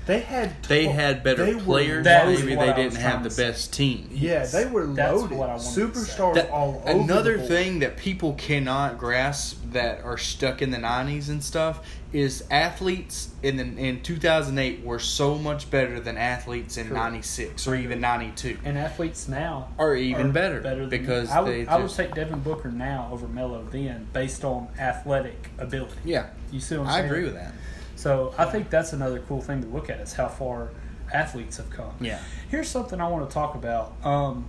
They 0.07 0.21
had 0.21 0.63
tw- 0.63 0.69
they 0.69 0.87
had 0.87 1.23
better 1.23 1.45
they 1.47 1.55
players. 1.55 2.05
Maybe 2.05 2.55
they 2.55 2.73
didn't 2.75 2.97
have 2.97 3.23
the 3.23 3.31
best 3.31 3.73
team. 3.73 4.09
Yeah, 4.13 4.45
they 4.45 4.67
were 4.67 4.85
loaded. 4.85 5.39
Superstars 5.39 6.35
that, 6.35 6.51
all 6.51 6.83
over. 6.87 7.03
Another 7.03 7.39
thing 7.39 7.79
that 7.79 7.97
people 7.97 8.35
cannot 8.35 8.99
grasp 8.99 9.63
that 9.73 10.03
are 10.03 10.19
stuck 10.19 10.61
in 10.61 10.71
the 10.71 10.79
'90s 10.79 11.29
and 11.31 11.43
stuff 11.43 11.87
is 12.13 12.45
athletes 12.51 13.31
in 13.43 13.57
the, 13.57 13.65
in 13.65 14.01
2008 14.03 14.85
were 14.85 15.01
so 15.01 15.37
much 15.37 15.69
better 15.71 15.99
than 15.99 16.17
athletes 16.17 16.77
in 16.77 16.93
'96 16.93 17.67
or 17.67 17.75
even 17.75 18.01
'92. 18.01 18.59
And 18.65 18.77
athletes 18.77 19.27
now 19.27 19.69
are 19.79 19.97
even 19.97 20.29
are 20.29 20.33
better, 20.33 20.61
better 20.61 20.87
because 20.87 21.31
I 21.31 21.41
would, 21.41 21.69
I 21.69 21.79
would 21.79 21.91
take 21.91 22.15
Devin 22.15 22.41
Booker 22.41 22.71
now 22.71 23.09
over 23.11 23.27
Melo 23.27 23.65
then 23.65 24.07
based 24.13 24.45
on 24.45 24.69
athletic 24.79 25.49
ability. 25.59 25.97
Yeah, 26.05 26.29
you 26.53 26.61
see 26.61 26.77
what 26.77 26.89
I'm 26.89 26.93
saying? 26.93 27.05
I 27.05 27.07
agree 27.07 27.25
with 27.25 27.35
that. 27.35 27.55
So 27.97 28.35
I 28.37 28.45
think 28.47 28.71
that's 28.71 28.93
another 28.93 29.21
cool 29.21 29.41
thing 29.41 29.63
to 29.63 29.69
look 29.69 29.91
at 29.91 30.01
is 30.01 30.13
how 30.13 30.29
far 30.29 30.71
athletes 31.13 31.57
have 31.59 31.71
come. 31.71 31.95
Yeah. 32.01 32.21
Here's 32.51 32.69
something 32.69 33.01
I 33.01 33.09
want 33.09 33.29
to 33.29 33.33
talk 33.33 33.55
about. 33.55 33.95
Um, 34.05 34.49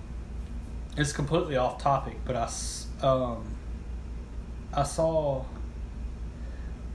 it's 0.97 1.11
completely 1.11 1.57
off 1.57 1.81
topic, 1.81 2.17
but 2.25 2.35
I 2.35 2.49
um, 3.05 3.55
I 4.73 4.83
saw 4.83 5.43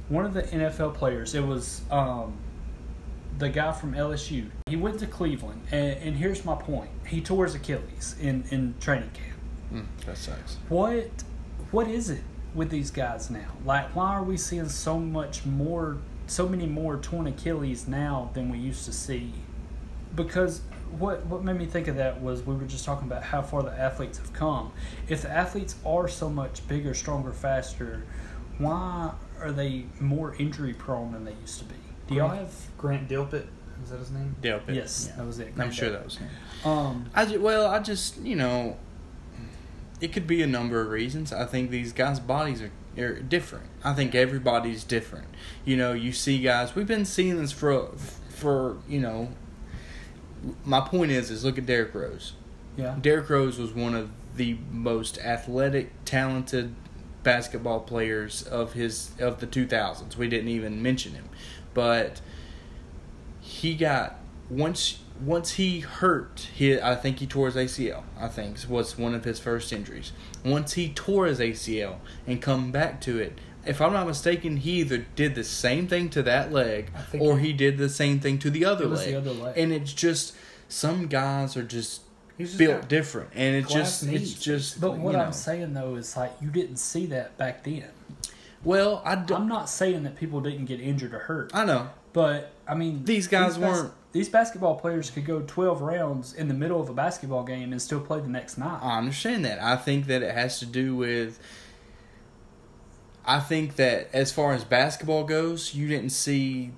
one 0.08 0.24
of 0.24 0.34
the 0.34 0.42
NFL 0.42 0.94
players. 0.94 1.34
It 1.34 1.44
was 1.44 1.82
um, 1.90 2.36
the 3.38 3.48
guy 3.48 3.72
from 3.72 3.94
LSU. 3.94 4.50
He 4.66 4.76
went 4.76 4.98
to 5.00 5.06
Cleveland, 5.06 5.62
and, 5.70 5.96
and, 5.98 6.16
here's 6.16 6.44
my 6.44 6.54
point. 6.54 6.90
He 7.06 7.20
tore 7.20 7.44
his 7.44 7.54
Achilles 7.54 8.16
in, 8.20 8.44
in 8.50 8.74
training 8.80 9.10
camp. 9.10 9.38
Mm, 9.72 10.06
that 10.06 10.18
sucks. 10.18 10.56
What 10.68 11.08
what 11.70 11.86
is 11.86 12.10
it 12.10 12.22
with 12.54 12.70
these 12.70 12.90
guys 12.90 13.30
now? 13.30 13.52
Like, 13.64 13.94
why 13.94 14.14
are 14.14 14.24
we 14.24 14.36
seeing 14.36 14.68
so 14.68 14.98
much 14.98 15.46
more, 15.46 15.98
so 16.30 16.48
many 16.48 16.66
more 16.66 16.96
torn 16.98 17.26
Achilles 17.26 17.88
now 17.88 18.30
than 18.34 18.50
we 18.50 18.58
used 18.58 18.84
to 18.84 18.92
see? 18.92 19.32
Because 20.14 20.62
what 20.98 21.26
what 21.26 21.42
made 21.44 21.56
me 21.56 21.66
think 21.66 21.88
of 21.88 21.96
that 21.96 22.20
was 22.20 22.42
we 22.42 22.54
were 22.54 22.64
just 22.64 22.84
talking 22.84 23.06
about 23.06 23.22
how 23.22 23.42
far 23.42 23.62
the 23.62 23.72
athletes 23.72 24.18
have 24.18 24.32
come. 24.32 24.72
If 25.08 25.22
the 25.22 25.30
athletes 25.30 25.76
are 25.84 26.08
so 26.08 26.30
much 26.30 26.66
bigger, 26.68 26.94
stronger, 26.94 27.32
faster, 27.32 28.04
why 28.58 29.12
are 29.40 29.52
they 29.52 29.86
more 29.98 30.34
injury 30.36 30.72
prone 30.72 31.12
than 31.12 31.24
they 31.24 31.34
used 31.40 31.58
to 31.58 31.64
be? 31.64 31.74
Do 32.06 32.14
y'all 32.14 32.28
have 32.28 32.52
Grant 32.78 33.08
Delpit? 33.08 33.46
Is 33.82 33.90
that 33.90 33.98
his 33.98 34.10
name? 34.10 34.36
Delpit. 34.42 34.74
Yes, 34.74 35.06
yeah. 35.08 35.16
that 35.16 35.26
was 35.26 35.38
it. 35.38 35.54
Grant 35.54 35.70
I'm 35.70 35.74
sure 35.74 35.90
that 35.90 36.04
was 36.04 36.16
him. 36.16 36.28
Um, 36.64 37.10
I 37.14 37.24
just, 37.24 37.40
well, 37.40 37.66
I 37.66 37.78
just 37.80 38.18
you 38.18 38.36
know, 38.36 38.76
it 40.00 40.12
could 40.12 40.26
be 40.26 40.42
a 40.42 40.46
number 40.46 40.80
of 40.80 40.88
reasons. 40.88 41.32
I 41.32 41.44
think 41.44 41.70
these 41.70 41.92
guys' 41.92 42.20
bodies 42.20 42.62
are, 42.62 42.70
are 42.98 43.20
different. 43.20 43.66
I 43.84 43.92
think 43.92 44.14
everybody's 44.14 44.84
different. 44.84 45.28
You 45.64 45.76
know, 45.76 45.92
you 45.92 46.12
see 46.12 46.40
guys. 46.40 46.74
We've 46.74 46.86
been 46.86 47.04
seeing 47.04 47.36
this 47.36 47.52
for 47.52 47.92
for 48.28 48.78
you 48.88 49.00
know. 49.00 49.30
My 50.64 50.80
point 50.80 51.10
is, 51.10 51.30
is 51.30 51.44
look 51.44 51.58
at 51.58 51.66
Derrick 51.66 51.94
Rose. 51.94 52.32
Yeah. 52.76 52.96
Derrick 53.00 53.28
Rose 53.28 53.58
was 53.58 53.72
one 53.72 53.94
of 53.94 54.10
the 54.36 54.56
most 54.70 55.18
athletic, 55.18 55.90
talented 56.06 56.74
basketball 57.22 57.80
players 57.80 58.42
of 58.42 58.72
his 58.72 59.10
of 59.20 59.40
the 59.40 59.46
2000s. 59.46 60.16
We 60.16 60.28
didn't 60.28 60.48
even 60.48 60.82
mention 60.82 61.12
him, 61.12 61.28
but 61.74 62.22
he 63.40 63.74
got 63.74 64.18
once 64.48 65.00
once 65.22 65.52
he 65.52 65.80
hurt, 65.80 66.48
he 66.54 66.80
I 66.80 66.94
think 66.94 67.18
he 67.18 67.26
tore 67.26 67.50
his 67.50 67.56
ACL. 67.56 68.02
I 68.18 68.28
think 68.28 68.58
was 68.68 68.98
one 68.98 69.14
of 69.14 69.24
his 69.24 69.38
first 69.38 69.72
injuries. 69.72 70.12
Once 70.44 70.74
he 70.74 70.88
tore 70.90 71.26
his 71.26 71.38
ACL 71.38 71.96
and 72.26 72.40
come 72.40 72.70
back 72.70 73.00
to 73.02 73.18
it, 73.18 73.38
if 73.64 73.80
I'm 73.80 73.92
not 73.92 74.06
mistaken, 74.06 74.58
he 74.58 74.80
either 74.80 74.98
did 75.16 75.34
the 75.34 75.44
same 75.44 75.86
thing 75.86 76.08
to 76.10 76.22
that 76.22 76.52
leg 76.52 76.90
or 77.18 77.38
he, 77.38 77.48
he, 77.48 77.52
did 77.52 77.76
the 77.76 77.88
same 77.88 78.20
thing 78.20 78.38
to 78.38 78.50
the 78.50 78.64
other, 78.64 78.86
leg. 78.86 79.08
The 79.08 79.18
other 79.18 79.32
leg. 79.32 79.58
And 79.58 79.72
it's 79.72 79.92
just 79.92 80.34
some 80.68 81.08
guys 81.08 81.56
are 81.56 81.62
just 81.62 82.02
He's 82.38 82.56
built 82.56 82.88
different, 82.88 83.30
and 83.34 83.54
it's 83.54 83.70
just 83.70 84.06
knees. 84.06 84.32
it's 84.32 84.42
just. 84.42 84.80
But 84.80 84.96
what 84.96 85.14
I'm 85.14 85.32
saying 85.32 85.74
though 85.74 85.96
is 85.96 86.16
like 86.16 86.32
you 86.40 86.48
didn't 86.48 86.78
see 86.78 87.04
that 87.06 87.36
back 87.36 87.64
then. 87.64 87.84
Well, 88.64 89.02
I 89.04 89.12
am 89.12 89.48
not 89.48 89.68
saying 89.68 90.04
that 90.04 90.16
people 90.16 90.40
didn't 90.40 90.64
get 90.64 90.80
injured 90.80 91.12
or 91.12 91.18
hurt. 91.18 91.50
I 91.54 91.66
know, 91.66 91.90
but 92.14 92.52
I 92.66 92.74
mean 92.74 93.04
these 93.04 93.26
guys 93.26 93.56
these 93.56 93.64
weren't. 93.64 93.92
Bas- 94.10 94.12
these 94.12 94.28
basketball 94.28 94.76
players 94.76 95.10
could 95.10 95.24
go 95.24 95.42
12 95.46 95.80
rounds 95.80 96.32
in 96.32 96.48
the 96.48 96.54
middle 96.54 96.80
of 96.80 96.88
a 96.88 96.94
basketball 96.94 97.44
game 97.44 97.72
and 97.72 97.80
still 97.80 98.00
play 98.00 98.20
the 98.20 98.28
next 98.28 98.58
night. 98.58 98.80
I 98.82 98.98
understand 98.98 99.44
that. 99.44 99.62
I 99.62 99.76
think 99.76 100.06
that 100.06 100.22
it 100.22 100.34
has 100.34 100.58
to 100.60 100.66
do 100.66 100.96
with. 100.96 101.38
I 103.24 103.38
think 103.38 103.76
that 103.76 104.08
as 104.12 104.32
far 104.32 104.52
as 104.52 104.64
basketball 104.64 105.24
goes, 105.24 105.74
you 105.74 105.88
didn't 105.88 106.10
see 106.10 106.72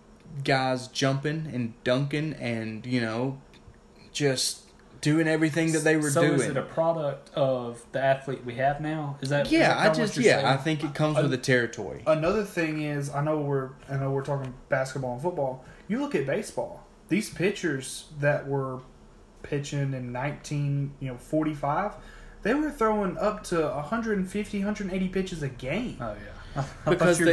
guys 0.45 0.89
jumping 0.89 1.51
and 1.53 1.74
dunking 1.85 2.33
and 2.35 2.87
you 2.87 3.01
know 3.01 3.39
just 4.12 4.62
doing 5.03 5.28
everything 5.28 5.72
that 5.72 5.80
they 5.80 5.97
were 5.97 6.11
so 6.11 6.22
doing. 6.22 6.39
So 6.39 6.45
is 6.45 6.51
it 6.51 6.57
a 6.57 6.62
product 6.62 7.30
of 7.35 7.85
the 7.93 8.03
athlete 8.03 8.45
we 8.45 8.55
have 8.55 8.80
now? 8.80 9.18
Is 9.20 9.28
that 9.28 9.51
yeah? 9.51 9.59
Is 9.59 9.68
that 9.68 9.91
I 9.91 9.95
just 9.95 10.16
yeah, 10.16 10.37
saying? 10.37 10.47
I 10.47 10.57
think 10.57 10.85
it 10.85 10.95
comes 10.95 11.18
uh, 11.18 11.22
with 11.22 11.30
the 11.33 11.39
territory. 11.39 12.03
Another 12.07 12.45
thing 12.45 12.83
is, 12.83 13.11
I 13.11 13.22
know 13.22 13.39
we're 13.39 13.70
I 13.91 13.97
know 13.97 14.11
we're 14.11 14.24
talking 14.24 14.55
basketball 14.70 15.14
and 15.14 15.22
football. 15.22 15.64
You 15.89 16.01
look 16.01 16.14
at 16.14 16.24
baseball; 16.24 16.82
these 17.12 17.30
pitchers 17.30 18.06
that 18.18 18.48
were 18.48 18.80
pitching 19.42 19.94
in 19.94 20.12
nineteen 20.12 20.92
you 21.00 21.08
know 21.08 21.16
forty 21.16 21.54
five, 21.54 21.92
they 22.42 22.54
were 22.54 22.70
throwing 22.70 23.16
up 23.18 23.44
to 23.44 23.60
150, 23.60 24.58
180 24.58 25.08
pitches 25.08 25.42
a 25.42 25.48
game. 25.48 25.96
Oh 26.00 26.14
yeah. 26.14 26.64
I 26.86 26.90
because 26.90 27.18
they 27.18 27.32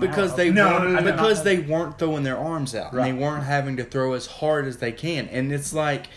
because 0.00 0.34
they 0.34 0.50
no, 0.50 0.66
weren't, 0.68 0.92
no, 0.92 1.00
no, 1.00 1.12
because 1.12 1.44
they 1.44 1.58
weren't 1.58 1.98
throwing 1.98 2.24
their 2.24 2.36
arms 2.36 2.74
out 2.74 2.92
right. 2.92 3.08
and 3.08 3.18
they 3.18 3.22
weren't 3.22 3.44
having 3.44 3.76
to 3.76 3.84
throw 3.84 4.14
as 4.14 4.26
hard 4.26 4.66
as 4.66 4.78
they 4.78 4.90
can 4.90 5.28
and 5.28 5.52
it's 5.52 5.72
like 5.72 6.08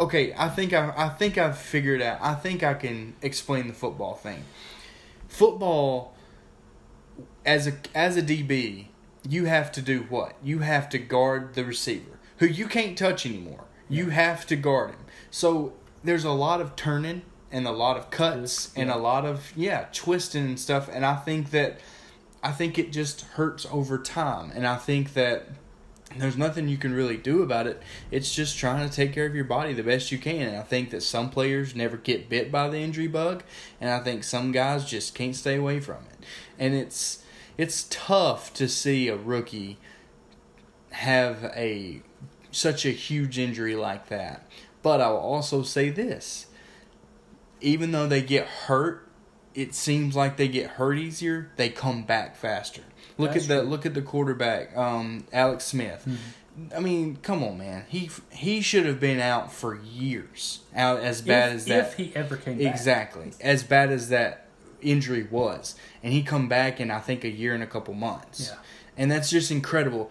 okay, 0.00 0.34
I 0.36 0.48
think 0.48 0.72
I, 0.72 0.92
I 0.96 1.08
think 1.08 1.38
I've 1.38 1.58
figured 1.58 2.02
out. 2.02 2.18
I 2.20 2.34
think 2.34 2.62
I 2.62 2.74
can 2.74 3.14
explain 3.22 3.68
the 3.68 3.74
football 3.74 4.14
thing. 4.14 4.44
Football, 5.28 6.14
as 7.44 7.66
a 7.66 7.74
as 7.94 8.16
a 8.16 8.22
DB, 8.22 8.86
you 9.28 9.44
have 9.44 9.70
to 9.72 9.82
do 9.82 10.00
what? 10.08 10.36
You 10.42 10.60
have 10.60 10.88
to 10.90 10.98
guard 10.98 11.54
the 11.54 11.64
receiver, 11.64 12.17
who 12.38 12.46
you 12.46 12.66
can't 12.66 12.96
touch 12.96 13.26
anymore. 13.26 13.64
You 13.88 14.10
have 14.10 14.46
to 14.46 14.56
guard 14.56 14.90
him. 14.90 15.04
So 15.30 15.74
there's 16.02 16.24
a 16.24 16.32
lot 16.32 16.60
of 16.60 16.76
turning 16.76 17.22
and 17.50 17.66
a 17.66 17.72
lot 17.72 17.96
of 17.96 18.10
cuts 18.10 18.72
and 18.76 18.90
a 18.90 18.96
lot 18.96 19.24
of 19.24 19.52
yeah 19.56 19.86
twisting 19.92 20.44
and 20.44 20.60
stuff. 20.60 20.88
And 20.92 21.04
I 21.04 21.16
think 21.16 21.50
that 21.50 21.80
I 22.42 22.52
think 22.52 22.78
it 22.78 22.92
just 22.92 23.22
hurts 23.22 23.66
over 23.70 23.98
time. 23.98 24.52
And 24.54 24.66
I 24.66 24.76
think 24.76 25.14
that 25.14 25.48
there's 26.16 26.36
nothing 26.36 26.68
you 26.68 26.78
can 26.78 26.94
really 26.94 27.16
do 27.16 27.42
about 27.42 27.66
it. 27.66 27.82
It's 28.10 28.34
just 28.34 28.56
trying 28.56 28.88
to 28.88 28.94
take 28.94 29.12
care 29.12 29.26
of 29.26 29.34
your 29.34 29.44
body 29.44 29.74
the 29.74 29.82
best 29.82 30.10
you 30.10 30.18
can. 30.18 30.48
And 30.48 30.56
I 30.56 30.62
think 30.62 30.90
that 30.90 31.02
some 31.02 31.30
players 31.30 31.74
never 31.74 31.96
get 31.96 32.28
bit 32.28 32.50
by 32.50 32.68
the 32.68 32.78
injury 32.78 33.08
bug, 33.08 33.42
and 33.80 33.90
I 33.90 34.00
think 34.00 34.24
some 34.24 34.52
guys 34.52 34.84
just 34.84 35.14
can't 35.14 35.36
stay 35.36 35.56
away 35.56 35.80
from 35.80 36.04
it. 36.10 36.24
And 36.58 36.74
it's 36.74 37.22
it's 37.58 37.86
tough 37.90 38.54
to 38.54 38.68
see 38.68 39.08
a 39.08 39.16
rookie 39.16 39.78
have 40.92 41.44
a 41.56 42.02
such 42.50 42.84
a 42.86 42.90
huge 42.90 43.38
injury 43.38 43.76
like 43.76 44.08
that. 44.08 44.46
But 44.82 45.00
I 45.00 45.10
will 45.10 45.18
also 45.18 45.62
say 45.62 45.90
this. 45.90 46.46
Even 47.60 47.90
though 47.92 48.06
they 48.06 48.22
get 48.22 48.46
hurt, 48.46 49.08
it 49.54 49.74
seems 49.74 50.14
like 50.14 50.36
they 50.36 50.48
get 50.48 50.70
hurt 50.70 50.98
easier, 50.98 51.50
they 51.56 51.68
come 51.68 52.04
back 52.04 52.36
faster. 52.36 52.82
Look 53.16 53.32
That's 53.32 53.44
at 53.44 53.48
the 53.48 53.60
true. 53.62 53.70
look 53.70 53.86
at 53.86 53.94
the 53.94 54.02
quarterback, 54.02 54.76
um, 54.76 55.26
Alex 55.32 55.64
Smith. 55.64 56.04
Mm-hmm. 56.06 56.76
I 56.76 56.80
mean, 56.80 57.16
come 57.22 57.42
on, 57.42 57.58
man. 57.58 57.84
He 57.88 58.10
he 58.30 58.60
should 58.60 58.86
have 58.86 59.00
been 59.00 59.20
out 59.20 59.52
for 59.52 59.76
years. 59.76 60.60
Out 60.74 61.00
as 61.00 61.22
bad 61.22 61.50
if, 61.50 61.56
as 61.56 61.64
that. 61.66 61.88
If 61.88 61.94
he 61.94 62.12
ever 62.14 62.36
came 62.36 62.58
back. 62.58 62.72
Exactly. 62.72 63.32
As 63.40 63.64
bad 63.64 63.90
as 63.90 64.08
that 64.10 64.46
injury 64.80 65.24
was, 65.24 65.74
and 66.02 66.12
he 66.12 66.22
come 66.22 66.48
back 66.48 66.80
in 66.80 66.90
I 66.90 67.00
think 67.00 67.24
a 67.24 67.30
year 67.30 67.54
and 67.54 67.62
a 67.62 67.66
couple 67.66 67.94
months. 67.94 68.50
Yeah. 68.50 68.58
And 68.96 69.10
that's 69.10 69.30
just 69.30 69.50
incredible 69.50 70.10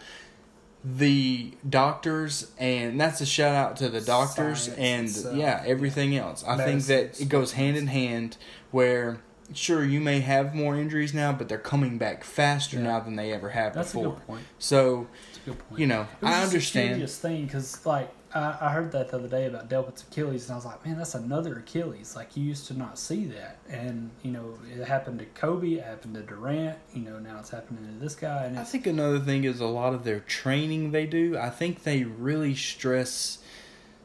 the 0.95 1.51
doctors 1.67 2.49
and 2.57 2.99
that's 2.99 3.19
a 3.19 3.25
shout 3.25 3.53
out 3.53 3.75
to 3.75 3.89
the 3.89 3.99
doctors 3.99 4.73
Science 4.73 5.25
and, 5.25 5.37
yeah 5.37 5.61
everything 5.65 6.15
else 6.15 6.45
i 6.47 6.55
think 6.55 6.83
that 6.83 7.19
it 7.19 7.27
goes 7.27 7.53
hand 7.53 7.75
in 7.75 7.87
hand 7.87 8.37
where 8.71 9.19
sure 9.53 9.83
you 9.83 9.99
may 9.99 10.21
have 10.21 10.55
more 10.55 10.77
injuries 10.77 11.13
now 11.13 11.33
but 11.33 11.49
they're 11.49 11.57
coming 11.57 11.97
back 11.97 12.23
faster 12.23 12.77
yeah. 12.77 12.83
now 12.83 12.99
than 13.01 13.17
they 13.17 13.33
ever 13.33 13.49
have 13.49 13.73
that's 13.73 13.91
before 13.91 14.07
a 14.07 14.09
good 14.11 14.27
point. 14.27 14.45
so 14.59 15.07
good 15.45 15.59
point. 15.67 15.79
you 15.81 15.87
know 15.87 16.07
i 16.23 16.41
understand 16.41 17.01
this 17.01 17.19
thing 17.19 17.45
because 17.45 17.85
like 17.85 18.09
I, 18.37 18.57
I 18.61 18.69
heard 18.69 18.91
that 18.91 19.09
the 19.09 19.17
other 19.17 19.27
day 19.27 19.47
about 19.47 19.69
Delpit's 19.69 20.03
Achilles, 20.03 20.45
and 20.45 20.53
I 20.53 20.55
was 20.55 20.65
like, 20.65 20.85
man, 20.85 20.97
that's 20.97 21.15
another 21.15 21.57
Achilles. 21.57 22.15
Like 22.15 22.37
you 22.37 22.43
used 22.43 22.67
to 22.67 22.77
not 22.77 22.99
see 22.99 23.25
that, 23.25 23.57
and 23.69 24.11
you 24.23 24.31
know, 24.31 24.57
it 24.71 24.85
happened 24.85 25.19
to 25.19 25.25
Kobe, 25.25 25.73
it 25.73 25.83
happened 25.83 26.15
to 26.15 26.21
Durant. 26.21 26.77
You 26.93 27.01
know, 27.01 27.19
now 27.19 27.39
it's 27.39 27.49
happening 27.49 27.85
to 27.85 28.03
this 28.03 28.15
guy. 28.15 28.45
And 28.45 28.59
I 28.59 28.63
think 28.63 28.87
another 28.87 29.19
thing 29.19 29.43
is 29.43 29.59
a 29.59 29.65
lot 29.65 29.93
of 29.93 30.03
their 30.03 30.19
training 30.19 30.91
they 30.91 31.05
do. 31.05 31.37
I 31.37 31.49
think 31.49 31.83
they 31.83 32.03
really 32.03 32.55
stress 32.55 33.39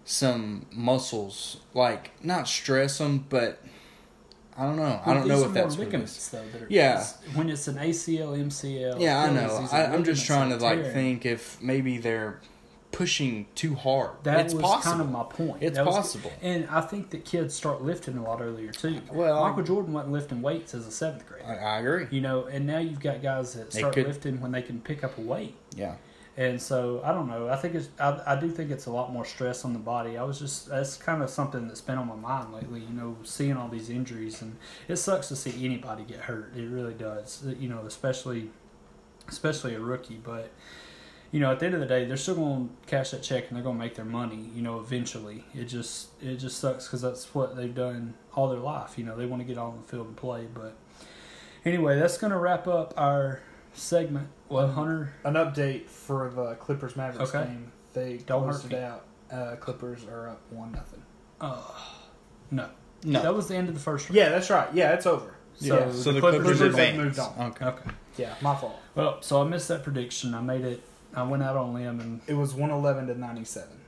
some 0.05 0.67
muscles, 0.73 1.59
like 1.75 2.13
not 2.25 2.49
stress 2.49 2.99
them, 2.99 3.27
but 3.29 3.63
I 4.57 4.65
don't 4.65 4.77
know. 4.77 4.83
Well, 4.83 5.03
I 5.07 5.15
don't 5.15 5.29
know 5.29 5.45
if 5.45 5.53
that's 5.53 5.79
ligaments 5.79 6.29
though. 6.29 6.43
That 6.53 6.63
are, 6.63 6.67
yeah, 6.69 7.07
when 7.35 7.49
it's 7.49 7.69
an 7.69 7.77
ACL, 7.77 8.37
MCL. 8.37 9.01
Yeah, 9.01 9.23
I 9.23 9.31
know. 9.31 9.69
I, 9.73 9.95
am 9.95 10.05
just 10.05 10.27
trying 10.27 10.51
to 10.51 10.57
like 10.57 10.93
think 10.93 11.25
if 11.25 11.61
maybe 11.63 11.99
they're 11.99 12.41
pushing 12.93 13.47
too 13.55 13.75
hard. 13.75 14.11
That 14.23 14.45
it's 14.45 14.55
was 14.55 14.63
possible. 14.63 14.93
kind 14.93 15.03
of 15.03 15.11
my 15.11 15.25
point. 15.25 15.63
It's 15.63 15.77
that 15.77 15.87
possible, 15.87 16.31
was, 16.31 16.39
and 16.43 16.69
I 16.69 16.83
think 16.83 17.11
that 17.11 17.25
kids 17.25 17.55
start 17.55 17.83
lifting 17.83 18.17
a 18.19 18.23
lot 18.23 18.41
earlier 18.41 18.71
too. 18.71 19.01
Well, 19.11 19.41
Michael 19.41 19.65
Jordan 19.65 19.93
wasn't 19.93 20.13
lifting 20.13 20.43
weights 20.43 20.75
as 20.75 20.87
a 20.87 20.93
seventh 20.93 21.27
grader. 21.27 21.45
I, 21.45 21.57
I 21.57 21.79
agree. 21.81 22.07
You 22.11 22.21
know, 22.21 22.45
and 22.45 22.67
now 22.67 22.79
you've 22.79 23.01
got 23.01 23.23
guys 23.23 23.55
that 23.55 23.73
start 23.73 23.95
could, 23.95 24.07
lifting 24.07 24.41
when 24.41 24.53
they 24.53 24.63
can 24.63 24.81
pick 24.81 25.03
up 25.03 25.19
a 25.19 25.23
weight. 25.23 25.55
Yeah. 25.75 25.97
And 26.37 26.61
so 26.61 27.03
I 27.05 27.13
don't 27.13 27.29
know. 27.29 27.49
I 27.49 27.57
think 27.57 27.75
it's 27.75 27.89
I, 27.99 28.21
I 28.27 28.41
do 28.41 28.51
think 28.51 28.71
it's 28.71 28.87
a 28.87 28.91
lot 28.91 29.13
more 29.13 29.25
stress 29.25 29.65
on 29.65 29.73
the 29.73 29.79
body. 29.79 30.17
I 30.17 30.23
was 30.23 30.39
just 30.39 30.69
that's 30.69 30.97
kind 30.97 31.23
of 31.23 31.29
something 31.29 31.69
that's 31.69 31.83
been 31.83 31.99
on 31.99 32.09
my 32.09 32.17
mind 32.17 32.55
lately. 32.55 32.81
You 32.81 32.95
know, 32.95 33.17
seeing 33.23 33.57
all 33.57 33.69
these 33.69 33.91
injuries 33.91 34.41
and 34.41 34.57
it 34.89 34.97
sucks 34.97 35.29
to 35.29 35.37
see 35.37 35.65
anybody 35.65 36.05
get 36.05 36.21
hurt. 36.21 36.53
It 36.57 36.69
really 36.69 36.95
does. 36.95 37.45
You 37.59 37.69
know, 37.69 37.81
especially 37.87 38.51
especially 39.29 39.75
a 39.75 39.81
rookie. 39.81 40.21
But 40.23 40.51
you 41.33 41.41
know, 41.41 41.51
at 41.51 41.59
the 41.59 41.67
end 41.67 41.75
of 41.75 41.81
the 41.81 41.87
day, 41.87 42.05
they're 42.05 42.19
still 42.19 42.35
going 42.35 42.69
to 42.69 42.89
cash 42.89 43.11
that 43.11 43.23
check 43.23 43.49
and 43.49 43.57
they're 43.57 43.65
going 43.65 43.77
to 43.77 43.83
make 43.83 43.95
their 43.95 44.05
money. 44.05 44.51
You 44.55 44.61
know, 44.61 44.79
eventually. 44.79 45.45
It 45.55 45.65
just 45.65 46.11
it 46.23 46.37
just 46.37 46.59
sucks 46.59 46.87
because 46.87 47.01
that's 47.01 47.35
what 47.35 47.57
they've 47.57 47.75
done 47.75 48.15
all 48.35 48.49
their 48.51 48.61
life. 48.61 48.99
You 48.99 49.05
know, 49.05 49.17
they 49.17 49.27
want 49.27 49.41
to 49.41 49.47
get 49.47 49.57
on 49.57 49.79
the 49.79 49.89
field 49.89 50.09
and 50.09 50.17
play. 50.17 50.47
But 50.53 50.77
anyway, 51.65 51.99
that's 51.99 52.19
going 52.19 52.33
to 52.33 52.39
wrap 52.39 52.69
up 52.69 52.93
our 52.99 53.41
segment. 53.73 54.29
Well, 54.51 54.71
Hunter, 54.71 55.15
an 55.25 55.35
update 55.35 55.89
for 55.89 56.31
the 56.31 56.55
Clippers 56.57 56.97
Mavericks 56.97 57.35
okay. 57.35 57.49
game. 57.49 57.73
They 57.95 58.19
don't 58.19 58.45
posted 58.45 58.75
out. 58.75 59.07
Uh, 59.31 59.57
Clippers 59.57 60.05
are 60.05 60.29
up 60.29 60.43
one 60.51 60.73
nothing. 60.73 61.03
Uh, 61.41 61.63
no, 62.51 62.69
no, 63.05 63.23
that 63.23 63.35
was 63.35 63.49
the 63.49 63.57
end 63.57 63.69
of 63.69 63.75
the 63.75 63.81
first. 63.81 64.11
Round. 64.11 64.17
Yeah, 64.17 64.29
that's 64.29 64.51
right. 64.51 64.69
Yeah, 64.75 64.93
it's 64.93 65.07
over. 65.07 65.35
So, 65.55 65.79
yeah. 65.79 65.93
so 65.93 66.13
the, 66.13 66.13
the 66.13 66.21
Clippers, 66.21 66.59
Clippers 66.59 66.97
moved 66.97 67.19
on. 67.19 67.35
Okay. 67.39 67.65
Okay. 67.65 67.91
Yeah, 68.19 68.35
my 68.43 68.55
fault. 68.55 68.79
Well, 68.95 69.23
so 69.23 69.41
I 69.41 69.45
missed 69.45 69.69
that 69.69 69.83
prediction. 69.83 70.35
I 70.35 70.43
made 70.43 70.65
it 70.67 70.83
I 71.15 71.23
went 71.25 71.43
out 71.43 71.57
on 71.57 71.75
limb 71.75 72.01
and 72.01 72.21
it 72.27 72.35
was 72.35 72.55
one 72.55 72.71
eleven 72.71 73.07
to 73.09 73.19
ninety 73.19 73.45
seven. 73.45 73.81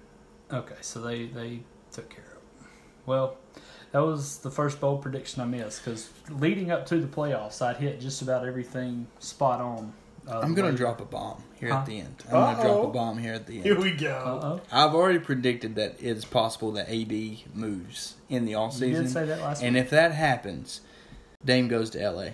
Okay, 0.52 0.76
so 0.80 1.00
they 1.00 1.26
they 1.26 1.60
took 1.92 2.10
care 2.10 2.24
of 2.24 2.42
it. 2.66 2.68
Well, 3.06 3.36
that 3.92 4.00
was 4.04 4.38
the 4.38 4.50
first 4.50 4.80
bold 4.80 5.02
prediction 5.02 5.40
I 5.42 5.44
missed 5.46 5.84
because 5.84 6.10
leading 6.30 6.70
up 6.70 6.86
to 6.86 6.98
the 6.98 7.06
playoffs, 7.06 7.62
I'd 7.62 7.76
hit 7.76 8.00
just 8.00 8.22
about 8.22 8.46
everything 8.46 9.06
spot 9.20 9.60
on. 9.60 9.92
Uh, 10.26 10.40
I'm 10.40 10.54
gonna 10.54 10.72
drop 10.72 11.00
a 11.02 11.04
bomb 11.04 11.42
here 11.54 11.68
huh? 11.70 11.78
at 11.80 11.86
the 11.86 11.98
end. 12.00 12.24
I'm 12.30 12.34
Uh-oh. 12.36 12.54
gonna 12.56 12.62
drop 12.68 12.84
a 12.84 12.92
bomb 12.92 13.18
here 13.18 13.34
at 13.34 13.46
the 13.46 13.56
end. 13.56 13.64
Here 13.64 13.78
we 13.78 13.90
go. 13.92 14.10
Uh-oh. 14.42 14.60
I've 14.72 14.94
already 14.94 15.18
predicted 15.18 15.74
that 15.74 15.96
it's 16.02 16.24
possible 16.24 16.72
that 16.72 16.88
AD 16.88 17.12
moves 17.54 18.14
in 18.30 18.46
the 18.46 18.54
off 18.54 18.72
season. 18.72 18.88
You 18.90 19.02
did 19.02 19.10
say 19.10 19.24
that 19.26 19.40
last 19.40 19.62
And 19.62 19.74
week. 19.74 19.84
if 19.84 19.90
that 19.90 20.12
happens, 20.12 20.80
Dame 21.44 21.68
goes 21.68 21.90
to 21.90 21.98
LA. 22.10 22.28